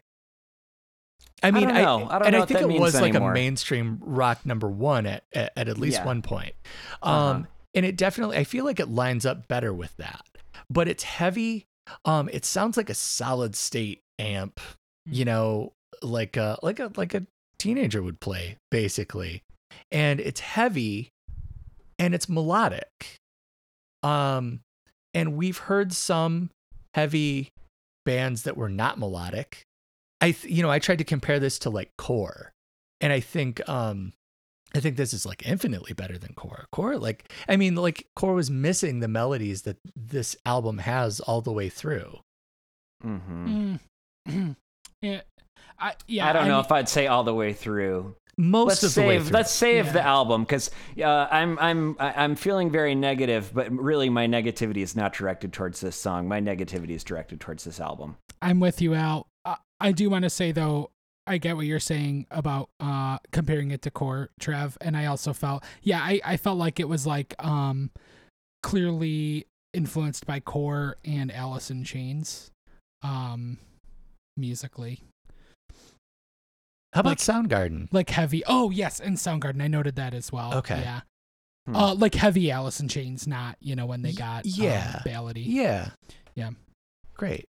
I 1.44 1.52
mean, 1.52 1.68
don't 1.68 1.76
know. 1.76 2.08
I 2.10 2.18
don't 2.20 2.28
and 2.28 2.34
know 2.36 2.42
I 2.42 2.46
think 2.46 2.62
it 2.62 2.80
was 2.80 3.00
like 3.00 3.14
a 3.14 3.20
mainstream 3.20 4.00
rock 4.02 4.46
number 4.46 4.70
one 4.70 5.06
at 5.06 5.24
at, 5.34 5.52
at, 5.56 5.68
at 5.68 5.78
least 5.78 5.98
Yeah. 6.00 6.06
one 6.06 6.22
point. 6.22 6.54
Um, 7.04 7.14
Uh-huh. 7.14 7.44
and 7.76 7.86
it 7.86 7.98
definitely, 7.98 8.38
I 8.38 8.46
feel 8.46 8.66
like 8.66 8.80
it 8.80 8.88
lines 8.90 9.26
up 9.26 9.48
better 9.48 9.74
with 9.74 9.96
that. 9.98 10.26
But 10.70 10.88
it's 10.88 11.04
heavy. 11.04 11.66
Um, 12.06 12.30
it 12.32 12.46
sounds 12.46 12.78
like 12.78 12.90
a 12.90 12.96
solid 12.96 13.56
state 13.56 14.02
amp, 14.18 14.60
you 15.06 15.26
know, 15.26 15.74
like 16.02 16.38
a 16.38 16.58
like 16.64 16.80
a 16.80 16.92
like 16.96 17.14
a 17.14 17.28
teenager 17.60 18.02
would 18.02 18.20
play, 18.22 18.58
basically. 18.72 19.44
And 19.92 20.20
it's 20.22 20.40
heavy 20.40 21.10
and 22.00 22.16
it's 22.16 22.30
melodic. 22.30 23.18
Um, 24.02 24.62
and 25.14 25.36
we've 25.36 25.58
heard 25.58 25.94
some 25.94 26.50
heavy 26.96 27.52
bands 28.06 28.44
that 28.44 28.56
were 28.56 28.70
not 28.70 28.98
melodic. 28.98 29.64
I, 30.22 30.32
th- 30.32 30.52
you 30.54 30.64
know, 30.64 30.72
I 30.72 30.80
tried 30.80 31.00
to 31.00 31.04
compare 31.04 31.40
this 31.40 31.60
to 31.60 31.70
like 31.70 31.92
Core, 31.98 32.54
and 33.02 33.12
I 33.12 33.20
think, 33.20 33.68
um, 33.68 34.14
I 34.74 34.80
think 34.80 34.96
this 34.96 35.14
is 35.14 35.26
like 35.26 35.46
infinitely 35.46 35.94
better 35.94 36.18
than 36.18 36.34
Core. 36.34 36.66
Core, 36.72 36.98
like, 36.98 37.32
I 37.50 37.58
mean, 37.58 37.76
like 37.76 38.08
Core 38.16 38.34
was 38.34 38.50
missing 38.50 39.00
the 39.02 39.08
melodies 39.10 39.64
that 39.64 39.78
this 39.96 40.36
album 40.46 40.78
has 40.80 41.20
all 41.20 41.42
the 41.42 41.52
way 41.52 41.68
through. 41.70 42.20
Mm-hmm. 43.04 43.76
Mm. 44.30 44.56
yeah. 45.02 45.22
I 45.78 45.94
yeah. 46.08 46.30
I 46.30 46.34
don't 46.34 46.48
know 46.48 46.56
mean- 46.56 46.66
if 46.66 46.72
I'd 46.72 46.90
say 46.90 47.08
all 47.08 47.24
the 47.26 47.36
way 47.36 47.52
through. 47.52 48.16
Most 48.38 48.68
let's 48.68 48.84
of 48.84 48.96
the 48.96 49.08
way 49.08 49.20
through. 49.20 49.32
let's 49.32 49.52
save 49.52 49.94
the 49.94 50.02
album 50.02 50.44
because 50.44 50.70
uh, 51.00 51.06
I'm 51.32 51.58
I'm 51.60 51.96
I- 52.00 52.24
I'm 52.24 52.36
feeling 52.36 52.70
very 52.70 52.94
negative, 52.96 53.52
but 53.54 53.72
really 53.72 54.10
my 54.10 54.28
negativity 54.28 54.78
is 54.84 54.96
not 54.96 55.14
directed 55.14 55.54
towards 55.54 55.80
this 55.80 55.96
song. 55.96 56.28
My 56.28 56.42
negativity 56.42 56.92
is 56.92 57.04
directed 57.04 57.40
towards 57.40 57.64
this 57.64 57.80
album. 57.80 58.18
I'm 58.42 58.60
with 58.60 58.82
you, 58.82 58.94
Al. 58.94 59.28
I, 59.46 59.56
I 59.80 59.92
do 59.94 60.10
want 60.10 60.24
to 60.24 60.30
say 60.30 60.52
though, 60.52 60.92
I 61.26 61.38
get 61.38 61.56
what 61.56 61.66
you're 61.66 61.80
saying 61.80 62.28
about 62.30 62.70
uh 62.82 63.20
comparing 63.32 63.72
it 63.72 63.82
to 63.84 63.92
Core, 63.92 64.30
Trev, 64.40 64.78
and 64.82 64.98
I 64.98 65.06
also 65.06 65.32
felt 65.32 65.64
yeah, 65.82 66.02
I 66.02 66.20
I 66.26 66.38
felt 66.38 66.58
like 66.58 66.80
it 66.80 66.90
was 66.90 67.08
like 67.08 67.34
um 67.40 67.90
clearly 68.64 69.46
influenced 69.74 70.26
by 70.26 70.40
Core 70.40 70.98
and 71.06 71.32
Alice 71.32 71.70
in 71.72 71.84
Chains, 71.84 72.52
um 73.02 73.60
musically 74.38 75.02
How 76.96 77.02
about 77.02 77.10
like- 77.10 77.18
Soundgarden? 77.18 77.90
like 77.92 78.10
heavy. 78.10 78.42
Oh 78.48 78.70
yes, 78.70 79.02
and 79.02 79.18
Soundgarden. 79.18 79.62
I 79.62 79.68
noted 79.68 79.98
that 79.98 80.14
as 80.14 80.32
well. 80.32 80.54
Okay. 80.60 80.80
yeah. 80.80 81.02
Hmm. 81.66 81.76
Uh, 81.76 81.94
like 81.94 82.16
heavy 82.16 82.50
Alice 82.52 82.80
in 82.80 82.88
Chains, 82.88 83.28
not 83.28 83.58
you 83.60 83.76
know 83.76 83.86
when 83.86 84.02
they 84.02 84.14
got 84.14 84.46
yeah. 84.46 85.02
um, 85.06 85.12
ballady. 85.12 85.44
Yeah. 85.46 85.90
Yeah. 86.36 86.52
Great. 87.18 87.50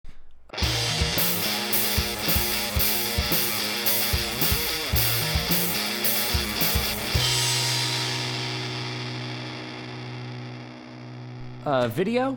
Uh, 11.63 11.87
video. 11.89 12.35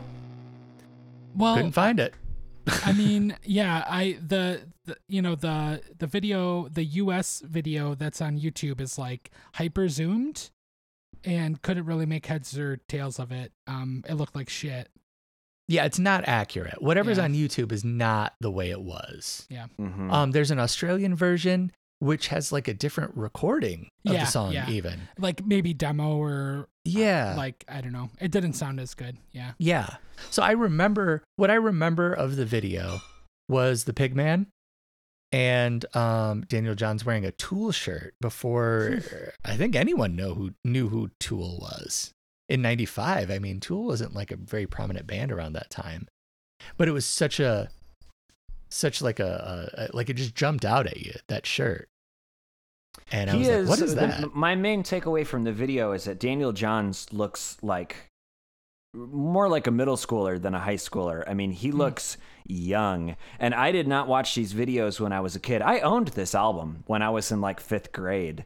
Well, 1.35 1.55
Couldn't 1.55 1.71
find 1.71 1.99
it. 1.99 2.13
I 2.85 2.93
mean, 2.93 3.35
yeah, 3.43 3.83
I 3.87 4.17
the, 4.25 4.61
the 4.85 4.97
you 5.07 5.21
know 5.21 5.35
the 5.35 5.81
the 5.97 6.07
video 6.07 6.67
the 6.69 6.83
US 6.85 7.41
video 7.45 7.95
that's 7.95 8.21
on 8.21 8.39
YouTube 8.39 8.81
is 8.81 8.97
like 8.97 9.31
hyper 9.55 9.87
zoomed 9.89 10.49
and 11.23 11.61
couldn't 11.61 11.85
really 11.85 12.05
make 12.05 12.25
heads 12.25 12.57
or 12.57 12.77
tails 12.87 13.19
of 13.19 13.31
it. 13.31 13.51
Um 13.67 14.03
it 14.07 14.13
looked 14.15 14.35
like 14.35 14.49
shit. 14.49 14.89
Yeah, 15.67 15.85
it's 15.85 15.99
not 15.99 16.27
accurate. 16.27 16.81
Whatever's 16.81 17.17
Yeah. 17.19 17.25
on 17.25 17.33
YouTube 17.35 17.71
is 17.71 17.83
not 17.83 18.33
the 18.41 18.49
way 18.49 18.71
it 18.71 18.81
was. 18.81 19.45
Mm-hmm. 19.51 20.09
Um, 20.09 20.31
there's 20.31 20.49
an 20.49 20.57
Australian 20.57 21.13
version 21.15 21.71
which 21.99 22.29
has 22.29 22.51
like 22.51 22.67
a 22.67 22.73
different 22.73 23.15
recording 23.15 23.89
of 24.07 24.13
Yeah, 24.13 24.21
the 24.25 24.31
song, 24.31 24.53
yeah. 24.53 24.69
even. 24.69 25.01
Like 25.17 25.45
maybe 25.45 25.73
demo 25.73 26.17
or 26.17 26.67
Yeah. 26.85 27.35
like 27.37 27.63
I 27.67 27.81
don't 27.81 27.91
know. 27.91 28.09
It 28.19 28.31
didn't 28.31 28.53
sound 28.53 28.79
as 28.79 28.93
good. 28.93 29.17
Yeah. 29.31 29.51
Yeah. 29.57 29.97
So 30.29 30.41
I 30.43 30.51
remember 30.51 31.23
what 31.35 31.51
I 31.51 31.55
remember 31.55 32.13
of 32.13 32.35
the 32.35 32.45
video 32.45 33.01
was 33.47 33.83
the 33.85 33.93
pig 33.93 34.15
man 34.15 34.47
and 35.31 35.85
um, 35.95 36.41
Daniel 36.47 36.75
John's 36.75 37.05
wearing 37.05 37.25
a 37.25 37.31
Tool 37.31 37.71
shirt 37.71 38.15
before 38.21 38.99
I 39.45 39.55
think 39.57 39.75
anyone 39.75 40.15
know 40.15 40.33
who 40.33 40.51
knew 40.63 40.89
who 40.89 41.11
Tool 41.19 41.59
was. 41.61 42.11
In 42.47 42.61
95, 42.63 43.29
I 43.29 43.37
mean 43.39 43.59
Tool 43.59 43.83
wasn't 43.85 44.15
like 44.15 44.31
a 44.31 44.35
very 44.37 44.65
prominent 44.65 45.05
band 45.05 45.31
around 45.31 45.53
that 45.53 45.69
time. 45.69 46.07
But 46.77 46.87
it 46.87 46.91
was 46.91 47.05
such 47.05 47.39
a 47.39 47.69
such 48.69 49.01
like 49.01 49.19
a, 49.19 49.89
a, 49.91 49.95
like 49.95 50.09
it 50.09 50.13
just 50.15 50.35
jumped 50.35 50.63
out 50.65 50.85
at 50.87 50.97
you 50.97 51.13
that 51.27 51.45
shirt. 51.45 51.89
And 53.11 53.29
I 53.29 53.33
he 53.33 53.39
was 53.39 53.47
is. 53.49 53.69
like, 53.69 53.79
what 53.79 53.85
is 53.85 53.95
the- 53.95 54.01
that? 54.01 54.35
my 54.35 54.55
main 54.55 54.83
takeaway 54.83 55.25
from 55.25 55.43
the 55.43 55.51
video 55.51 55.91
is 55.93 56.03
that 56.05 56.19
Daniel 56.19 56.51
Johns 56.51 57.11
looks 57.11 57.57
like 57.61 58.07
more 58.93 59.47
like 59.47 59.67
a 59.67 59.71
middle 59.71 59.95
schooler 59.97 60.41
than 60.41 60.55
a 60.55 60.59
high 60.59 60.75
schooler. 60.75 61.23
I 61.27 61.33
mean, 61.33 61.51
Hmm. 61.51 61.57
he 61.57 61.71
looks 61.71 62.17
young. 62.47 63.15
And 63.39 63.53
I 63.53 63.71
did 63.71 63.87
not 63.87 64.07
watch 64.07 64.33
these 64.33 64.53
videos 64.53 64.99
when 64.99 65.11
I 65.13 65.19
was 65.19 65.35
a 65.35 65.39
kid. 65.39 65.61
I 65.61 65.79
owned 65.79 66.09
this 66.09 66.33
album 66.33 66.83
when 66.87 67.01
I 67.03 67.09
was 67.09 67.31
in 67.31 67.41
like 67.41 67.59
fifth 67.59 67.91
grade. 67.91 68.45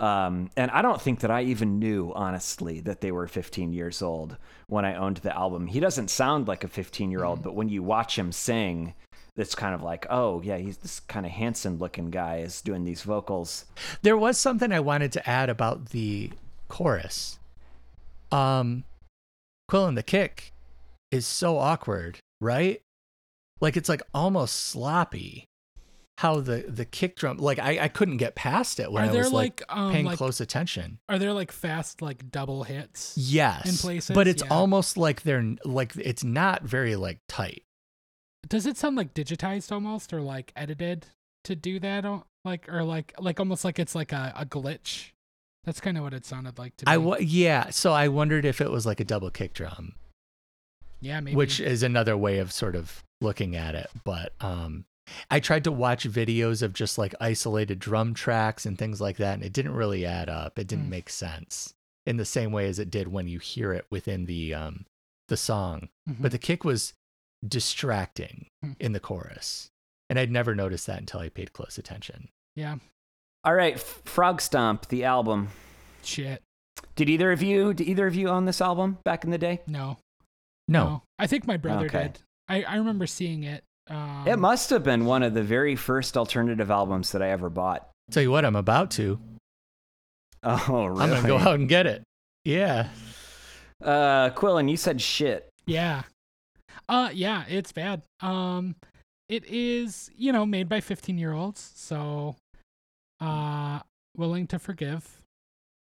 Um, 0.00 0.50
and 0.56 0.72
I 0.72 0.82
don't 0.82 1.00
think 1.00 1.20
that 1.20 1.30
I 1.30 1.42
even 1.42 1.78
knew, 1.78 2.12
honestly, 2.16 2.80
that 2.80 3.00
they 3.00 3.12
were 3.12 3.28
15 3.28 3.72
years 3.72 4.02
old 4.02 4.36
when 4.66 4.84
I 4.84 4.96
owned 4.96 5.18
the 5.18 5.32
album. 5.36 5.68
He 5.68 5.78
doesn't 5.78 6.08
sound 6.10 6.48
like 6.48 6.64
a 6.64 6.68
15 6.68 7.12
year 7.12 7.20
Hmm. 7.20 7.26
old, 7.26 7.42
but 7.44 7.54
when 7.54 7.68
you 7.68 7.84
watch 7.84 8.18
him 8.18 8.32
sing, 8.32 8.94
it's 9.36 9.54
kind 9.54 9.74
of 9.74 9.82
like, 9.82 10.06
oh, 10.10 10.40
yeah, 10.42 10.58
he's 10.58 10.76
this 10.78 11.00
kind 11.00 11.26
of 11.26 11.32
handsome 11.32 11.78
looking 11.78 12.10
guy 12.10 12.38
is 12.38 12.60
doing 12.62 12.84
these 12.84 13.02
vocals. 13.02 13.64
There 14.02 14.16
was 14.16 14.38
something 14.38 14.70
I 14.72 14.80
wanted 14.80 15.12
to 15.12 15.28
add 15.28 15.50
about 15.50 15.90
the 15.90 16.30
chorus. 16.68 17.38
Um, 18.30 18.84
Quillen 19.70 19.94
the 19.94 20.02
kick 20.02 20.52
is 21.10 21.26
so 21.26 21.58
awkward, 21.58 22.18
right? 22.40 22.80
Like 23.60 23.76
it's 23.76 23.88
like 23.88 24.02
almost 24.12 24.56
sloppy. 24.56 25.46
How 26.18 26.38
the 26.38 26.64
the 26.68 26.84
kick 26.84 27.16
drum, 27.16 27.38
like 27.38 27.58
I, 27.58 27.80
I 27.84 27.88
couldn't 27.88 28.18
get 28.18 28.36
past 28.36 28.78
it 28.78 28.92
when 28.92 29.02
Are 29.02 29.08
I 29.08 29.12
there 29.12 29.24
was 29.24 29.32
like, 29.32 29.62
like, 29.68 29.76
um, 29.76 29.92
paying 29.92 30.04
like- 30.06 30.16
close 30.16 30.40
attention. 30.40 30.98
Are 31.08 31.18
there 31.18 31.32
like 31.32 31.50
fast 31.50 32.02
like 32.02 32.30
double 32.30 32.62
hits? 32.62 33.14
Yes, 33.16 33.68
in 33.68 33.74
places, 33.76 34.14
but 34.14 34.28
it's 34.28 34.42
yeah. 34.44 34.52
almost 34.52 34.96
like 34.96 35.22
they're 35.22 35.56
like 35.64 35.96
it's 35.96 36.22
not 36.22 36.62
very 36.62 36.94
like 36.94 37.18
tight. 37.28 37.64
Does 38.48 38.66
it 38.66 38.76
sound 38.76 38.96
like 38.96 39.14
digitized 39.14 39.72
almost 39.72 40.12
or 40.12 40.20
like 40.20 40.52
edited 40.56 41.06
to 41.44 41.54
do 41.56 41.78
that? 41.80 42.04
Like 42.44 42.68
or 42.68 42.82
like 42.84 43.14
like 43.18 43.40
almost 43.40 43.64
like 43.64 43.78
it's 43.78 43.94
like 43.94 44.12
a, 44.12 44.32
a 44.36 44.44
glitch. 44.46 45.10
That's 45.64 45.80
kind 45.80 45.96
of 45.96 46.04
what 46.04 46.12
it 46.12 46.26
sounded 46.26 46.58
like 46.58 46.76
to 46.78 46.86
me. 46.86 46.92
I 46.92 46.96
wa- 46.98 47.16
yeah, 47.20 47.70
so 47.70 47.92
I 47.92 48.08
wondered 48.08 48.44
if 48.44 48.60
it 48.60 48.70
was 48.70 48.84
like 48.84 49.00
a 49.00 49.04
double 49.04 49.30
kick 49.30 49.54
drum. 49.54 49.94
yeah, 51.00 51.20
maybe. 51.20 51.36
which 51.36 51.58
is 51.60 51.82
another 51.82 52.16
way 52.16 52.38
of 52.38 52.52
sort 52.52 52.76
of 52.76 53.02
looking 53.22 53.56
at 53.56 53.74
it. 53.74 53.88
But 54.04 54.32
um, 54.40 54.84
I 55.30 55.40
tried 55.40 55.64
to 55.64 55.72
watch 55.72 56.06
videos 56.08 56.60
of 56.62 56.74
just 56.74 56.98
like 56.98 57.14
isolated 57.20 57.78
drum 57.78 58.12
tracks 58.12 58.66
and 58.66 58.78
things 58.78 59.00
like 59.00 59.16
that, 59.16 59.34
and 59.34 59.42
it 59.42 59.52
didn't 59.54 59.74
really 59.74 60.04
add 60.04 60.28
up. 60.28 60.58
It 60.58 60.66
didn't 60.66 60.84
Hmm. 60.84 60.90
make 60.90 61.08
sense 61.08 61.72
in 62.06 62.18
the 62.18 62.24
same 62.26 62.52
way 62.52 62.68
as 62.68 62.78
it 62.78 62.90
did 62.90 63.08
when 63.08 63.26
you 63.26 63.38
hear 63.38 63.72
it 63.72 63.86
within 63.88 64.26
the 64.26 64.52
um, 64.52 64.84
the 65.28 65.36
song. 65.38 65.88
Mhm. 66.06 66.16
But 66.20 66.32
the 66.32 66.38
kick 66.38 66.62
was 66.64 66.92
distracting 67.46 68.46
Hmm. 68.62 68.72
in 68.80 68.92
the 68.92 69.00
chorus, 69.00 69.68
and 70.10 70.18
I'd 70.18 70.30
never 70.30 70.54
noticed 70.54 70.86
that 70.86 70.98
until 71.00 71.20
I 71.20 71.28
paid 71.28 71.52
close 71.52 71.78
attention. 71.78 72.28
yeah, 72.56 72.76
All 73.44 73.54
right, 73.54 73.74
F- 73.74 74.02
Frogstomp, 74.04 74.88
the 74.88 75.04
album. 75.04 75.48
shit. 76.02 76.42
Did 76.96 77.08
either 77.10 77.30
of 77.32 77.42
you 77.42 77.74
did 77.74 77.88
either 77.88 78.06
of 78.06 78.14
you 78.14 78.28
own 78.28 78.44
this 78.46 78.60
album 78.60 78.98
back 79.04 79.24
in 79.24 79.30
the 79.30 79.38
day? 79.38 79.60
No, 79.66 79.98
No, 80.68 81.02
I 81.18 81.26
think 81.26 81.46
my 81.46 81.56
brother 81.56 81.86
Okay. 81.86 82.02
did. 82.04 82.18
I 82.48 82.62
I 82.64 82.76
remember 82.76 83.06
seeing 83.06 83.42
it. 83.44 83.64
Um, 83.88 84.26
it 84.26 84.38
must 84.38 84.70
have 84.70 84.82
been 84.82 85.04
one 85.04 85.22
of 85.22 85.34
the 85.34 85.42
very 85.42 85.76
first 85.76 86.16
alternative 86.16 86.70
albums 86.70 87.12
that 87.12 87.20
I 87.22 87.28
ever 87.30 87.50
bought. 87.50 87.90
tell 88.10 88.22
you 88.22 88.30
what, 88.30 88.44
I'm 88.44 88.56
about 88.56 88.90
to. 88.92 89.20
Oh, 90.42 90.86
really? 90.86 91.02
I'm 91.02 91.10
gonna 91.10 91.26
go 91.28 91.38
out 91.38 91.54
and 91.58 91.68
get 91.68 91.86
it. 91.86 92.02
Yeah. 92.44 92.90
Uh, 93.82 94.30
Quillen, 94.30 94.70
you 94.70 94.76
said 94.76 95.00
shit. 95.00 95.48
Yeah. 95.66 96.02
Uh 96.88 97.10
yeah, 97.12 97.44
it's 97.48 97.72
bad. 97.72 98.02
Um 98.20 98.76
it 99.28 99.44
is, 99.46 100.10
you 100.16 100.32
know, 100.32 100.44
made 100.44 100.68
by 100.68 100.80
15-year-olds, 100.80 101.72
so 101.74 102.36
uh 103.20 103.80
willing 104.16 104.46
to 104.48 104.58
forgive. 104.58 105.20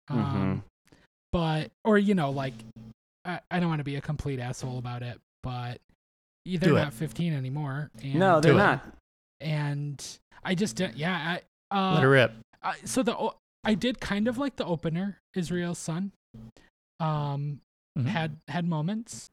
Um 0.08 0.62
but 1.32 1.70
or 1.84 1.98
you 1.98 2.14
know, 2.14 2.30
like 2.30 2.54
I, 3.24 3.40
I 3.50 3.60
don't 3.60 3.68
want 3.68 3.80
to 3.80 3.84
be 3.84 3.96
a 3.96 4.00
complete 4.00 4.38
asshole 4.40 4.78
about 4.78 5.02
it, 5.02 5.18
but 5.42 5.78
they're 6.44 6.58
Do 6.58 6.76
it. 6.76 6.80
not 6.82 6.92
15 6.92 7.32
anymore. 7.32 7.90
And, 8.02 8.14
No, 8.16 8.40
they're 8.40 8.54
not. 8.54 8.84
And 9.40 10.04
I 10.44 10.54
just 10.54 10.76
didn't 10.76 10.96
yeah, 10.96 11.38
I 11.72 11.76
uh 11.76 11.94
Let 11.94 12.02
her 12.02 12.10
rip. 12.10 12.32
I, 12.62 12.74
so 12.84 13.02
the 13.02 13.30
I 13.64 13.74
did 13.74 14.00
kind 14.00 14.28
of 14.28 14.38
like 14.38 14.56
the 14.56 14.64
opener, 14.64 15.18
Israel's 15.34 15.78
son. 15.78 16.12
Um 17.00 17.60
Mhm. 17.98 18.06
had 18.06 18.36
had 18.48 18.66
moments. 18.66 19.30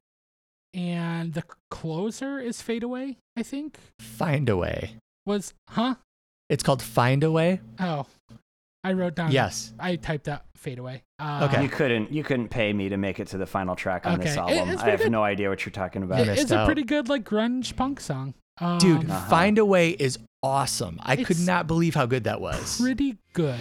And 0.74 1.34
the 1.34 1.44
closer 1.72 2.40
is 2.40 2.62
Fade 2.62 2.84
Away, 2.84 3.18
I 3.36 3.44
think. 3.44 3.78
Find 4.00 4.50
a 4.50 4.58
way. 4.58 4.92
Was 5.26 5.54
huh? 5.70 5.96
It's 6.50 6.64
called 6.64 6.82
Find 6.82 7.24
a 7.24 7.32
Way. 7.32 7.62
Oh. 7.80 8.06
I 8.84 8.94
wrote 8.94 9.16
down 9.16 9.32
Yes. 9.32 9.74
I 9.80 9.98
typed 9.98 10.28
out 10.28 10.44
Fade 10.56 10.80
Away. 10.80 11.04
Uh, 11.20 11.48
Okay. 11.52 11.64
You 11.64 11.70
couldn't 11.70 12.12
you 12.12 12.24
couldn't 12.24 12.48
pay 12.50 12.72
me 12.74 12.90
to 12.90 12.98
make 12.98 13.20
it 13.20 13.28
to 13.30 13.38
the 13.38 13.46
final 13.46 13.76
track 13.76 14.06
on 14.08 14.20
this 14.20 14.38
Okay. 14.38 14.54
It- 14.54 14.58
album. 14.60 14.74
it's 14.74 14.84
I 14.84 14.90
have 14.92 15.00
good. 15.00 15.12
no 15.12 15.24
idea 15.24 15.50
what 15.50 15.66
you're 15.66 15.72
talking 15.72 16.04
about. 16.04 16.22
It- 16.22 16.28
missed 16.28 16.42
it's 16.44 16.52
a 16.52 16.66
pretty 16.66 16.84
good 16.84 17.10
like 17.10 17.24
grunge 17.24 17.76
punk 17.76 18.00
song. 18.00 18.34
Um, 18.62 18.78
Dude, 18.78 19.10
Uh-huh. 19.10 19.30
Find 19.30 19.58
a 19.58 19.66
Way 19.66 19.92
is 19.92 20.18
awesome. 20.44 20.98
I 21.04 21.18
could 21.18 21.40
not 21.40 21.68
believe 21.68 21.96
how 21.96 22.06
good 22.06 22.24
that 22.26 22.42
was. 22.42 22.80
pretty 22.80 23.18
good. 23.34 23.60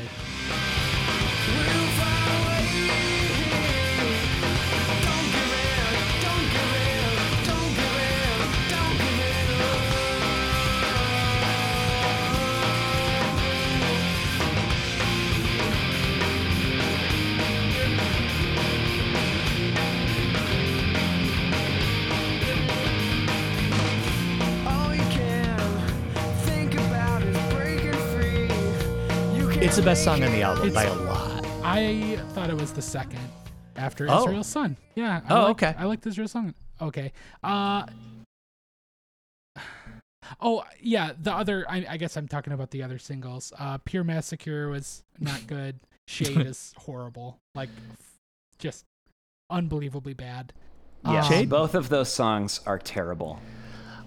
The 29.79 29.85
best 29.85 30.03
song 30.03 30.23
on 30.25 30.33
the 30.33 30.39
It's- 30.39 30.57
album 30.57 30.73
by 30.75 30.85
a 30.85 30.95
lot. 30.95 31.45
I 31.63 32.17
thought 32.31 32.51
it 32.51 32.57
was 32.57 32.73
the 32.73 32.83
second 32.83 33.21
after 33.77 34.07
Oh. 34.11 34.25
Israel's 34.25 34.49
son. 34.49 34.77
Yeah. 34.97 35.21
I 35.29 35.33
Oh, 35.35 35.43
liked- 35.45 35.63
okay. 35.63 35.75
I 35.79 35.85
liked 35.85 36.05
Israel's 36.07 36.33
son. 36.33 36.55
Okay. 36.81 37.13
Uh 37.45 37.87
Oh 40.41 40.63
yeah, 40.81 41.13
the 41.21 41.33
other 41.33 41.65
I, 41.71 41.87
I 41.91 41.97
guess 41.97 42.17
I'm 42.17 42.27
talking 42.29 42.53
about 42.53 42.71
the 42.73 42.83
other 42.83 42.99
singles. 42.99 43.53
Uh 43.59 43.79
Pure 43.79 44.05
Massacre 44.05 44.69
was 44.69 45.05
not 45.21 45.47
good. 45.47 45.79
Shade 46.09 46.39
is 46.39 46.75
horrible. 46.77 47.39
Like 47.55 47.69
f- 47.93 48.19
just 48.59 48.85
unbelievably 49.49 50.15
bad. 50.15 50.53
Yes, 51.07 51.27
Um, 51.27 51.33
Shade? 51.33 51.49
both 51.49 51.75
of 51.77 51.89
those 51.89 52.13
songs 52.13 52.61
are 52.67 52.79
terrible. 52.79 53.39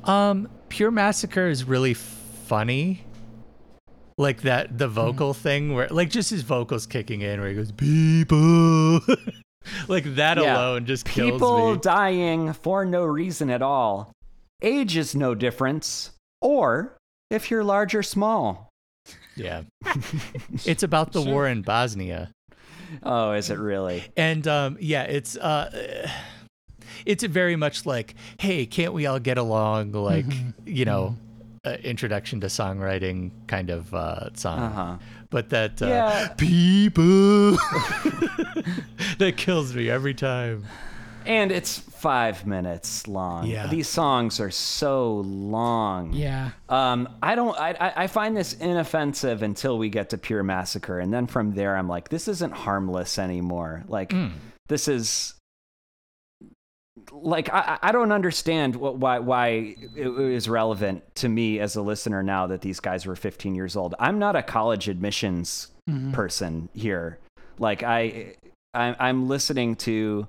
Um, 0.04 0.50
Pure 0.68 0.92
Massacre 0.92 1.48
is 1.48 1.64
really 1.64 1.94
funny. 1.94 3.06
Like 4.22 4.42
that, 4.44 4.78
the 4.78 4.88
vocal 4.88 5.34
thing 5.34 5.74
where, 5.74 5.88
like, 5.90 6.10
just 6.12 6.30
his 6.30 6.44
vocals 6.44 6.86
kicking 6.86 7.22
in, 7.22 7.40
where 7.40 7.50
he 7.50 7.56
goes 7.56 7.72
"people," 7.72 9.00
like 9.88 10.04
that 10.16 10.38
Yeah. 10.38 10.58
alone 10.58 10.86
just 10.86 11.06
kills 11.06 11.32
People 11.32 11.72
me. 11.74 11.80
dying 11.82 12.54
for 12.54 12.86
no 12.86 13.04
reason 13.04 13.50
at 13.50 13.62
all. 13.64 14.12
Age 14.62 14.96
is 14.96 15.16
no 15.16 15.34
difference. 15.34 16.12
Or 16.40 16.96
if 17.32 17.50
you're 17.50 17.64
large 17.64 17.96
or 17.96 18.04
small. 18.04 18.70
yeah, 19.36 19.64
it's 20.66 20.84
about 20.84 21.14
the 21.14 21.24
Sure. 21.24 21.34
war 21.34 21.48
in 21.48 21.64
Bosnia, 21.64 22.30
Oh, 23.02 23.32
is 23.32 23.50
it 23.50 23.58
really? 23.58 24.04
and 24.16 24.48
um, 24.48 24.78
yeah, 24.80 25.04
it's 25.04 25.36
uh, 25.38 26.08
it's 27.08 27.24
very 27.24 27.56
much 27.56 27.86
like, 27.88 28.14
hey, 28.40 28.68
can't 28.68 28.94
we 28.94 29.08
all 29.08 29.20
get 29.20 29.40
along? 29.40 29.94
Like, 29.94 30.26
Mhm. 30.26 30.54
you 30.66 30.86
know, 30.86 31.16
uh, 31.63 31.78
introduction 31.84 32.41
to 32.41 32.47
songwriting 32.47 33.32
kind 33.47 33.69
of 33.69 33.93
uh, 33.93 34.34
song. 34.34 34.60
Uh 34.60 34.71
huh. 34.71 34.97
but 35.30 35.50
that 35.50 35.82
uh, 35.82 35.88
Yeah. 35.88 36.28
people 36.38 37.52
that 39.19 39.34
kills 39.38 39.76
me 39.76 39.89
every 39.89 40.13
time. 40.13 40.65
And 41.24 41.52
it's 41.52 41.78
five 41.78 42.47
minutes 42.47 43.08
long. 43.08 43.45
Yeah. 43.45 43.67
These 43.67 43.88
songs 43.88 44.39
are 44.39 44.50
so 44.50 45.17
long. 45.17 46.13
Yeah. 46.13 46.50
Um, 46.67 47.08
I 47.21 47.36
don't. 47.36 47.56
I, 47.60 47.76
I 47.80 47.93
I 48.04 48.08
find 48.08 48.36
this 48.36 48.54
inoffensive 48.54 49.43
until 49.43 49.78
we 49.78 49.89
get 49.89 50.10
to 50.10 50.17
Pure 50.17 50.41
Massacre, 50.43 50.97
and 50.97 51.13
then 51.13 51.28
from 51.28 51.54
there, 51.54 51.78
I'm 51.78 51.88
like, 51.88 52.10
this 52.10 52.28
isn't 52.28 52.54
harmless 52.54 53.19
anymore. 53.19 53.84
Like, 53.88 54.10
Mm. 54.10 54.32
this 54.67 54.88
is. 54.88 55.36
Like 57.12 57.50
I, 57.54 57.78
I 57.82 57.92
don't 57.92 58.12
understand 58.12 58.76
what, 58.76 58.98
why 58.98 59.20
why 59.20 59.76
it 59.96 60.08
is 60.08 60.48
relevant 60.50 61.04
to 61.16 61.30
me 61.30 61.60
as 61.60 61.76
a 61.76 61.82
listener 61.82 62.22
now 62.24 62.48
that 62.48 62.62
these 62.62 62.80
guys 62.80 63.06
were 63.06 63.16
15 63.16 63.56
years 63.56 63.76
old. 63.76 63.96
I'm 64.00 64.20
not 64.20 64.36
a 64.36 64.44
college 64.44 64.88
admissions 64.90 65.68
Mhm. 65.90 66.14
person 66.14 66.70
here. 66.74 67.18
Like 67.58 67.82
I, 67.84 68.36
I 68.74 68.96
I'm 69.00 69.28
listening 69.28 69.76
to 69.78 70.28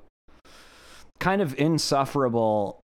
kind 1.20 1.42
of 1.42 1.54
insufferable, 1.58 2.80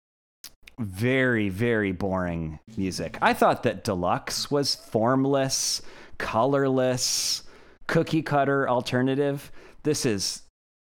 very 0.78 1.48
very 1.48 1.92
boring 1.92 2.58
music. 2.76 3.18
I 3.20 3.34
thought 3.34 3.62
that 3.64 3.84
Deluxe 3.84 4.50
was 4.50 4.74
formless, 4.74 5.82
colorless, 6.18 7.42
cookie 7.88 8.22
cutter 8.22 8.68
alternative. 8.68 9.50
This 9.82 10.06
is 10.06 10.42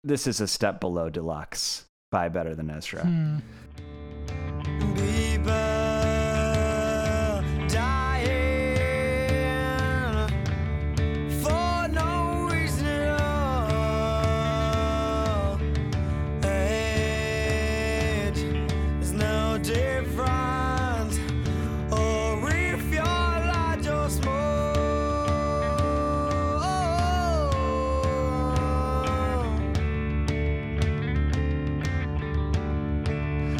this 0.02 0.26
is 0.26 0.40
a 0.40 0.46
step 0.46 0.80
below 0.80 1.08
deluxe 1.08 1.83
by 2.14 2.28
Better 2.28 2.54
Than 2.54 2.70
Ezra. 2.70 3.00
Hmm. 3.00 3.38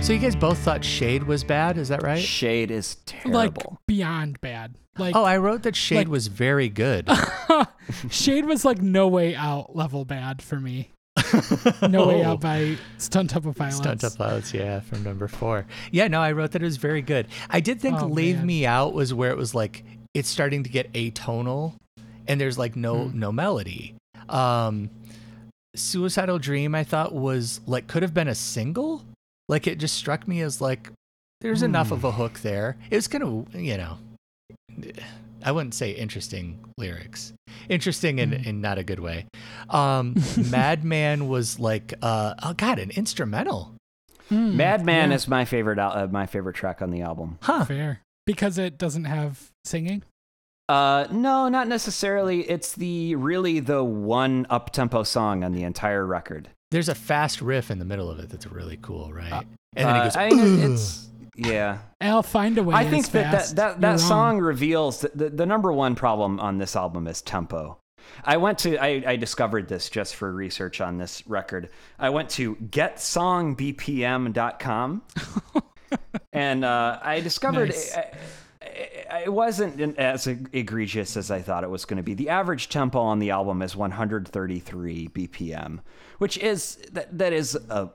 So 0.04 0.12
you 0.12 0.18
guys 0.18 0.36
both 0.36 0.58
thought 0.58 0.84
Shade 0.84 1.22
was 1.22 1.42
bad, 1.42 1.78
is 1.78 1.88
that 1.88 2.02
right? 2.02 2.20
Shade 2.22 2.70
is 2.70 2.96
terrible. 3.06 3.32
Like 3.38 3.56
beyond 3.86 4.38
bad. 4.42 4.74
Like 4.98 5.16
Oh, 5.16 5.24
I 5.24 5.38
wrote 5.38 5.62
that 5.62 5.74
Shade 5.74 5.96
like- 5.96 6.08
was 6.08 6.26
very 6.26 6.68
good. 6.68 7.08
Shade 8.10 8.44
was 8.44 8.66
like 8.66 8.82
no 8.82 9.08
way 9.08 9.34
out 9.34 9.74
level 9.74 10.04
bad 10.04 10.42
for 10.42 10.60
me. 10.60 10.90
No 11.88 12.06
way 12.08 12.22
out 12.22 12.40
by 12.40 12.76
Stunt 12.98 13.34
Up 13.34 13.46
of 13.46 13.56
Violence. 13.56 13.78
Oh. 13.80 13.82
Stone 13.82 13.98
Temple 13.98 14.16
Pilots, 14.26 14.52
yeah, 14.54 14.80
from 14.80 15.02
number 15.04 15.26
four. 15.26 15.66
Yeah, 15.90 16.06
no, 16.08 16.20
I 16.20 16.32
wrote 16.32 16.52
that 16.52 16.60
it 16.62 16.66
was 16.66 16.76
very 16.76 17.02
good. 17.02 17.26
I 17.50 17.60
did 17.60 17.80
think 17.80 18.00
Oh, 18.00 18.06
Leave 18.06 18.36
man. 18.38 18.46
Me 18.46 18.66
Out 18.66 18.92
was 18.92 19.14
where 19.14 19.30
it 19.30 19.36
was 19.38 19.54
like 19.54 19.84
it's 20.12 20.28
starting 20.28 20.64
to 20.64 20.70
get 20.70 20.92
atonal 20.92 21.74
and 22.28 22.38
there's 22.40 22.58
like 22.58 22.76
no 22.76 23.08
Hmm. 23.08 23.18
no 23.18 23.32
melody. 23.32 23.94
Um 24.28 24.90
Suicidal 25.74 26.38
Dream 26.38 26.74
I 26.74 26.84
thought 26.84 27.14
was 27.14 27.60
like 27.66 27.86
could 27.86 28.02
have 28.02 28.12
been 28.12 28.28
a 28.28 28.34
single. 28.34 29.02
Like 29.48 29.66
it 29.66 29.78
just 29.78 29.94
struck 29.96 30.26
me 30.28 30.40
as 30.40 30.60
like 30.60 30.90
there's 31.40 31.62
enough 31.62 31.88
Hmm. 31.88 31.94
of 31.94 32.04
a 32.04 32.12
hook 32.12 32.40
there. 32.40 32.76
It 32.90 32.96
was 32.96 33.08
kind 33.08 33.22
of, 33.24 33.54
you 33.54 33.76
know, 33.76 33.98
I 35.44 35.52
wouldn't 35.52 35.74
say 35.74 35.90
interesting 35.90 36.58
lyrics. 36.78 37.32
Interesting 37.68 38.18
in, 38.18 38.30
Hmm. 38.32 38.48
in 38.48 38.60
not 38.60 38.78
a 38.78 38.82
good 38.84 39.00
way. 39.00 39.26
Um, 39.68 40.14
Madman 40.50 41.28
was 41.28 41.58
like, 41.60 41.92
uh, 42.02 42.34
oh 42.42 42.54
God, 42.54 42.78
an 42.78 42.90
instrumental. 42.92 43.72
Hmm, 44.30 44.56
Madman 44.56 45.10
yeah, 45.10 45.16
is 45.16 45.28
my 45.28 45.44
favorite 45.44 45.78
al- 45.78 45.92
uh, 45.92 46.06
my 46.06 46.24
favorite 46.24 46.56
track 46.56 46.80
on 46.80 46.90
the 46.90 47.02
album. 47.02 47.38
Huh. 47.42 47.64
fair 47.66 48.00
because 48.26 48.56
it 48.56 48.78
doesn't 48.78 49.04
have 49.04 49.50
singing. 49.66 50.02
Uh, 50.66 51.06
no, 51.10 51.50
not 51.50 51.68
necessarily. 51.68 52.48
It's 52.48 52.72
the 52.72 53.16
really 53.16 53.60
the 53.60 53.84
one 53.84 54.46
up 54.48 54.70
tempo 54.70 55.02
song 55.02 55.44
on 55.44 55.52
the 55.52 55.62
entire 55.62 56.06
record. 56.06 56.48
There's 56.74 56.88
a 56.88 56.94
fast 56.94 57.40
riff 57.40 57.70
in 57.70 57.78
the 57.78 57.84
middle 57.84 58.10
of 58.10 58.18
it 58.18 58.28
that's 58.30 58.46
really 58.48 58.78
cool, 58.82 59.12
right? 59.12 59.32
Uh, 59.32 59.42
and 59.76 59.88
then 59.88 59.94
he 59.94 60.00
Uh, 60.00 60.04
goes, 60.04 60.16
I 60.16 60.28
mean, 60.30 60.72
it's 60.72 61.08
yeah. 61.36 61.78
I'll 62.00 62.22
find 62.24 62.58
a 62.58 62.62
way. 62.64 62.74
I 62.74 62.88
think 62.90 63.06
that 63.12 63.30
that 63.30 63.32
fast. 63.32 63.54
that, 63.56 63.70
You're 63.74 63.80
that 63.80 63.88
wrong. 63.90 63.98
song 63.98 64.38
reveals 64.40 65.00
that 65.02 65.16
the, 65.16 65.30
the 65.30 65.46
number 65.46 65.72
one 65.72 65.94
problem 65.94 66.40
on 66.40 66.58
this 66.58 66.74
album 66.76 67.06
is 67.06 67.22
tempo. 67.22 67.78
I 68.24 68.36
went 68.36 68.58
to 68.58 68.76
I, 68.76 69.02
I 69.06 69.14
discovered 69.16 69.68
this 69.68 69.88
just 69.88 70.14
for 70.16 70.32
research 70.32 70.80
on 70.80 70.98
this 70.98 71.24
record. 71.28 71.70
I 71.98 72.10
went 72.10 72.28
to 72.30 72.56
getsongbpm.com 72.56 75.02
and 76.32 76.64
uh, 76.64 76.98
I 77.02 77.20
discovered 77.20 77.68
Nice. 77.70 77.96
it, 77.96 78.14
it 78.74 79.32
wasn't 79.32 79.98
as 79.98 80.26
egregious 80.26 81.16
as 81.16 81.30
I 81.30 81.40
thought 81.40 81.64
it 81.64 81.70
was 81.70 81.84
going 81.84 81.98
to 81.98 82.02
be. 82.02 82.14
The 82.14 82.28
average 82.28 82.68
tempo 82.68 82.98
on 82.98 83.18
the 83.18 83.30
album 83.30 83.62
is 83.62 83.76
133 83.76 85.08
BPM, 85.08 85.80
which 86.18 86.38
is 86.38 86.76
that 86.92 87.16
that 87.16 87.32
is 87.32 87.54
a 87.54 87.90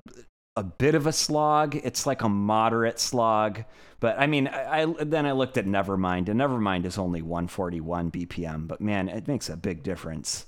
a 0.56 0.64
bit 0.64 0.96
of 0.96 1.08
a 1.08 1.14
slog. 1.14 1.76
It's 1.76 2.06
like 2.06 2.22
a 2.22 2.30
moderate 2.30 3.00
slog. 3.00 3.64
But 4.00 4.20
I 4.20 4.28
mean, 4.28 4.48
I, 4.48 4.84
I 4.84 4.86
then 5.04 5.26
I 5.26 5.32
looked 5.32 5.58
at 5.58 5.66
Nevermind, 5.66 6.30
and 6.30 6.40
Nevermind 6.40 6.86
is 6.86 6.98
only 6.98 7.22
141 7.22 8.12
BPM. 8.12 8.68
But 8.68 8.82
man, 8.82 9.10
it 9.10 9.28
makes 9.28 9.50
a 9.50 9.58
big 9.58 9.84
difference. 9.84 10.46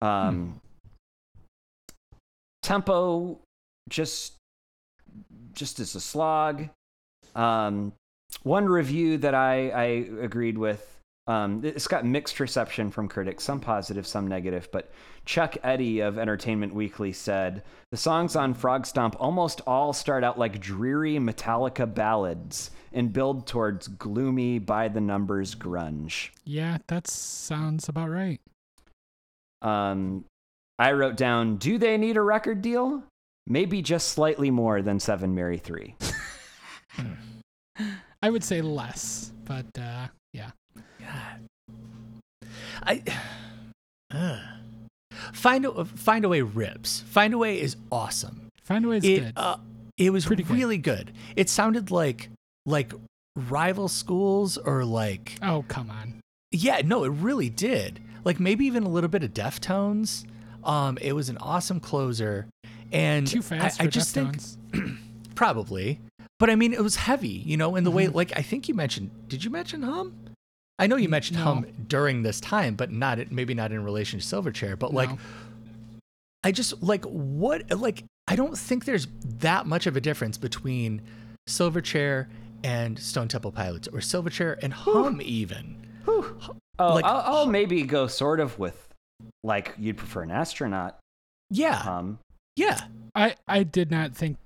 Um, 0.00 0.60
Tempo 2.62 3.40
just 3.88 4.34
just 5.52 5.80
as 5.80 5.94
a 5.94 6.00
slog. 6.00 6.68
Um, 7.34 7.92
one 8.42 8.66
review 8.66 9.18
that 9.18 9.34
I, 9.34 9.70
I 9.70 9.84
agreed 10.20 10.58
with. 10.58 10.90
Um, 11.26 11.62
it's 11.64 11.86
got 11.86 12.04
mixed 12.04 12.38
reception 12.38 12.90
from 12.90 13.08
critics, 13.08 13.44
some 13.44 13.58
positive, 13.58 14.06
some 14.06 14.26
negative. 14.26 14.68
But 14.70 14.90
Chuck 15.24 15.56
Eddy 15.62 16.00
of 16.00 16.18
Entertainment 16.18 16.74
Weekly 16.74 17.12
said 17.12 17.62
the 17.90 17.96
songs 17.96 18.36
on 18.36 18.54
Frogstomp 18.54 19.16
almost 19.18 19.62
all 19.66 19.94
start 19.94 20.22
out 20.22 20.38
like 20.38 20.60
dreary 20.60 21.14
Metallica 21.14 21.92
ballads 21.92 22.70
and 22.92 23.12
build 23.12 23.46
towards 23.46 23.88
gloomy, 23.88 24.58
by 24.58 24.88
the 24.88 25.00
numbers 25.00 25.54
grunge. 25.54 26.28
Yeah, 26.44 26.78
that 26.88 27.08
sounds 27.08 27.88
about 27.88 28.10
right. 28.10 28.40
Um, 29.62 30.26
I 30.78 30.92
wrote 30.92 31.16
down, 31.16 31.56
do 31.56 31.78
they 31.78 31.96
need 31.96 32.16
a 32.16 32.22
record 32.22 32.60
deal? 32.60 33.02
Maybe 33.46 33.80
just 33.82 34.08
slightly 34.08 34.50
more 34.50 34.82
than 34.82 35.00
Seven 35.00 35.34
Mary 35.34 35.58
Three. 35.58 35.96
I 38.24 38.30
would 38.30 38.42
say 38.42 38.62
less, 38.62 39.32
but 39.44 39.66
uh, 39.78 40.06
yeah. 40.32 40.50
I 42.82 43.02
uh, 44.10 44.38
find 45.34 45.66
a 45.66 45.84
find 45.84 46.24
a 46.24 46.28
way 46.30 46.40
rips. 46.40 47.00
Find 47.00 47.34
a 47.34 47.38
way 47.38 47.60
is 47.60 47.76
awesome. 47.92 48.48
Find 48.62 48.86
a 48.86 48.88
way 48.88 48.96
is 48.96 49.04
It 49.04 49.20
good. 49.24 49.32
uh, 49.36 49.56
it 49.98 50.08
was 50.10 50.24
Pretty 50.24 50.42
good. 50.42 50.56
really 50.56 50.78
good. 50.78 51.12
It 51.36 51.50
sounded 51.50 51.90
like 51.90 52.30
like 52.64 52.94
rival 53.36 53.88
schools 53.88 54.56
or 54.56 54.86
like 54.86 55.36
oh, 55.42 55.64
come 55.68 55.90
on. 55.90 56.20
yeah, 56.50 56.80
no, 56.82 57.04
it 57.04 57.10
really 57.10 57.50
did. 57.50 58.00
Like 58.24 58.40
maybe 58.40 58.64
even 58.64 58.84
a 58.84 58.88
little 58.88 59.10
bit 59.10 59.22
of 59.22 59.34
Deftones. 59.34 60.24
Um, 60.64 60.96
it 61.02 61.12
was 61.12 61.28
an 61.28 61.36
awesome 61.38 61.78
closer, 61.78 62.46
and 62.90 63.26
Too 63.26 63.42
fast 63.42 63.78
I, 63.80 63.84
for 63.84 63.88
I 63.88 63.90
just 63.90 64.14
think 64.14 64.38
probably, 65.34 66.00
but 66.38 66.50
I 66.50 66.54
mean 66.56 66.72
it 66.72 66.82
was 66.82 66.96
heavy, 66.96 67.28
you 67.28 67.56
know, 67.56 67.76
in 67.76 67.84
the 67.84 67.90
way 67.90 68.06
Mhm. 68.06 68.14
like 68.14 68.32
I 68.36 68.42
think 68.42 68.68
you 68.68 68.74
mentioned. 68.74 69.10
Did 69.28 69.44
you 69.44 69.50
mention 69.50 69.82
hum? 69.82 70.14
I 70.78 70.86
know 70.88 70.96
you 70.96 71.08
mentioned 71.08 71.38
no. 71.38 71.44
hum 71.44 71.66
during 71.88 72.22
this 72.22 72.40
time, 72.40 72.74
but 72.74 72.90
not 72.90 73.30
maybe 73.30 73.54
not 73.54 73.70
in 73.72 73.84
relation 73.84 74.18
to 74.20 74.24
Silverchair. 74.26 74.78
But 74.78 74.92
like 74.92 75.10
No. 75.10 75.18
I 76.42 76.52
just 76.52 76.82
like 76.82 77.04
what 77.04 77.70
like 77.78 78.04
I 78.26 78.36
don't 78.36 78.56
think 78.56 78.84
there's 78.84 79.06
that 79.40 79.66
much 79.66 79.86
of 79.86 79.96
a 79.96 80.00
difference 80.00 80.36
between 80.38 81.02
Silverchair 81.48 82.26
and 82.62 82.98
Stone 82.98 83.28
Temple 83.28 83.52
Pilots 83.52 83.88
or 83.88 83.98
Silverchair 84.00 84.58
and 84.62 84.72
Hum 84.72 85.20
even. 85.22 85.76
Oh, 86.06 86.34
Like- 86.78 87.04
I'll, 87.04 87.36
I'll 87.36 87.46
maybe 87.46 87.82
go 87.82 88.06
sort 88.06 88.40
of 88.40 88.58
with 88.58 88.88
like 89.42 89.74
you'd 89.78 89.96
prefer 89.96 90.22
an 90.22 90.30
astronaut. 90.30 90.98
Yeah. 91.50 91.76
Hum. 91.76 92.18
Yeah. 92.56 92.80
I 93.14 93.36
I 93.46 93.62
did 93.62 93.90
not 93.90 94.16
think 94.16 94.38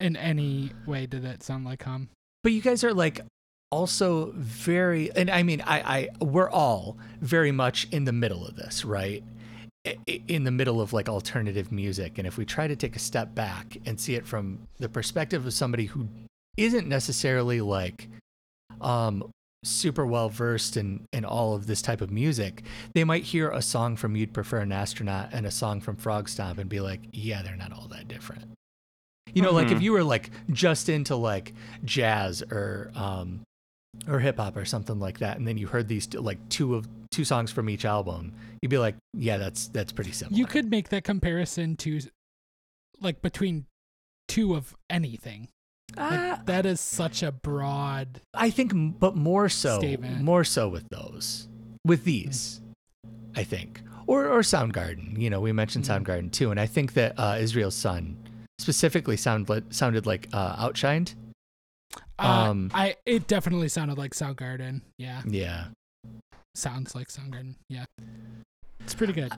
in 0.00 0.16
any 0.16 0.70
way 0.86 1.06
did 1.06 1.22
that 1.22 1.42
sound 1.42 1.64
like 1.64 1.82
hum. 1.82 2.08
But 2.42 2.52
you 2.52 2.62
guys 2.62 2.84
are 2.84 2.94
like 2.94 3.20
also 3.70 4.32
very 4.36 5.14
and 5.14 5.30
I 5.30 5.42
mean 5.42 5.60
I 5.62 6.08
I 6.20 6.24
we're 6.24 6.50
all 6.50 6.98
very 7.20 7.52
much 7.52 7.86
in 7.90 8.04
the 8.04 8.12
middle 8.12 8.46
of 8.46 8.56
this, 8.56 8.84
right? 8.84 9.22
In 10.06 10.44
the 10.44 10.50
middle 10.50 10.80
of 10.80 10.92
like 10.92 11.08
alternative 11.08 11.70
music 11.72 12.18
and 12.18 12.26
if 12.26 12.36
we 12.36 12.44
try 12.44 12.66
to 12.66 12.76
take 12.76 12.96
a 12.96 13.00
step 13.00 13.34
back 13.34 13.76
and 13.86 13.98
see 13.98 14.14
it 14.14 14.26
from 14.26 14.66
the 14.78 14.88
perspective 14.88 15.46
of 15.46 15.52
somebody 15.52 15.86
who 15.86 16.08
isn't 16.56 16.88
necessarily 16.88 17.60
like 17.60 18.08
um 18.80 19.30
super 19.62 20.06
well 20.06 20.28
versed 20.28 20.76
in 20.76 21.06
in 21.12 21.24
all 21.24 21.54
of 21.54 21.66
this 21.66 21.82
type 21.82 22.00
of 22.00 22.10
music, 22.10 22.62
they 22.94 23.04
might 23.04 23.24
hear 23.24 23.50
a 23.50 23.62
song 23.62 23.96
from 23.96 24.16
You'd 24.16 24.32
Prefer 24.32 24.58
an 24.58 24.72
Astronaut 24.72 25.30
and 25.32 25.46
a 25.46 25.50
song 25.50 25.80
from 25.80 25.96
Frogstomp 25.96 26.58
and 26.58 26.68
be 26.68 26.80
like, 26.80 27.00
yeah, 27.12 27.42
they're 27.42 27.56
not 27.56 27.72
all 27.72 27.88
that 27.88 28.08
different. 28.08 28.44
You 29.34 29.42
know, 29.42 29.52
like 29.52 29.70
if 29.70 29.78
Mhm. 29.78 29.82
you 29.82 29.92
were 29.92 30.04
like 30.04 30.30
just 30.52 30.88
into 30.88 31.16
like 31.16 31.52
jazz 31.84 32.42
or 32.42 32.90
um 32.94 33.40
or 34.08 34.20
hip 34.20 34.36
hop 34.38 34.56
or 34.56 34.64
something 34.64 34.98
like 35.00 35.18
that, 35.18 35.36
and 35.38 35.46
then 35.46 35.58
you 35.58 35.66
heard 35.66 35.88
these 35.88 36.06
two, 36.06 36.20
like 36.20 36.38
two 36.48 36.74
of 36.74 36.88
two 37.10 37.24
songs 37.24 37.50
from 37.50 37.68
each 37.68 37.84
album, 37.84 38.32
you'd 38.62 38.68
be 38.68 38.78
like, 38.78 38.94
yeah, 39.14 39.36
that's 39.36 39.68
that's 39.68 39.92
pretty 39.92 40.12
similar. 40.12 40.36
You 40.38 40.46
could 40.46 40.70
make 40.70 40.88
that 40.90 41.04
comparison 41.04 41.76
to 41.78 42.00
like 43.00 43.20
between 43.22 43.66
two 44.28 44.54
of 44.54 44.76
anything. 44.88 45.48
Like, 45.96 46.20
Ah, 46.20 46.40
that 46.46 46.66
is 46.66 46.80
such 46.80 47.22
a 47.24 47.32
broad 47.32 48.20
I 48.32 48.50
think, 48.50 48.72
but 49.00 49.16
more 49.16 49.48
so, 49.48 49.78
Statement. 49.80 50.22
more 50.22 50.44
so 50.44 50.68
with 50.68 50.88
those, 50.88 51.48
with 51.84 52.04
these, 52.04 52.60
I 53.34 53.42
think, 53.42 53.82
or 54.06 54.26
or 54.28 54.40
Soundgarden. 54.42 55.18
You 55.18 55.30
know, 55.30 55.40
we 55.40 55.50
mentioned 55.50 55.84
Mhm. 55.84 56.04
Soundgarden 56.04 56.30
too, 56.30 56.52
and 56.52 56.60
I 56.60 56.66
think 56.66 56.92
that 56.94 57.18
uh, 57.18 57.38
Israel's 57.40 57.74
Son 57.74 58.16
specifically 58.60 59.16
sound 59.16 59.48
li- 59.48 59.62
sounded 59.70 60.04
like 60.06 60.28
uh, 60.32 60.56
outshined. 60.68 61.14
uh, 62.18 62.22
Um, 62.50 62.70
I 62.74 62.96
it 63.06 63.26
definitely 63.26 63.68
sounded 63.68 63.96
like 63.98 64.12
Soundgarden. 64.14 64.82
Yeah. 64.98 65.22
Yeah, 65.26 65.68
Sounds 66.54 66.94
like 66.94 67.08
Soundgarden. 67.08 67.54
Yeah. 67.68 67.86
It's 68.80 68.94
pretty 68.94 69.12
good. 69.14 69.32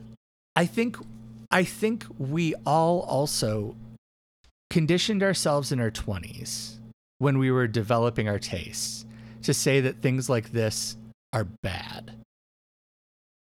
I 0.56 0.66
think 0.66 0.96
I 1.50 1.64
think 1.64 2.04
we 2.18 2.54
all 2.66 3.00
also 3.02 3.76
conditioned 4.70 5.22
ourselves 5.22 5.70
in 5.70 5.80
our 5.80 5.90
20s 5.90 6.78
when 7.18 7.38
we 7.38 7.50
were 7.50 7.66
developing 7.68 8.26
our 8.28 8.38
tastes 8.38 9.04
to 9.42 9.52
say 9.54 9.80
that 9.82 10.00
things 10.02 10.28
like 10.30 10.50
this 10.52 10.96
are 11.32 11.44
bad. 11.62 12.12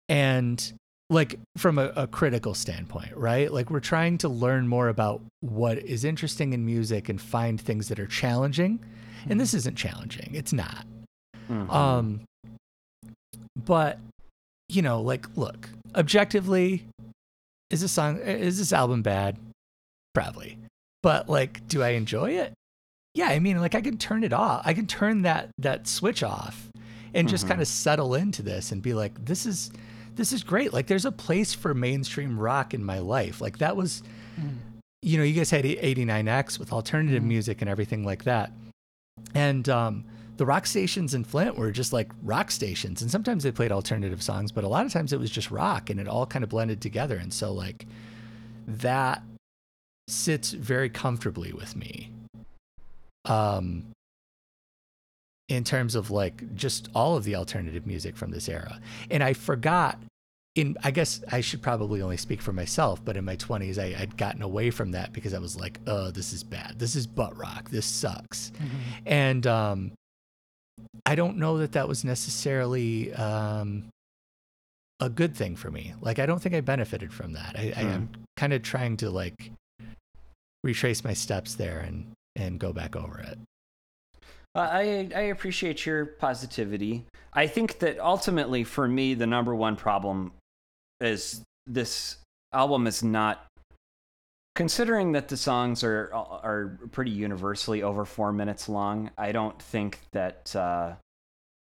And 0.08 0.72
like 1.09 1.38
from 1.57 1.78
a, 1.78 1.92
a 1.96 2.07
critical 2.07 2.52
standpoint, 2.54 3.16
right? 3.16 3.52
Like 3.52 3.70
we're 3.70 3.80
trying 3.80 4.18
to 4.18 4.28
learn 4.28 4.66
more 4.66 4.88
about 4.88 5.20
what 5.40 5.78
is 5.78 6.04
interesting 6.04 6.52
in 6.52 6.64
music 6.66 7.09
and 7.09 7.20
find 7.20 7.61
things 7.61 7.88
that 7.88 8.00
are 8.00 8.07
challenging. 8.07 8.80
And 9.28 9.40
this 9.40 9.54
isn't 9.54 9.76
challenging. 9.76 10.30
It's 10.34 10.52
not. 10.52 10.84
Mhm. 11.48 11.70
Um, 11.72 12.20
but 13.64 13.98
you 14.68 14.82
know, 14.82 15.00
like, 15.00 15.26
look, 15.36 15.68
objectively, 15.94 16.84
is 17.70 17.82
this 17.82 17.92
song, 17.92 18.18
is 18.18 18.59
this 18.59 18.72
album 18.72 19.02
bad? 19.02 19.36
Probably. 20.12 20.59
But 21.04 21.28
like, 21.28 21.66
do 21.68 21.82
I 21.84 21.90
enjoy 21.90 22.32
it? 22.32 22.52
Yeah, 23.14 23.28
I 23.28 23.38
mean, 23.38 23.61
like, 23.61 23.74
I 23.76 23.80
can 23.80 23.96
turn 23.96 24.24
it 24.24 24.32
off. 24.32 24.62
I 24.66 24.74
can 24.74 24.86
turn 24.86 25.22
that 25.22 25.50
that 25.59 25.86
switch 25.86 26.22
off, 26.24 26.68
and 27.14 27.28
just 27.28 27.44
Mhm. 27.44 27.48
kind 27.50 27.61
of 27.62 27.68
settle 27.68 28.14
into 28.16 28.42
this 28.42 28.72
and 28.72 28.82
be 28.82 28.92
like, 28.92 29.24
this 29.24 29.46
is 29.46 29.70
this 30.16 30.32
is 30.32 30.42
great. 30.42 30.72
Like, 30.72 30.86
there's 30.86 31.04
a 31.04 31.12
place 31.12 31.54
for 31.54 31.74
mainstream 31.74 32.38
rock 32.38 32.74
in 32.74 32.82
my 32.82 32.98
life. 32.98 33.40
Like, 33.40 33.58
that 33.58 33.76
was, 33.76 34.02
you 35.02 35.18
know, 35.18 35.24
you 35.24 35.34
guys 35.34 35.50
had 35.50 35.64
89X 35.64 36.58
with 36.58 36.72
alternative 36.72 37.22
music 37.22 37.60
and 37.60 37.70
everything 37.70 38.04
like 38.04 38.24
that. 38.24 38.50
And 39.34 39.68
um, 39.68 40.04
the 40.36 40.46
rock 40.46 40.66
stations 40.66 41.14
in 41.14 41.24
Flint 41.24 41.56
were 41.56 41.70
just 41.70 41.92
like 41.92 42.10
rock 42.22 42.50
stations. 42.50 43.02
And 43.02 43.10
sometimes 43.10 43.42
they 43.42 43.52
played 43.52 43.72
alternative 43.72 44.22
songs, 44.22 44.52
but 44.52 44.64
a 44.64 44.68
lot 44.68 44.86
of 44.86 44.92
times 44.92 45.12
it 45.12 45.20
was 45.20 45.30
just 45.30 45.50
rock 45.50 45.90
and 45.90 46.00
it 46.00 46.08
all 46.08 46.26
kind 46.26 46.42
of 46.42 46.50
blended 46.50 46.80
together. 46.80 47.16
And 47.16 47.32
so, 47.32 47.52
like, 47.52 47.86
that 48.66 49.22
sits 50.08 50.52
very 50.52 50.88
comfortably 50.88 51.52
with 51.52 51.76
me. 51.76 52.10
Um, 53.24 53.86
in 55.49 55.64
terms 55.64 55.94
of 55.94 56.11
like 56.11 56.55
just 56.55 56.88
all 56.94 57.16
of 57.16 57.24
the 57.24 57.36
alternative 57.36 57.86
music 57.86 58.16
from 58.16 58.30
this 58.30 58.49
era. 58.49 58.80
And 59.11 59.22
I 59.22 59.32
forgot 59.32 59.99
in 60.55 60.76
I 60.82 60.90
guess 60.90 61.22
I 61.30 61.40
should 61.40 61.62
probably 61.62 62.03
only 62.03 62.16
speak 62.16 62.40
for 62.42 62.53
myself, 62.53 63.05
but 63.05 63.16
in 63.16 63.24
my 63.24 63.36
20s 63.36 63.78
I, 63.78 64.01
I'd 64.01 64.16
gotten 64.16 64.42
away 64.42 64.70
from 64.70 64.92
that 64.92 65.12
because 65.12 65.34
I 65.34 65.38
was 65.38 65.55
like, 65.57 65.78
"Oh, 65.86 66.11
this 66.11 66.32
is 66.32 66.42
bad. 66.42 66.78
This 66.78 66.97
is 66.97 67.07
butt 67.07 67.36
rock. 67.36 67.70
This 67.70 67.86
sucks." 67.86 68.53
And 69.05 69.47
um 69.47 69.92
I 71.05 71.14
don't 71.14 71.36
know 71.36 71.59
that 71.59 71.72
that 71.72 71.86
was 71.88 72.05
necessarily 72.05 73.12
um 73.14 73.88
a 74.99 75.11
good 75.11 75.36
thing 75.36 75.57
for 75.57 75.70
me. 75.70 75.94
Like 76.01 76.18
I 76.18 76.26
don't 76.26 76.40
think 76.40 76.55
I 76.55 76.61
benefited 76.62 77.12
from 77.12 77.34
that. 77.34 77.55
I, 77.57 77.72
I 77.76 77.82
am 77.82 78.09
kind 78.36 78.53
of 78.53 78.62
trying 78.62 78.97
to 78.99 79.11
like 79.11 79.53
retrace 80.64 81.05
my 81.05 81.12
steps 81.12 81.55
there 81.55 81.78
and 81.80 82.12
and 82.34 82.59
go 82.59 82.72
back 82.72 82.97
over 82.97 83.20
it. 83.20 83.38
I 84.57 85.11
I 85.14 85.20
appreciate 85.22 85.84
your 85.84 86.07
positivity. 86.07 87.04
I 87.32 87.46
think 87.46 87.78
that 87.80 87.98
ultimately, 87.98 88.64
for 88.64 88.88
me, 88.88 89.14
the 89.14 89.26
number 89.26 89.54
one 89.54 89.76
problem 89.76 90.32
is 91.00 91.42
this 91.66 92.16
album 92.52 92.86
is 92.86 93.02
not. 93.02 93.46
Considering 94.54 95.12
that 95.12 95.28
the 95.28 95.36
songs 95.36 95.84
are 95.84 96.11
are 96.14 96.78
pretty 96.90 97.11
universally 97.11 97.82
over 97.82 98.07
four 98.07 98.32
minutes 98.32 98.68
long, 98.68 99.11
I 99.18 99.32
don't 99.32 99.61
think 99.61 100.00
that 100.12 100.57
uh, 100.57 100.94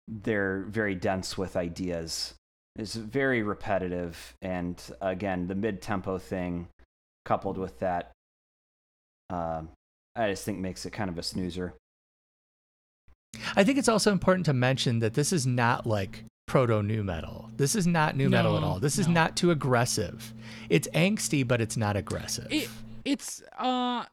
they're 0.07 0.65
very 0.67 0.95
dense 0.95 1.38
with 1.38 1.55
ideas. 1.55 2.34
It's 2.75 2.95
very 2.95 3.41
repetitive, 3.43 4.34
and 4.41 4.81
again, 4.99 5.47
the 5.47 5.55
mid 5.55 5.81
tempo 5.81 6.17
thing, 6.17 6.67
coupled 7.23 7.57
with 7.57 7.79
that, 7.79 8.11
uh, 9.29 9.61
I 10.15 10.29
just 10.31 10.43
think 10.43 10.59
makes 10.59 10.86
it 10.86 10.91
kind 10.91 11.09
of 11.09 11.17
a 11.17 11.23
snoozer. 11.23 11.75
I 13.55 13.63
think 13.63 13.77
it's 13.77 13.89
also 13.89 14.11
important 14.11 14.45
to 14.45 14.53
mention 14.53 14.99
that 14.99 15.13
this 15.13 15.34
is 15.34 15.45
not 15.45 15.86
like 15.86 16.23
proto 16.45 16.84
nu 16.84 17.03
metal. 17.03 17.49
This 17.55 17.75
is 17.75 17.88
not 17.88 18.15
nu 18.15 18.29
metal 18.29 18.57
at 18.57 18.63
all. 18.63 18.79
This 18.79 18.97
is 18.97 19.07
not 19.07 19.36
too 19.36 19.51
aggressive. 19.51 20.34
It's 20.69 20.88
angsty, 20.89 21.47
but 21.47 21.61
it's 21.61 21.77
not 21.77 21.95
aggressive. 21.95 22.47
It 22.51 22.69
it's 23.05 23.41
uh 23.57 24.05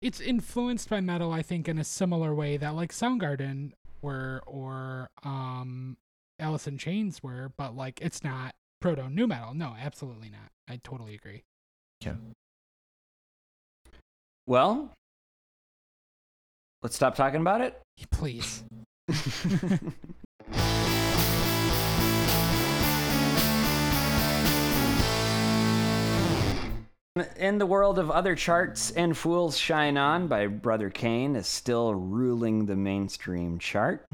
it's 0.00 0.20
influenced 0.20 0.90
by 0.90 1.00
metal, 1.00 1.32
I 1.32 1.42
think, 1.42 1.66
in 1.68 1.78
a 1.78 1.84
similar 1.84 2.34
way 2.34 2.56
that 2.58 2.74
like 2.74 2.92
Soundgarden 2.92 3.72
were 4.02 4.42
or 4.46 5.08
um 5.22 5.96
Alice 6.38 6.66
in 6.66 6.78
Chains 6.78 7.22
were, 7.22 7.52
but 7.56 7.76
like 7.76 8.00
it's 8.00 8.22
not 8.24 8.54
proto 8.80 9.08
nu 9.08 9.26
metal. 9.26 9.54
No, 9.54 9.74
absolutely 9.78 10.30
not. 10.30 10.50
I 10.68 10.80
totally 10.82 11.14
agree. 11.14 11.42
Yeah. 12.00 12.14
Well, 14.46 14.90
let's 16.84 16.94
stop 16.94 17.16
talking 17.16 17.40
about 17.40 17.60
it. 17.60 17.80
Please. 18.12 18.62
In 27.36 27.58
the 27.58 27.66
world 27.66 28.00
of 28.00 28.10
other 28.10 28.34
charts, 28.34 28.90
and 28.90 29.16
Fools 29.16 29.56
Shine 29.56 29.96
On 29.96 30.26
by 30.26 30.48
Brother 30.48 30.90
Cane 30.90 31.36
is 31.36 31.46
still 31.46 31.94
ruling 31.94 32.66
the 32.66 32.74
mainstream 32.74 33.60
chart. 33.60 34.04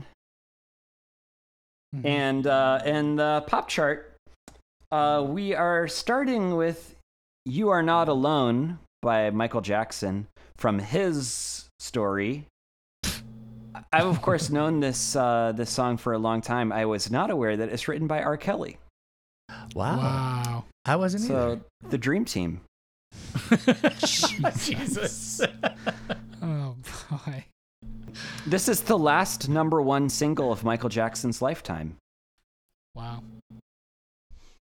Mhm. 1.96 2.04
And 2.04 2.46
uh, 2.46 2.80
in 2.84 3.16
the 3.16 3.42
pop 3.46 3.68
chart, 3.68 4.16
uh, 4.92 5.24
we 5.26 5.54
are 5.54 5.88
starting 5.88 6.56
with 6.56 6.94
You 7.46 7.70
Are 7.70 7.82
Not 7.82 8.10
Alone 8.10 8.78
by 9.00 9.30
Michael 9.30 9.62
Jackson 9.62 10.26
from 10.56 10.78
HIStory. 10.78 12.44
I've, 13.92 14.06
of 14.06 14.22
course, 14.22 14.50
known 14.50 14.80
this, 14.80 15.16
uh, 15.16 15.52
this 15.54 15.70
song 15.70 15.96
for 15.96 16.12
a 16.12 16.18
long 16.18 16.40
time. 16.40 16.72
I 16.72 16.86
was 16.86 17.10
not 17.10 17.30
aware 17.30 17.56
that 17.56 17.68
it's 17.70 17.88
written 17.88 18.06
by 18.06 18.22
R. 18.22 18.36
Kelly. 18.36 18.78
wow. 19.74 19.96
Wow. 19.96 20.64
I 20.84 20.96
wasn't 20.96 21.24
So, 21.24 21.60
the 21.88 21.98
Dream 21.98 22.24
Team. 22.24 22.60
Jesus. 23.98 25.40
Oh 26.42 26.74
boy. 27.10 27.44
This 28.46 28.66
is 28.68 28.80
the 28.80 28.98
last 28.98 29.50
number 29.50 29.82
one 29.82 30.08
single 30.08 30.50
of 30.50 30.64
Michael 30.64 30.88
Jackson's 30.88 31.42
lifetime. 31.42 31.96
Wow. 32.94 33.22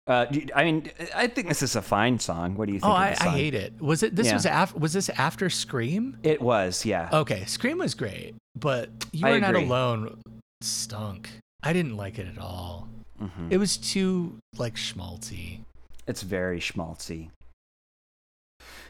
Uh, 0.05 0.26
I 0.53 0.63
mean, 0.65 0.91
I 1.15 1.28
think 1.28 1.47
this 1.47 1.63
is 1.63 1.78
a 1.78 1.82
fine 1.82 2.19
song. 2.19 2.55
What 2.55 2.67
do 2.67 2.74
you 2.74 2.80
think? 2.82 2.89
oh, 2.91 2.93
of 2.95 2.99
I, 2.99 3.09
the 3.13 3.22
I 3.22 3.26
song? 3.26 3.34
hate 3.36 3.53
it. 3.55 3.82
Was 3.82 4.03
it 4.03 4.15
this 4.17 4.28
Yeah. 4.28 4.34
was 4.34 4.45
after 4.45 4.80
was 4.80 4.91
this 4.91 5.07
after 5.11 5.49
Scream? 5.49 6.17
It 6.24 6.41
was, 6.41 6.86
yeah. 6.86 7.07
Okay, 7.13 7.45
Scream 7.45 7.78
was 7.78 7.93
great, 7.93 8.36
but 8.56 8.89
You 9.12 9.28
I 9.28 9.32
Are 9.32 9.39
Not. 9.39 9.56
Alone 9.56 10.22
stunk. 10.62 11.30
I 11.64 11.74
didn't 11.74 11.97
like 11.97 12.20
it 12.20 12.28
at 12.28 12.38
all. 12.38 12.88
Mhm. 13.20 13.52
It 13.52 13.58
was 13.58 13.78
too 13.78 14.38
like 14.58 14.76
schmaltzy. 14.76 15.60
It's 16.08 16.24
very 16.24 16.60
schmaltzy. 16.60 17.30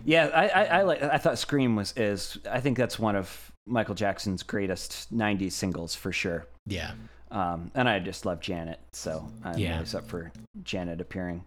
Yeah, 0.04 0.28
I, 0.34 0.48
I, 0.48 0.64
I 0.80 0.82
like. 0.84 1.02
I 1.04 1.18
thought 1.18 1.38
"Scream" 1.38 1.76
was 1.76 1.94
is. 1.98 2.38
I 2.50 2.60
think 2.60 2.78
that's 2.78 2.98
one 2.98 3.16
of 3.16 3.52
Michael 3.68 3.96
Jackson's 3.96 4.42
greatest 4.44 5.14
'90s 5.16 5.52
singles 5.52 5.96
for 5.96 6.12
sure. 6.12 6.48
Yeah. 6.66 6.94
Um, 7.30 7.72
and 7.76 7.88
I 7.88 8.00
just 8.00 8.26
love 8.26 8.42
Janet, 8.42 8.80
so 8.94 9.26
I'm 9.44 9.58
Yeah. 9.58 9.76
always 9.76 9.96
up 9.96 10.08
for 10.08 10.32
Janet 10.64 11.00
appearing. 11.00 11.46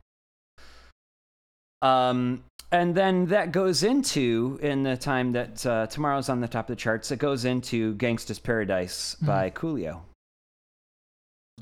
Um, 1.83 2.45
and 2.75 2.95
then 2.95 3.27
that 3.27 3.53
goes 3.53 3.85
into 3.85 4.59
in 4.61 4.83
the 4.83 4.97
time 4.97 5.31
that 5.33 5.65
uh, 5.65 5.87
tomorrow's 5.87 6.29
on 6.29 6.41
the 6.41 6.49
top 6.49 6.69
of 6.69 6.77
the 6.77 6.81
charts. 6.81 7.13
It 7.13 7.21
goes 7.21 7.45
into 7.45 7.95
"Gangsta's 7.95 8.41
Paradise" 8.41 9.15
by 9.23 9.51
Coolio. 9.51 10.01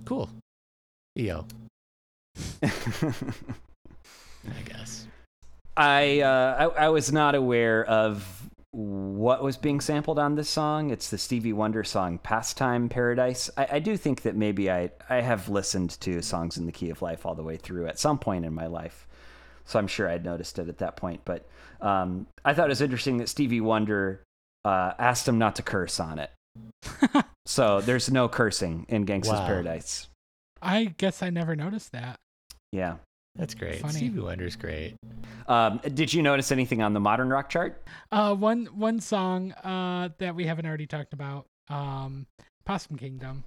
Cool. 0.07 0.31
EO, 1.19 1.45
I 2.63 2.73
guess. 4.65 5.07
I, 5.77 6.21
uh, 6.21 6.71
I 6.77 6.85
I 6.85 6.89
was 6.89 7.13
not 7.13 7.35
aware 7.35 7.85
of 7.85 8.49
what 8.71 9.43
was 9.43 9.59
being 9.59 9.83
sampled 9.83 10.19
on 10.19 10.35
this 10.35 10.49
song. 10.49 10.89
It's 10.89 11.11
the 11.11 11.19
Stevie 11.19 11.53
Wonder 11.53 11.85
song 11.85 12.17
"Pastime 12.17 12.89
Paradise." 12.89 13.51
I, 13.59 13.69
I 13.73 13.79
do 13.81 13.99
think 13.99 14.23
that 14.23 14.35
maybe 14.35 14.71
I 14.71 14.91
I 15.11 15.17
have 15.17 15.51
listened 15.51 16.01
to 16.01 16.23
songs 16.23 16.57
in 16.57 16.65
the 16.65 16.73
key 16.73 16.89
of 16.89 17.03
life 17.03 17.27
all 17.27 17.35
the 17.35 17.43
way 17.43 17.59
through 17.59 17.87
at 17.87 17.99
some 17.99 18.19
point 18.19 18.47
in 18.47 18.55
my 18.55 18.67
life, 18.67 19.07
so 19.65 19.79
I'm 19.79 19.87
sure 19.87 20.09
I'd 20.09 20.25
noticed 20.25 20.59
it 20.59 20.69
at 20.69 20.79
that 20.79 20.97
point. 20.97 21.21
But 21.25 21.47
um, 21.81 22.27
I 22.45 22.55
thought 22.55 22.67
it 22.67 22.69
was 22.71 22.81
interesting 22.83 23.19
that 23.19 23.29
Stevie 23.29 23.61
Wonder 23.61 24.23
uh, 24.65 24.93
asked 24.99 25.27
him 25.27 25.39
not 25.39 25.57
to 25.57 25.63
curse 25.63 25.99
on 26.01 26.19
it. 26.19 26.31
so 27.47 27.81
there's 27.81 28.11
no 28.11 28.29
cursing 28.29 28.87
in 28.89 29.05
"Gangsta's 29.07 29.29
Wow. 29.41 29.47
Paradise." 29.47 30.09
I 30.61 30.95
guess 30.97 31.23
I 31.23 31.31
never 31.31 31.57
noticed 31.57 31.93
that. 31.93 32.17
Yeah. 32.73 32.97
That's 33.35 33.55
great. 33.55 33.81
Funny. 33.81 33.95
Stevie 33.95 34.21
Wonder's 34.21 34.57
great. 34.57 34.95
Um, 35.49 35.81
did 35.95 36.13
you 36.13 36.23
notice 36.23 36.53
anything 36.53 36.83
on 36.83 36.93
the 36.93 37.01
modern 37.01 37.31
rock 37.31 37.49
chart? 37.49 37.83
Uh, 38.13 38.35
one 38.35 38.67
one 38.67 39.01
song 39.01 39.53
uh 39.53 40.11
that 40.19 40.35
we 40.35 40.45
haven't 40.47 40.67
already 40.67 40.87
talked 40.87 41.15
about, 41.15 41.47
um, 41.71 42.27
Possum 42.67 42.97
Kingdom. 42.99 43.43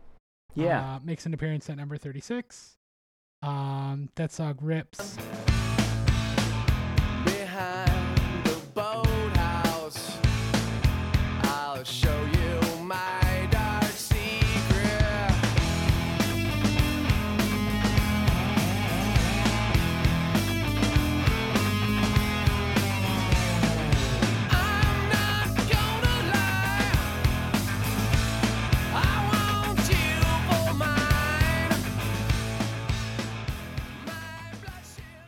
Yeah. 0.55 0.95
uh, 0.95 0.99
makes 1.03 1.25
an 1.27 1.33
appearance 1.35 1.69
at 1.69 1.77
number 1.77 1.97
thirty 1.97 2.19
six. 2.21 2.73
Um, 3.43 4.09
that 4.15 4.31
song 4.31 4.57
rips. 4.59 5.17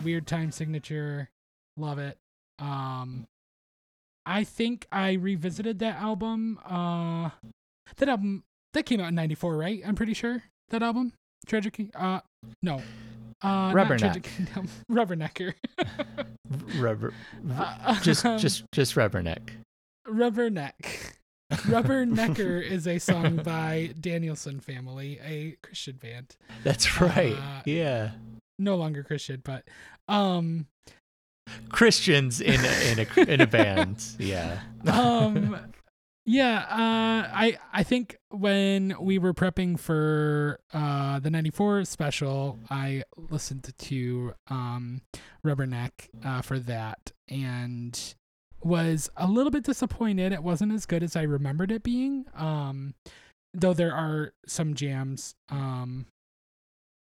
Weird 0.07 0.25
time 0.25 0.51
signature. 0.53 1.29
Love 1.75 1.99
it. 1.99 2.17
Um, 2.59 3.25
I 4.25 4.45
think 4.45 4.87
I 4.89 5.11
revisited 5.13 5.79
that 5.79 5.97
album. 5.97 6.57
Uh, 6.65 7.31
that 7.97 8.07
album 8.07 8.45
that 8.71 8.85
came 8.85 9.01
out 9.01 9.09
in 9.09 9.15
'94, 9.15 9.57
right? 9.57 9.81
I'm 9.85 9.95
pretty 9.95 10.13
sure 10.13 10.43
that 10.69 10.81
album, 10.81 11.11
Tragic. 11.45 11.73
King- 11.73 11.91
Uh, 11.93 12.21
no. 12.63 12.81
Uh, 13.41 13.73
Rubberneck. 13.73 14.25
Rubbernecker. 14.89 15.55
Rubber, 16.79 17.13
Uh, 17.51 17.99
just 18.01 18.25
um, 18.25 18.39
just 18.39 18.63
just 18.71 18.95
rubberneck. 18.95 19.49
Rubberneck. 20.07 21.15
Rubbernecker 21.51 22.63
is 22.71 22.87
a 22.87 22.97
song 22.97 23.41
by 23.43 23.93
Danielson 23.99 24.61
Family, 24.61 25.19
a 25.21 25.57
Christian 25.61 25.97
band. 25.97 26.37
That's 26.63 27.01
right. 27.01 27.35
Uh, 27.35 27.61
yeah, 27.65 28.11
No 28.59 28.75
longer 28.75 29.03
Christian, 29.03 29.41
but 29.43 29.63
um 30.07 30.67
Christians 31.69 32.41
in 32.41 32.59
a, 32.59 32.91
in 32.91 32.99
a 32.99 33.33
in 33.33 33.41
a 33.41 33.47
band. 33.47 34.03
Yeah. 34.19 34.59
um 34.91 35.57
yeah 36.29 36.57
uh 36.69 37.29
i 37.33 37.57
i 37.71 37.83
think 37.83 38.17
when 38.31 38.93
we 38.99 39.17
were 39.17 39.33
prepping 39.33 39.79
for 39.79 40.59
uh 40.73 41.19
the 41.19 41.29
94 41.29 41.85
special 41.85 42.59
i 42.69 43.01
listened 43.31 43.71
to 43.77 44.33
um 44.49 45.01
rubberneck 45.45 45.91
uh 46.25 46.41
for 46.41 46.59
that 46.59 47.13
and 47.29 48.15
was 48.61 49.09
a 49.15 49.25
little 49.25 49.51
bit 49.51 49.63
disappointed 49.63 50.33
it 50.33 50.43
wasn't 50.43 50.73
as 50.73 50.85
good 50.85 51.01
as 51.01 51.15
i 51.15 51.21
remembered 51.21 51.71
it 51.71 51.81
being 51.81 52.25
um 52.35 52.93
though 53.53 53.73
there 53.73 53.93
are 53.93 54.33
some 54.45 54.73
jams 54.73 55.33
um 55.49 56.07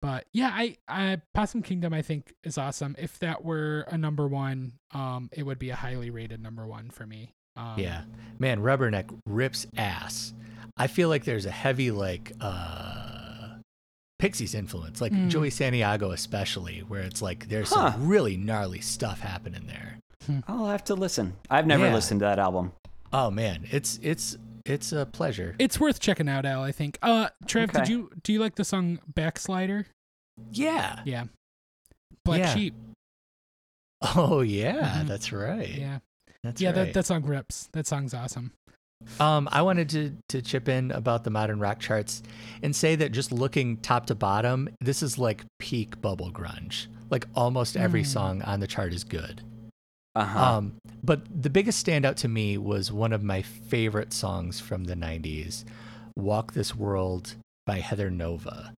but 0.03 0.25
yeah 0.33 0.51
i 0.53 0.75
i 0.89 1.19
possum 1.33 1.61
kingdom 1.63 1.93
i 1.93 2.01
think 2.01 2.33
is 2.43 2.57
awesome 2.57 2.93
if 2.99 3.17
that 3.19 3.43
were 3.45 3.85
a 3.87 3.97
number 3.97 4.27
one 4.27 4.73
um 4.93 5.29
it 5.31 5.43
would 5.43 5.57
be 5.57 5.69
a 5.69 5.75
highly 5.75 6.09
rated 6.09 6.43
number 6.43 6.67
one 6.67 6.89
for 6.89 7.07
me 7.07 7.31
um, 7.55 7.75
Yeah. 7.77 8.01
Man, 8.39 8.61
Rubberneck 8.63 9.15
rips 9.27 9.67
ass. 9.77 10.33
I 10.75 10.87
feel 10.87 11.07
like 11.07 11.23
there's 11.23 11.45
a 11.45 11.51
heavy 11.51 11.91
like 11.91 12.31
uh 12.41 13.57
Pixies 14.19 14.55
influence, 14.55 15.01
like 15.01 15.11
Mm. 15.11 15.29
Joey 15.29 15.49
Santiago 15.51 16.11
especially, 16.11 16.79
where 16.79 17.01
it's 17.01 17.21
like 17.21 17.49
there's 17.49 17.71
Huh. 17.71 17.91
some 17.91 18.07
really 18.07 18.37
gnarly 18.37 18.81
stuff 18.81 19.19
happening 19.19 19.67
there. 19.67 19.99
I'll 20.47 20.65
have 20.67 20.83
to 20.85 20.95
listen. 20.95 21.33
I've 21.49 21.67
never 21.67 21.85
Yeah. 21.85 21.93
listened 21.93 22.21
to 22.21 22.25
that 22.25 22.39
album. 22.39 22.71
Oh 23.11 23.29
man, 23.29 23.67
it's 23.69 23.99
it's 24.01 24.37
it's 24.65 24.91
a 24.91 25.05
pleasure. 25.05 25.55
It's 25.59 25.79
worth 25.79 25.99
checking 25.99 26.29
out, 26.29 26.45
Al. 26.45 26.63
I 26.63 26.71
think. 26.71 26.97
Uh, 27.01 27.29
Trev, 27.47 27.71
did 27.71 27.87
you 27.87 28.09
do 28.23 28.31
you 28.33 28.39
like 28.39 28.55
the 28.55 28.63
song 28.65 28.99
"Backslider"? 29.13 29.85
Yeah. 30.51 31.01
Yeah. 31.05 31.25
Black 32.25 32.39
Yeah. 32.39 32.53
Sheep. 32.55 32.75
Oh 34.15 34.41
yeah, 34.41 34.99
Mhm. 35.01 35.07
that's 35.07 35.31
right. 35.31 35.69
Yeah. 35.69 35.99
That's 36.43 36.61
yeah. 36.61 36.69
right. 36.69 36.75
That 36.75 36.93
that 36.93 37.05
song 37.05 37.23
rips. 37.23 37.69
That 37.71 37.87
song's 37.87 38.13
awesome. 38.13 38.51
Um, 39.19 39.49
I 39.51 39.61
wanted 39.61 39.89
to 39.89 40.15
to 40.29 40.41
chip 40.41 40.67
in 40.69 40.91
about 40.91 41.23
the 41.23 41.29
modern 41.29 41.59
rock 41.59 41.79
charts 41.79 42.21
and 42.61 42.75
say 42.75 42.95
that 42.95 43.11
just 43.11 43.31
looking 43.31 43.77
top 43.77 44.05
to 44.07 44.15
bottom, 44.15 44.69
this 44.81 45.03
is 45.03 45.17
like 45.17 45.43
peak 45.59 45.99
bubble 46.01 46.31
grunge. 46.31 46.87
Like 47.09 47.27
almost 47.35 47.75
every 47.77 48.03
Mm. 48.03 48.07
song 48.07 48.41
on 48.43 48.59
the 48.59 48.67
chart 48.67 48.93
is 48.93 49.03
good. 49.03 49.41
Uh 50.15 50.25
huh. 50.25 50.39
Um, 50.57 50.75
but 51.03 51.21
the 51.41 51.49
biggest 51.49 51.85
standout 51.85 52.15
to 52.17 52.27
me 52.27 52.57
was 52.57 52.91
one 52.91 53.13
of 53.13 53.23
my 53.23 53.41
favorite 53.41 54.13
songs 54.13 54.59
from 54.59 54.83
the 54.85 54.95
'90s, 54.95 55.65
"Walk 56.15 56.53
This 56.53 56.75
World" 56.75 57.35
by 57.65 57.79
Heather 57.79 58.11
Nova. 58.11 58.73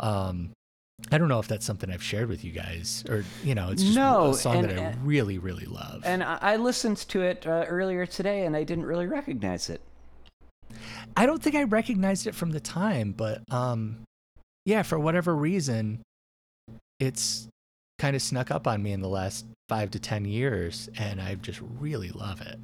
Um, 0.00 0.50
I 1.10 1.18
don't 1.18 1.28
know 1.28 1.38
if 1.40 1.48
that's 1.48 1.64
something 1.66 1.90
I've 1.90 2.02
shared 2.02 2.28
with 2.28 2.44
you 2.44 2.52
guys, 2.52 3.02
or 3.08 3.24
you 3.42 3.54
know, 3.54 3.70
it's 3.70 3.82
just 3.82 3.96
No, 3.96 4.30
a 4.30 4.34
song 4.34 4.56
and- 4.58 4.70
that 4.70 4.78
I 4.78 4.82
and- 4.82 5.06
really, 5.06 5.38
really 5.38 5.64
love. 5.64 6.02
and 6.04 6.22
I, 6.22 6.38
I 6.40 6.56
listened 6.56 6.98
to 7.08 7.22
it 7.22 7.46
uh, 7.46 7.64
earlier 7.68 8.04
today, 8.06 8.44
and 8.44 8.54
I 8.56 8.62
didn't 8.64 8.84
really 8.86 9.06
recognize 9.06 9.70
it. 9.70 9.80
I 11.16 11.26
don't 11.26 11.42
think 11.42 11.56
I 11.56 11.62
recognized 11.64 12.26
it 12.26 12.34
from 12.34 12.50
the 12.50 12.60
time, 12.60 13.12
but 13.12 13.42
um, 13.50 13.98
yeah, 14.66 14.82
for 14.82 14.98
whatever 14.98 15.34
reason, 15.34 16.00
it's 17.00 17.48
kind 18.04 18.14
of 18.14 18.20
snuck 18.20 18.50
up 18.50 18.66
on 18.66 18.82
me 18.82 18.92
in 18.92 19.00
the 19.00 19.08
last 19.08 19.46
five 19.66 19.90
to 19.90 19.98
ten 19.98 20.26
years, 20.26 20.90
and 20.98 21.22
I 21.22 21.36
just 21.36 21.62
really 21.80 22.10
love 22.10 22.42
it. 22.42 22.58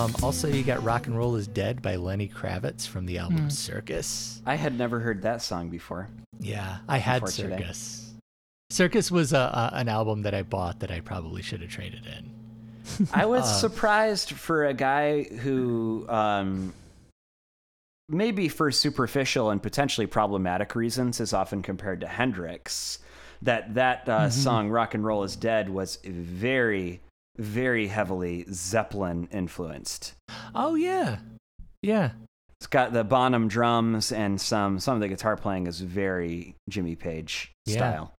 Um, 0.00 0.14
also, 0.22 0.48
you 0.48 0.62
got 0.62 0.82
"Rock 0.82 1.06
and 1.06 1.16
Roll 1.16 1.36
Is 1.36 1.46
Dead" 1.46 1.82
by 1.82 1.96
Lenny 1.96 2.26
Kravitz 2.28 2.86
from 2.86 3.04
the 3.06 3.18
album 3.18 3.42
Hmm. 3.42 3.48
Circus. 3.50 4.40
I 4.46 4.54
had 4.54 4.78
never 4.78 4.98
heard 5.00 5.22
that 5.22 5.42
song 5.42 5.68
before. 5.68 6.08
Yeah, 6.38 6.78
I 6.88 6.96
had 6.98 7.20
Before 7.20 7.32
today. 7.32 7.58
Circus. 7.58 8.14
Circus 8.70 9.10
was 9.10 9.32
a, 9.34 9.36
a, 9.38 9.70
an 9.74 9.88
album 9.88 10.22
that 10.22 10.32
I 10.34 10.42
bought 10.42 10.80
that 10.80 10.90
I 10.90 11.00
probably 11.00 11.42
should 11.42 11.60
have 11.60 11.70
traded 11.70 12.06
in. 12.06 12.30
I 13.12 13.26
was 13.26 13.42
Uh, 13.42 13.46
surprised 13.46 14.30
for 14.32 14.64
a 14.66 14.72
guy 14.74 15.24
who, 15.24 16.06
um, 16.08 16.72
maybe 18.08 18.48
for 18.48 18.70
superficial 18.70 19.50
and 19.50 19.62
potentially 19.62 20.06
problematic 20.06 20.74
reasons, 20.74 21.20
is 21.20 21.34
often 21.34 21.60
compared 21.62 22.00
to 22.00 22.06
Hendrix. 22.06 23.00
That 23.42 23.74
that 23.74 24.08
uh, 24.08 24.12
Mm-hmm. 24.20 24.30
song 24.30 24.68
"Rock 24.70 24.94
and 24.94 25.04
Roll 25.04 25.24
Is 25.24 25.36
Dead" 25.36 25.68
was 25.68 25.96
very, 26.04 27.00
very 27.36 27.86
heavily 27.88 28.44
Zeppelin 28.52 29.28
influenced. 29.32 30.14
Oh 30.54 30.74
yeah, 30.74 31.18
yeah. 31.82 32.10
It's 32.60 32.66
got 32.66 32.92
the 32.92 33.04
Bonham 33.04 33.48
drums 33.48 34.12
and 34.12 34.38
some 34.40 34.78
some 34.80 34.94
of 34.94 35.00
the 35.00 35.08
guitar 35.08 35.36
playing 35.36 35.66
is 35.66 35.80
very 35.80 36.54
Jimmy 36.68 36.94
Page 36.96 37.52
Yeah. 37.66 37.76
style. 37.76 38.14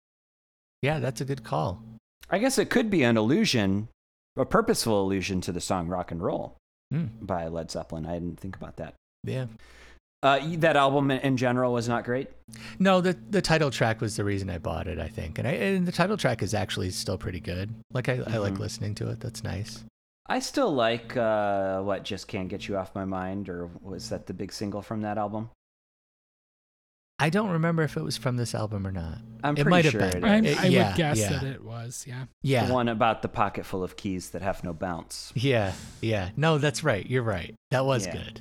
Yeah, 0.82 0.98
that's 0.98 1.20
a 1.20 1.26
good 1.26 1.44
call. 1.44 1.82
I 2.30 2.38
guess 2.38 2.58
it 2.58 2.70
could 2.70 2.88
be 2.88 3.02
an 3.02 3.16
allusion, 3.18 3.88
a 4.36 4.46
purposeful 4.46 5.02
allusion 5.04 5.40
to 5.42 5.52
the 5.52 5.60
song 5.60 5.88
"Rock 5.88 6.10
and 6.10 6.22
Roll" 6.22 6.56
Hmm. 6.90 7.06
by 7.20 7.48
Led 7.48 7.70
Zeppelin. 7.70 8.06
I 8.06 8.14
didn't 8.14 8.40
think 8.40 8.56
about 8.56 8.76
that. 8.76 8.94
Yeah. 9.24 9.46
Uh, 10.22 10.38
that 10.58 10.76
album 10.76 11.10
in 11.10 11.36
general 11.38 11.72
was 11.72 11.88
not 11.88 12.04
great. 12.04 12.28
No, 12.78 13.00
the 13.00 13.16
the 13.30 13.40
title 13.40 13.70
track 13.70 14.00
was 14.02 14.16
the 14.16 14.24
reason 14.24 14.50
I 14.50 14.58
bought 14.58 14.86
it, 14.86 14.98
I 14.98 15.08
think, 15.08 15.38
and 15.38 15.48
I, 15.48 15.52
and 15.52 15.86
the 15.86 15.92
title 15.92 16.16
track 16.18 16.42
is 16.42 16.52
actually 16.52 16.90
still 16.90 17.16
pretty 17.16 17.40
good. 17.40 17.72
Like 17.92 18.08
I, 18.10 18.20
I 18.26 18.36
like 18.36 18.54
Mhm. 18.54 18.58
listening 18.58 18.94
to 18.96 19.08
it. 19.10 19.20
That's 19.20 19.42
nice. 19.42 19.82
I 20.26 20.40
still 20.40 20.72
like 20.74 21.16
uh, 21.16 21.80
what 21.80 22.04
"Just 22.04 22.28
Can't 22.28 22.48
Get 22.48 22.68
You 22.68 22.76
Off 22.76 22.94
My 22.94 23.04
Mind," 23.06 23.48
or 23.48 23.70
was 23.80 24.10
that 24.10 24.26
the 24.26 24.34
big 24.34 24.52
single 24.52 24.82
from 24.82 25.00
that 25.02 25.16
album? 25.16 25.48
I 27.18 27.28
don't 27.28 27.50
remember 27.50 27.82
if 27.82 27.96
it 27.96 28.02
was 28.02 28.16
from 28.16 28.36
this 28.38 28.54
album 28.54 28.86
or 28.86 28.92
not. 28.92 29.18
I'm 29.44 29.52
It 29.54 29.56
pretty 29.64 29.70
might 29.70 29.84
have 29.84 29.92
sure 29.92 30.00
been. 30.00 30.24
it 30.24 30.24
I'm. 30.24 30.44
I 30.46 30.66
yeah, 30.68 30.88
would 30.88 30.96
guess 30.96 31.18
yeah. 31.18 31.28
that 31.32 31.42
it 31.44 31.62
was. 31.64 32.04
Yeah. 32.08 32.24
Yeah, 32.42 32.66
The 32.66 32.72
one 32.74 32.88
about 32.88 33.20
the 33.22 33.28
pocket 33.28 33.66
full 33.66 33.82
of 33.82 33.96
keys 33.96 34.30
that 34.30 34.40
have 34.42 34.64
no 34.64 34.72
bounce. 34.72 35.30
yeah, 35.34 35.72
yeah. 36.00 36.30
No, 36.36 36.56
that's 36.58 36.82
right. 36.82 37.06
You're 37.06 37.22
right. 37.22 37.54
That 37.70 37.84
was 37.84 38.06
Yeah. 38.06 38.12
good. 38.14 38.40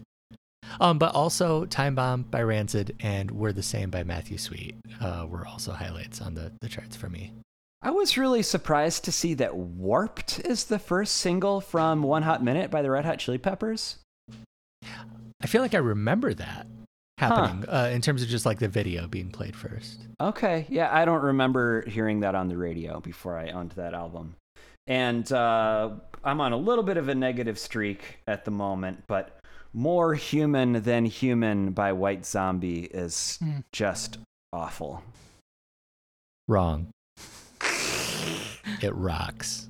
Um, 0.80 0.98
but 1.00 1.16
also 1.16 1.66
Time 1.66 1.96
Bomb 1.96 2.24
by 2.24 2.42
Rancid 2.44 2.96
and 3.00 3.32
We're 3.32 3.54
the 3.54 3.64
Same 3.64 3.90
by 3.90 4.04
Matthew 4.04 4.38
Sweet 4.38 4.76
uh, 5.02 5.26
were 5.28 5.46
also 5.48 5.72
highlights 5.72 6.22
on 6.22 6.36
the, 6.36 6.52
the 6.62 6.70
charts 6.70 6.96
for 6.96 7.10
me. 7.10 7.32
I 7.82 7.92
was 7.92 8.18
really 8.18 8.44
surprised 8.44 9.06
to 9.06 9.12
see 9.12 9.34
that 9.36 9.56
"Warped" 9.56 10.40
is 10.46 10.66
the 10.66 10.80
first 10.80 11.16
single 11.18 11.62
from 11.62 12.04
"One 12.04 12.24
Hot 12.24 12.44
Minute" 12.44 12.70
by 12.70 12.82
the 12.82 12.92
Red 12.92 13.06
Hot 13.06 13.20
Chili 13.20 13.38
Peppers. 13.38 13.98
I 15.42 15.48
feel 15.48 15.62
like 15.62 15.74
I 15.74 15.78
remember 15.80 16.34
that. 16.34 16.68
happening 17.20 17.68
uh, 17.70 17.90
in 17.94 18.02
terms 18.02 18.22
of 18.24 18.30
just 18.30 18.46
like 18.46 18.60
the 18.60 18.68
video 18.68 19.08
being 19.08 19.30
played 19.30 19.56
first. 19.56 20.08
Okay. 20.22 20.66
Yeah, 20.70 20.90
I 20.92 21.06
don't 21.06 21.22
remember 21.22 21.88
hearing 21.88 22.22
that 22.22 22.36
on 22.36 22.48
the 22.48 22.58
radio 22.58 23.00
before 23.00 23.38
I 23.38 23.50
owned 23.52 23.72
that 23.72 23.94
album. 23.94 24.36
And 24.88 25.32
uh, 25.32 25.92
I'm 26.24 26.42
on 26.42 26.52
a 26.54 26.58
little 26.58 26.84
bit 26.84 26.98
of 26.98 27.10
a 27.10 27.16
negative 27.16 27.60
streak 27.60 28.20
at 28.28 28.46
the 28.46 28.52
moment, 28.52 29.04
but 29.08 29.38
More 29.74 30.16
Human 30.16 30.82
Than 30.84 31.06
Human 31.06 31.72
by 31.72 31.94
White 31.94 32.26
Zombie 32.26 32.86
is 32.86 33.38
Hmm. 33.38 33.60
just 33.72 34.18
awful. 34.52 35.04
Wrong. 36.48 36.88
it 38.82 38.94
rocks. 38.96 39.70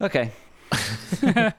Okay. 0.00 0.32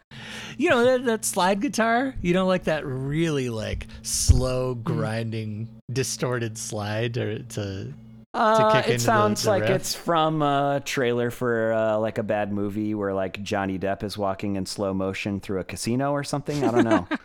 You 0.57 0.69
know 0.69 0.83
that, 0.83 1.05
that 1.05 1.25
slide 1.25 1.59
guitar. 1.61 2.13
You 2.21 2.33
know, 2.33 2.45
like 2.45 2.65
that 2.65 2.85
really 2.85 3.49
like 3.49 3.87
slow, 4.03 4.75
Hmm. 4.75 4.81
grinding, 4.83 5.69
distorted 5.91 6.57
slide 6.57 7.15
to, 7.15 7.41
to 7.43 7.93
Uh, 8.33 8.81
it 8.87 9.01
sounds 9.01 9.43
the 9.43 9.49
like 9.49 9.63
riff? 9.63 9.71
it's 9.71 9.93
from 9.93 10.41
a 10.41 10.81
trailer 10.85 11.29
for 11.31 11.73
uh, 11.73 11.97
like 11.99 12.17
a 12.17 12.23
bad 12.23 12.53
movie 12.53 12.95
where 12.95 13.13
like 13.13 13.43
Johnny 13.43 13.77
Depp 13.77 14.03
is 14.03 14.17
walking 14.17 14.55
in 14.55 14.65
slow 14.65 14.93
motion 14.93 15.41
through 15.41 15.59
a 15.59 15.65
casino 15.65 16.13
or 16.13 16.23
something. 16.23 16.63
I 16.63 16.71
don't 16.71 16.85
know. 16.85 17.07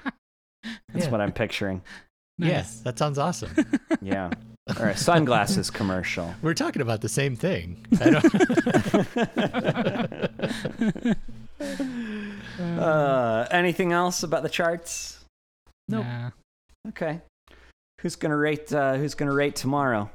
That's 0.93 1.05
Yeah. 1.07 1.11
what 1.11 1.21
I'm 1.21 1.31
picturing. 1.33 1.83
Yes, 2.39 2.81
that 2.81 2.99
sounds 2.99 3.19
awesome. 3.19 3.51
Yeah. 4.03 4.31
Or 4.81 4.89
a 4.89 4.97
sunglasses 4.97 5.71
commercial. 5.71 6.35
We're 6.43 6.55
talking 6.55 6.83
about 6.83 7.01
the 7.01 7.09
same 7.09 7.37
thing. 7.37 7.87
I 8.01 8.11
don't. 8.11 8.25
Uh, 12.79 13.47
anything 13.51 13.93
else 13.93 14.23
about 14.23 14.43
the 14.43 14.49
charts? 14.49 15.25
Nope. 15.89 16.05
Nah. 16.05 16.31
Okay. 16.89 17.21
Who's 18.01 18.17
gonna 18.17 18.37
rate? 18.37 18.73
Uh, 18.73 18.95
who's 18.97 19.15
gonna 19.15 19.33
rate 19.33 19.57
tomorrow? 19.57 20.11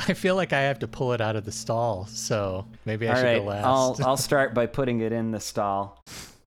I 0.08 0.14
feel 0.14 0.34
like 0.36 0.52
I 0.52 0.60
have 0.62 0.78
to 0.80 0.88
pull 0.88 1.12
it 1.12 1.20
out 1.20 1.36
of 1.36 1.44
the 1.44 1.52
stall, 1.52 2.06
so 2.06 2.66
maybe 2.84 3.06
I 3.08 3.10
All 3.10 3.16
should 3.16 3.24
right. 3.24 3.38
go 3.38 3.44
last. 3.44 3.64
I'll 3.64 3.96
I'll 4.10 4.16
start 4.16 4.54
by 4.54 4.66
putting 4.66 5.00
it 5.00 5.12
in 5.12 5.30
the 5.30 5.40
stall. 5.40 6.02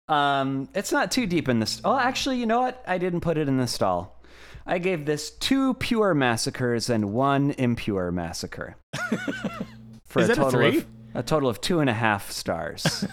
Um, 0.07 0.67
it's 0.75 0.91
not 0.91 1.11
too 1.11 1.25
deep 1.25 1.47
in 1.49 1.59
this. 1.59 1.81
Oh, 1.85 1.97
actually, 1.97 2.37
you 2.37 2.45
know 2.45 2.61
what? 2.61 2.83
I 2.87 2.97
didn't 2.97 3.21
put 3.21 3.37
it 3.37 3.47
in 3.47 3.57
the 3.57 3.67
stall. 3.67 4.21
I 4.65 4.77
gave 4.77 5.05
this 5.05 5.29
two 5.31 5.73
pure 5.75 6.13
massacres 6.13 6.89
and 6.89 7.13
one 7.13 7.51
impure 7.51 8.11
massacre. 8.11 8.75
For 10.05 10.21
Is 10.21 10.27
that 10.27 10.33
a 10.37 10.41
total 10.41 10.51
three? 10.51 10.77
Of, 10.79 10.85
a 11.15 11.23
total 11.23 11.49
of 11.49 11.59
two 11.61 11.79
and 11.79 11.89
a 11.89 11.93
half 11.93 12.31
stars. 12.31 13.05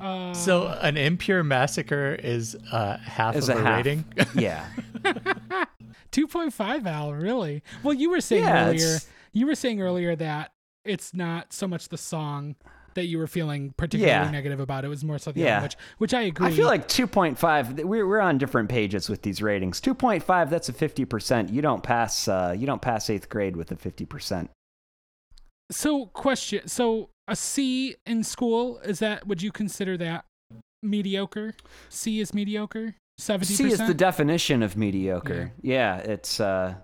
Uh, 0.00 0.34
so 0.34 0.66
an 0.80 0.96
impure 0.96 1.44
massacre 1.44 2.14
is 2.22 2.56
uh, 2.72 2.96
half 2.98 3.36
Is 3.36 3.48
of 3.48 3.56
a 3.56 3.60
a, 3.60 3.64
half. 3.64 3.76
rating. 3.76 4.04
yeah. 4.34 4.66
2.5 6.12 6.86
Al, 6.86 7.12
really? 7.14 7.62
Well, 7.82 7.94
you 7.94 8.10
were 8.10 8.20
saying 8.20 8.44
Yeah, 8.44 8.66
earlier. 8.68 8.74
it's- 8.76 9.08
You 9.32 9.46
were 9.46 9.54
saying 9.54 9.80
earlier 9.80 10.14
that 10.16 10.52
it's 10.84 11.14
not 11.14 11.52
so 11.52 11.66
much 11.66 11.88
the 11.88 11.96
song 11.96 12.54
that 12.94 13.06
you 13.06 13.16
were 13.16 13.26
feeling 13.26 13.72
particularly 13.78 14.26
Yeah. 14.26 14.30
negative 14.30 14.60
about. 14.60 14.84
It 14.84 14.88
was 14.88 15.02
more 15.02 15.18
so 15.18 15.32
the 15.32 15.40
Yeah. 15.40 15.60
album, 15.62 15.70
which 15.96 16.12
I 16.12 16.22
agree. 16.22 16.48
I 16.48 16.50
feel 16.52 16.66
like 16.66 16.86
2.5 16.88 17.78
we're, 17.84 18.06
we're 18.06 18.20
on 18.20 18.36
different 18.36 18.68
pages 18.68 19.08
with 19.08 19.22
these 19.22 19.40
ratings. 19.40 19.80
2.5 19.80 20.50
that's 20.50 20.68
a 20.68 20.72
50%. 20.74 21.48
You 21.50 21.62
don't 21.62 21.82
pass 21.82 22.28
uh, 22.28 22.54
you 22.58 22.66
don't 22.66 22.82
pass 22.82 23.08
8th 23.08 23.30
grade 23.30 23.56
with 23.56 23.72
a 23.72 23.76
50%. 23.76 24.50
so. 25.70 26.06
Question: 26.06 26.68
So 26.68 27.08
a 27.26 27.34
C 27.36 27.96
in 28.04 28.22
school 28.24 28.78
is 28.80 28.98
that? 28.98 29.26
Would 29.26 29.40
you 29.40 29.50
consider 29.52 29.96
that 29.96 30.26
mediocre? 30.82 31.54
C 31.88 32.20
is 32.20 32.34
mediocre. 32.34 32.96
Seventy 33.18 33.54
C 33.54 33.64
is 33.68 33.78
the 33.78 33.94
definition 33.94 34.62
of 34.62 34.76
mediocre. 34.76 35.52
Yeah, 35.62 35.98
it's 35.98 36.40
uh 36.40 36.74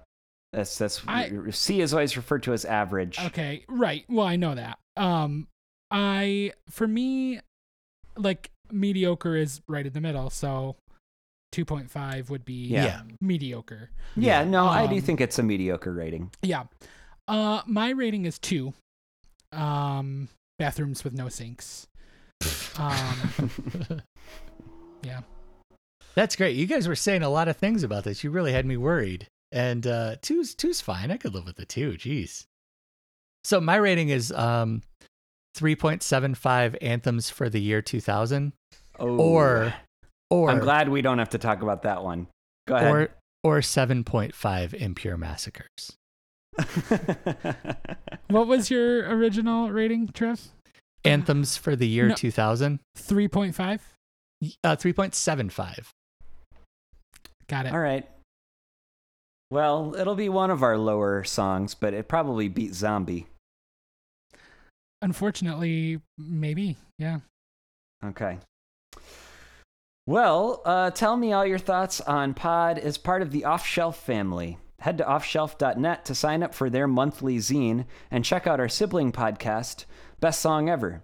that's 0.53 0.79
that's 0.79 1.03
I- 1.07 1.33
C 1.51 1.81
is 1.81 1.93
always 1.93 2.17
referred 2.17 2.43
to 2.45 2.53
as 2.53 2.65
average. 2.65 3.19
Okay, 3.19 3.65
right. 3.69 4.05
Well, 4.09 4.27
I 4.27 4.37
know 4.37 4.55
that. 4.55 4.79
Um, 4.97 5.49
I 5.91 6.53
for 6.71 6.87
me, 6.87 7.41
like 8.17 8.51
mediocre 8.71 9.37
is 9.37 9.61
right 9.69 9.87
in 9.87 9.93
the 9.93 10.01
middle. 10.01 10.31
So, 10.31 10.77
two 11.53 11.65
point 11.65 11.91
five 11.91 12.31
would 12.31 12.45
be 12.45 12.67
Yeah. 12.69 13.03
mediocre. 13.21 13.91
Yeah, 14.17 14.45
no, 14.45 14.67
I 14.67 14.87
do 14.87 14.97
Um, 14.97 15.01
think 15.01 15.21
it's 15.21 15.39
a 15.39 15.43
mediocre 15.43 15.93
rating. 15.93 16.31
Yeah. 16.43 16.65
Uh, 17.27 17.63
my 17.67 17.91
rating 17.91 18.25
is 18.27 18.39
two. 18.39 18.75
Um, 19.53 20.29
bathrooms 20.59 21.05
with 21.05 21.15
no 21.15 21.29
sinks. 21.29 21.87
Um, 22.79 23.51
yeah. 25.03 25.23
That's 26.19 26.35
great. 26.35 26.57
You 26.57 26.67
guys 26.67 26.89
were 26.89 26.97
saying 26.97 27.23
a 27.23 27.29
lot 27.29 27.47
of 27.47 27.57
things 27.59 27.85
about 27.85 28.03
this. 28.03 28.25
You 28.25 28.33
really 28.33 28.51
had 28.53 28.67
me 28.67 28.77
worried. 28.77 29.29
And 29.53 29.87
uh, 29.87 30.17
two's 30.21 30.53
two's 30.53 30.81
fine. 30.81 31.13
I 31.13 31.17
could 31.17 31.33
live 31.33 31.47
with 31.47 31.55
the 31.55 31.65
two. 31.65 31.93
Jeez. 31.93 32.45
So 33.45 33.61
my 33.61 33.77
rating 33.77 34.09
is 34.09 34.33
um, 34.33 34.83
three 35.55 35.77
point 35.77 36.03
seven 36.03 36.35
five 36.35 36.75
anthems 36.83 37.31
for 37.31 37.49
the 37.49 37.61
year 37.61 37.81
two 37.83 38.01
thousand, 38.01 38.53
Oh. 38.99 39.17
or 39.17 39.73
or 40.29 40.51
I'm 40.51 40.59
glad 40.59 40.89
we 40.89 41.03
don't 41.03 41.21
have 41.21 41.31
to 41.31 41.39
talk 41.39 41.63
about 41.63 41.83
that 41.85 42.03
one. 42.03 42.27
Go 42.67 42.75
ahead. 42.75 42.91
or 42.91 43.09
or 43.45 43.63
seven 43.63 44.03
point 44.03 44.35
five 44.35 44.75
impure 44.75 45.17
massacres. 45.17 45.97
What 48.31 48.47
was 48.49 48.71
your 48.71 49.09
original 49.09 49.71
rating, 49.71 50.09
Trev? 50.09 50.49
Anthems 51.05 51.57
for 51.57 51.75
the 51.77 51.87
year 51.87 52.09
No. 52.09 52.15
two 52.17 52.33
thousand. 52.33 52.81
Three 52.97 53.29
point 53.29 53.55
five. 53.55 53.95
Uh, 54.65 54.75
three 54.77 54.93
point 54.93 55.15
seven 55.15 55.49
five. 55.49 55.93
Got 57.49 57.67
it. 57.67 57.73
All 57.73 57.81
right. 57.81 58.09
Well, 59.51 59.95
it'll 59.99 60.15
be 60.15 60.29
one 60.29 60.51
of 60.51 60.63
our 60.63 60.77
lower 60.77 61.25
songs, 61.25 61.75
but 61.75 61.95
it 61.95 62.09
probably 62.09 62.49
beat 62.49 62.75
Zombie. 62.75 63.27
Unfortunately, 65.01 66.01
maybe. 66.19 66.77
Yeah. 66.99 67.21
Okay. 68.05 68.39
Well, 70.07 70.63
uh, 70.65 70.91
tell 70.91 71.17
me 71.17 71.33
all 71.33 71.47
your 71.47 71.59
thoughts 71.59 72.01
on 72.01 72.35
Pod 72.35 72.79
as 72.79 72.99
part 72.99 73.23
of 73.23 73.31
the 73.31 73.45
Off 73.45 73.67
Shelf 73.67 73.99
family. 73.99 74.59
Head 74.81 74.99
to 74.99 75.05
offshelf.net 75.05 76.05
to 76.05 76.15
sign 76.15 76.43
up 76.43 76.55
for 76.55 76.71
their 76.71 76.87
monthly 76.87 77.39
zine 77.39 77.85
and 78.11 78.25
check 78.25 78.47
out 78.47 78.61
our 78.61 78.69
sibling 78.69 79.11
podcast, 79.13 79.87
Best 80.21 80.41
Song 80.41 80.69
Ever. 80.69 81.03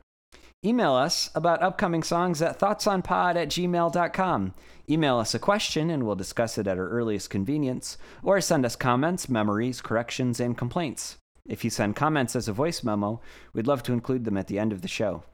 Email 0.65 0.95
us 0.95 1.31
about 1.35 1.62
upcoming 1.62 2.03
songs 2.03 2.41
at 2.41 2.59
thoughtsonpod 2.59 3.37
at 3.37 3.49
gmail.com. 3.49 4.55
Email 4.89 5.19
us 5.19 5.35
a 5.35 5.39
question 5.39 5.91
and 5.91 6.05
we'll 6.05 6.15
discuss 6.15 6.57
it 6.57 6.67
at 6.67 6.79
our 6.79 6.89
earliest 6.89 7.29
convenience, 7.29 7.99
or 8.23 8.41
send 8.41 8.65
us 8.65 8.75
comments, 8.75 9.29
memories, 9.29 9.83
corrections, 9.83 10.41
and 10.41 10.57
complaints. 10.57 11.19
If 11.47 11.65
you 11.65 11.71
send 11.71 11.97
comments 11.97 12.35
as 12.35 12.49
a 12.49 12.53
voice 12.55 12.83
memo, 12.83 13.21
we'd 13.53 13.67
love 13.67 13.83
to 13.83 13.93
include 13.93 14.25
them 14.25 14.39
at 14.39 14.47
the 14.47 14.59
end 14.59 14.73
of 14.73 14.81
the 14.81 14.89
show. 14.89 15.25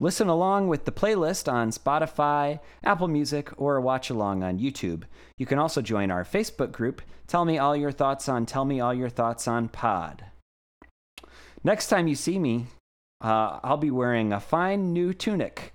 Listen 0.00 0.28
along 0.28 0.68
with 0.68 0.86
the 0.86 0.90
playlist 0.90 1.52
on 1.52 1.70
Spotify, 1.70 2.58
Apple 2.82 3.08
Music, 3.08 3.50
or 3.56 3.80
watch 3.80 4.08
along 4.08 4.42
on 4.42 4.58
YouTube. 4.58 5.04
You 5.36 5.44
can 5.44 5.58
also 5.58 5.82
join 5.82 6.10
our 6.10 6.24
Facebook 6.24 6.72
group, 6.72 7.02
Tell 7.26 7.44
Me 7.44 7.58
All 7.58 7.76
Your 7.76 7.92
Thoughts 7.92 8.28
on 8.28 8.46
Tell 8.46 8.64
Me 8.64 8.80
All 8.80 8.94
Your 8.94 9.10
Thoughts 9.10 9.46
on 9.46 9.68
Pod. 9.68 10.24
Next 11.62 11.88
time 11.88 12.08
you 12.08 12.14
see 12.16 12.38
me, 12.38 12.66
uh, 13.22 13.60
I'll 13.62 13.76
be 13.76 13.90
wearing 13.90 14.32
a 14.32 14.40
fine 14.40 14.92
new 14.92 15.14
tunic. 15.14 15.72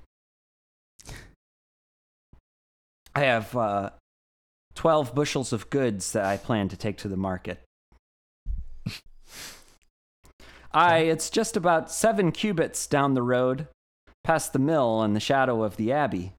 I 3.16 3.22
have 3.22 3.56
uh, 3.56 3.92
12 4.76 5.16
bushels 5.16 5.54
of 5.54 5.70
goods 5.70 6.12
that 6.12 6.26
I 6.26 6.38
plan 6.38 6.68
to 6.70 6.78
take 6.78 6.98
to 6.98 7.08
the 7.08 7.18
market. 7.18 7.64
I, 10.74 10.98
it's 11.00 11.30
just 11.30 11.58
about 11.58 11.90
seven 11.92 12.32
cubits 12.32 12.86
down 12.86 13.14
the 13.14 13.24
road, 13.24 13.68
past 14.24 14.54
the 14.54 14.60
mill 14.60 15.02
and 15.02 15.16
the 15.16 15.22
shadow 15.22 15.64
of 15.64 15.78
the 15.78 15.92
abbey. 15.92 16.34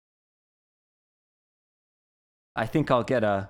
I 2.55 2.67
think 2.67 2.91
I'll 2.91 3.03
get 3.03 3.25
a, 3.25 3.49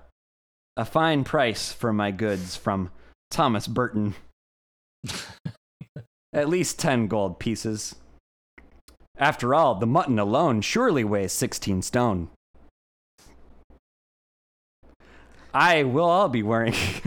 a 0.77 0.85
fine 0.85 1.23
price 1.23 1.73
for 1.73 1.91
my 1.91 2.11
goods 2.11 2.55
from 2.55 2.89
Thomas 3.29 3.67
Burton. 3.67 4.15
At 6.33 6.49
least 6.49 6.79
10 6.79 7.07
gold 7.07 7.39
pieces. 7.39 7.95
After 9.17 9.53
all, 9.53 9.75
the 9.75 9.87
mutton 9.87 10.19
alone 10.19 10.61
surely 10.61 11.03
weighs 11.03 11.33
16 11.33 11.81
stone. 11.81 12.29
I 15.53 15.83
will 15.83 16.05
all 16.05 16.29
be 16.29 16.43
wearing. 16.43 16.73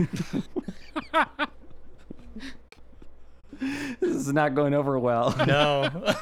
this 3.59 4.09
is 4.09 4.33
not 4.33 4.53
going 4.53 4.73
over 4.73 4.99
well. 4.99 5.33
No. 5.47 6.13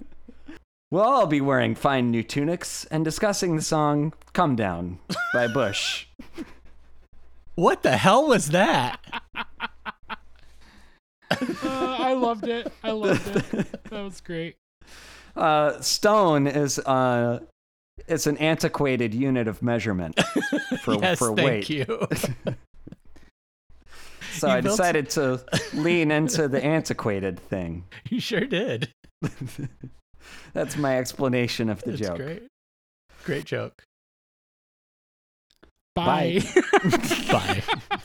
We'll 0.88 1.02
all 1.02 1.26
be 1.26 1.40
wearing 1.40 1.74
fine 1.74 2.12
new 2.12 2.22
tunics 2.22 2.84
and 2.92 3.04
discussing 3.04 3.56
the 3.56 3.62
song 3.62 4.12
Come 4.32 4.54
Down 4.54 5.00
by 5.34 5.48
Bush. 5.48 6.06
what 7.56 7.82
the 7.82 7.96
hell 7.96 8.28
was 8.28 8.50
that? 8.50 9.00
Uh, 11.30 11.96
I 12.00 12.12
loved 12.14 12.46
it. 12.48 12.72
I 12.84 12.92
loved 12.92 13.26
it. 13.54 13.82
That 13.90 14.02
was 14.04 14.20
great. 14.20 14.56
Uh, 15.34 15.80
Stone 15.80 16.46
is 16.46 16.78
uh, 16.78 17.40
it's 18.06 18.26
an 18.26 18.36
antiquated 18.38 19.12
unit 19.14 19.48
of 19.48 19.62
measurement 19.62 20.18
for 20.82 20.94
yes, 21.02 21.18
for 21.18 21.34
thank 21.34 21.46
weight. 21.46 21.70
you. 21.70 21.84
So 24.32 24.48
You 24.48 24.54
I 24.54 24.60
decided 24.60 25.08
to 25.10 25.42
lean 25.72 26.10
into 26.10 26.46
the 26.46 26.62
antiquated 26.62 27.40
thing. 27.40 27.84
you 28.10 28.20
sure 28.20 28.44
did. 28.44 28.90
That's 30.52 30.76
my 30.76 30.98
explanation 30.98 31.70
of 31.70 31.82
the 31.84 31.92
That's 31.92 32.02
joke. 32.02 32.16
great. 32.18 32.42
Great 33.24 33.44
joke. 33.46 33.82
Bye. 35.94 36.42
Bye. 37.32 37.62
Bye. 37.88 37.98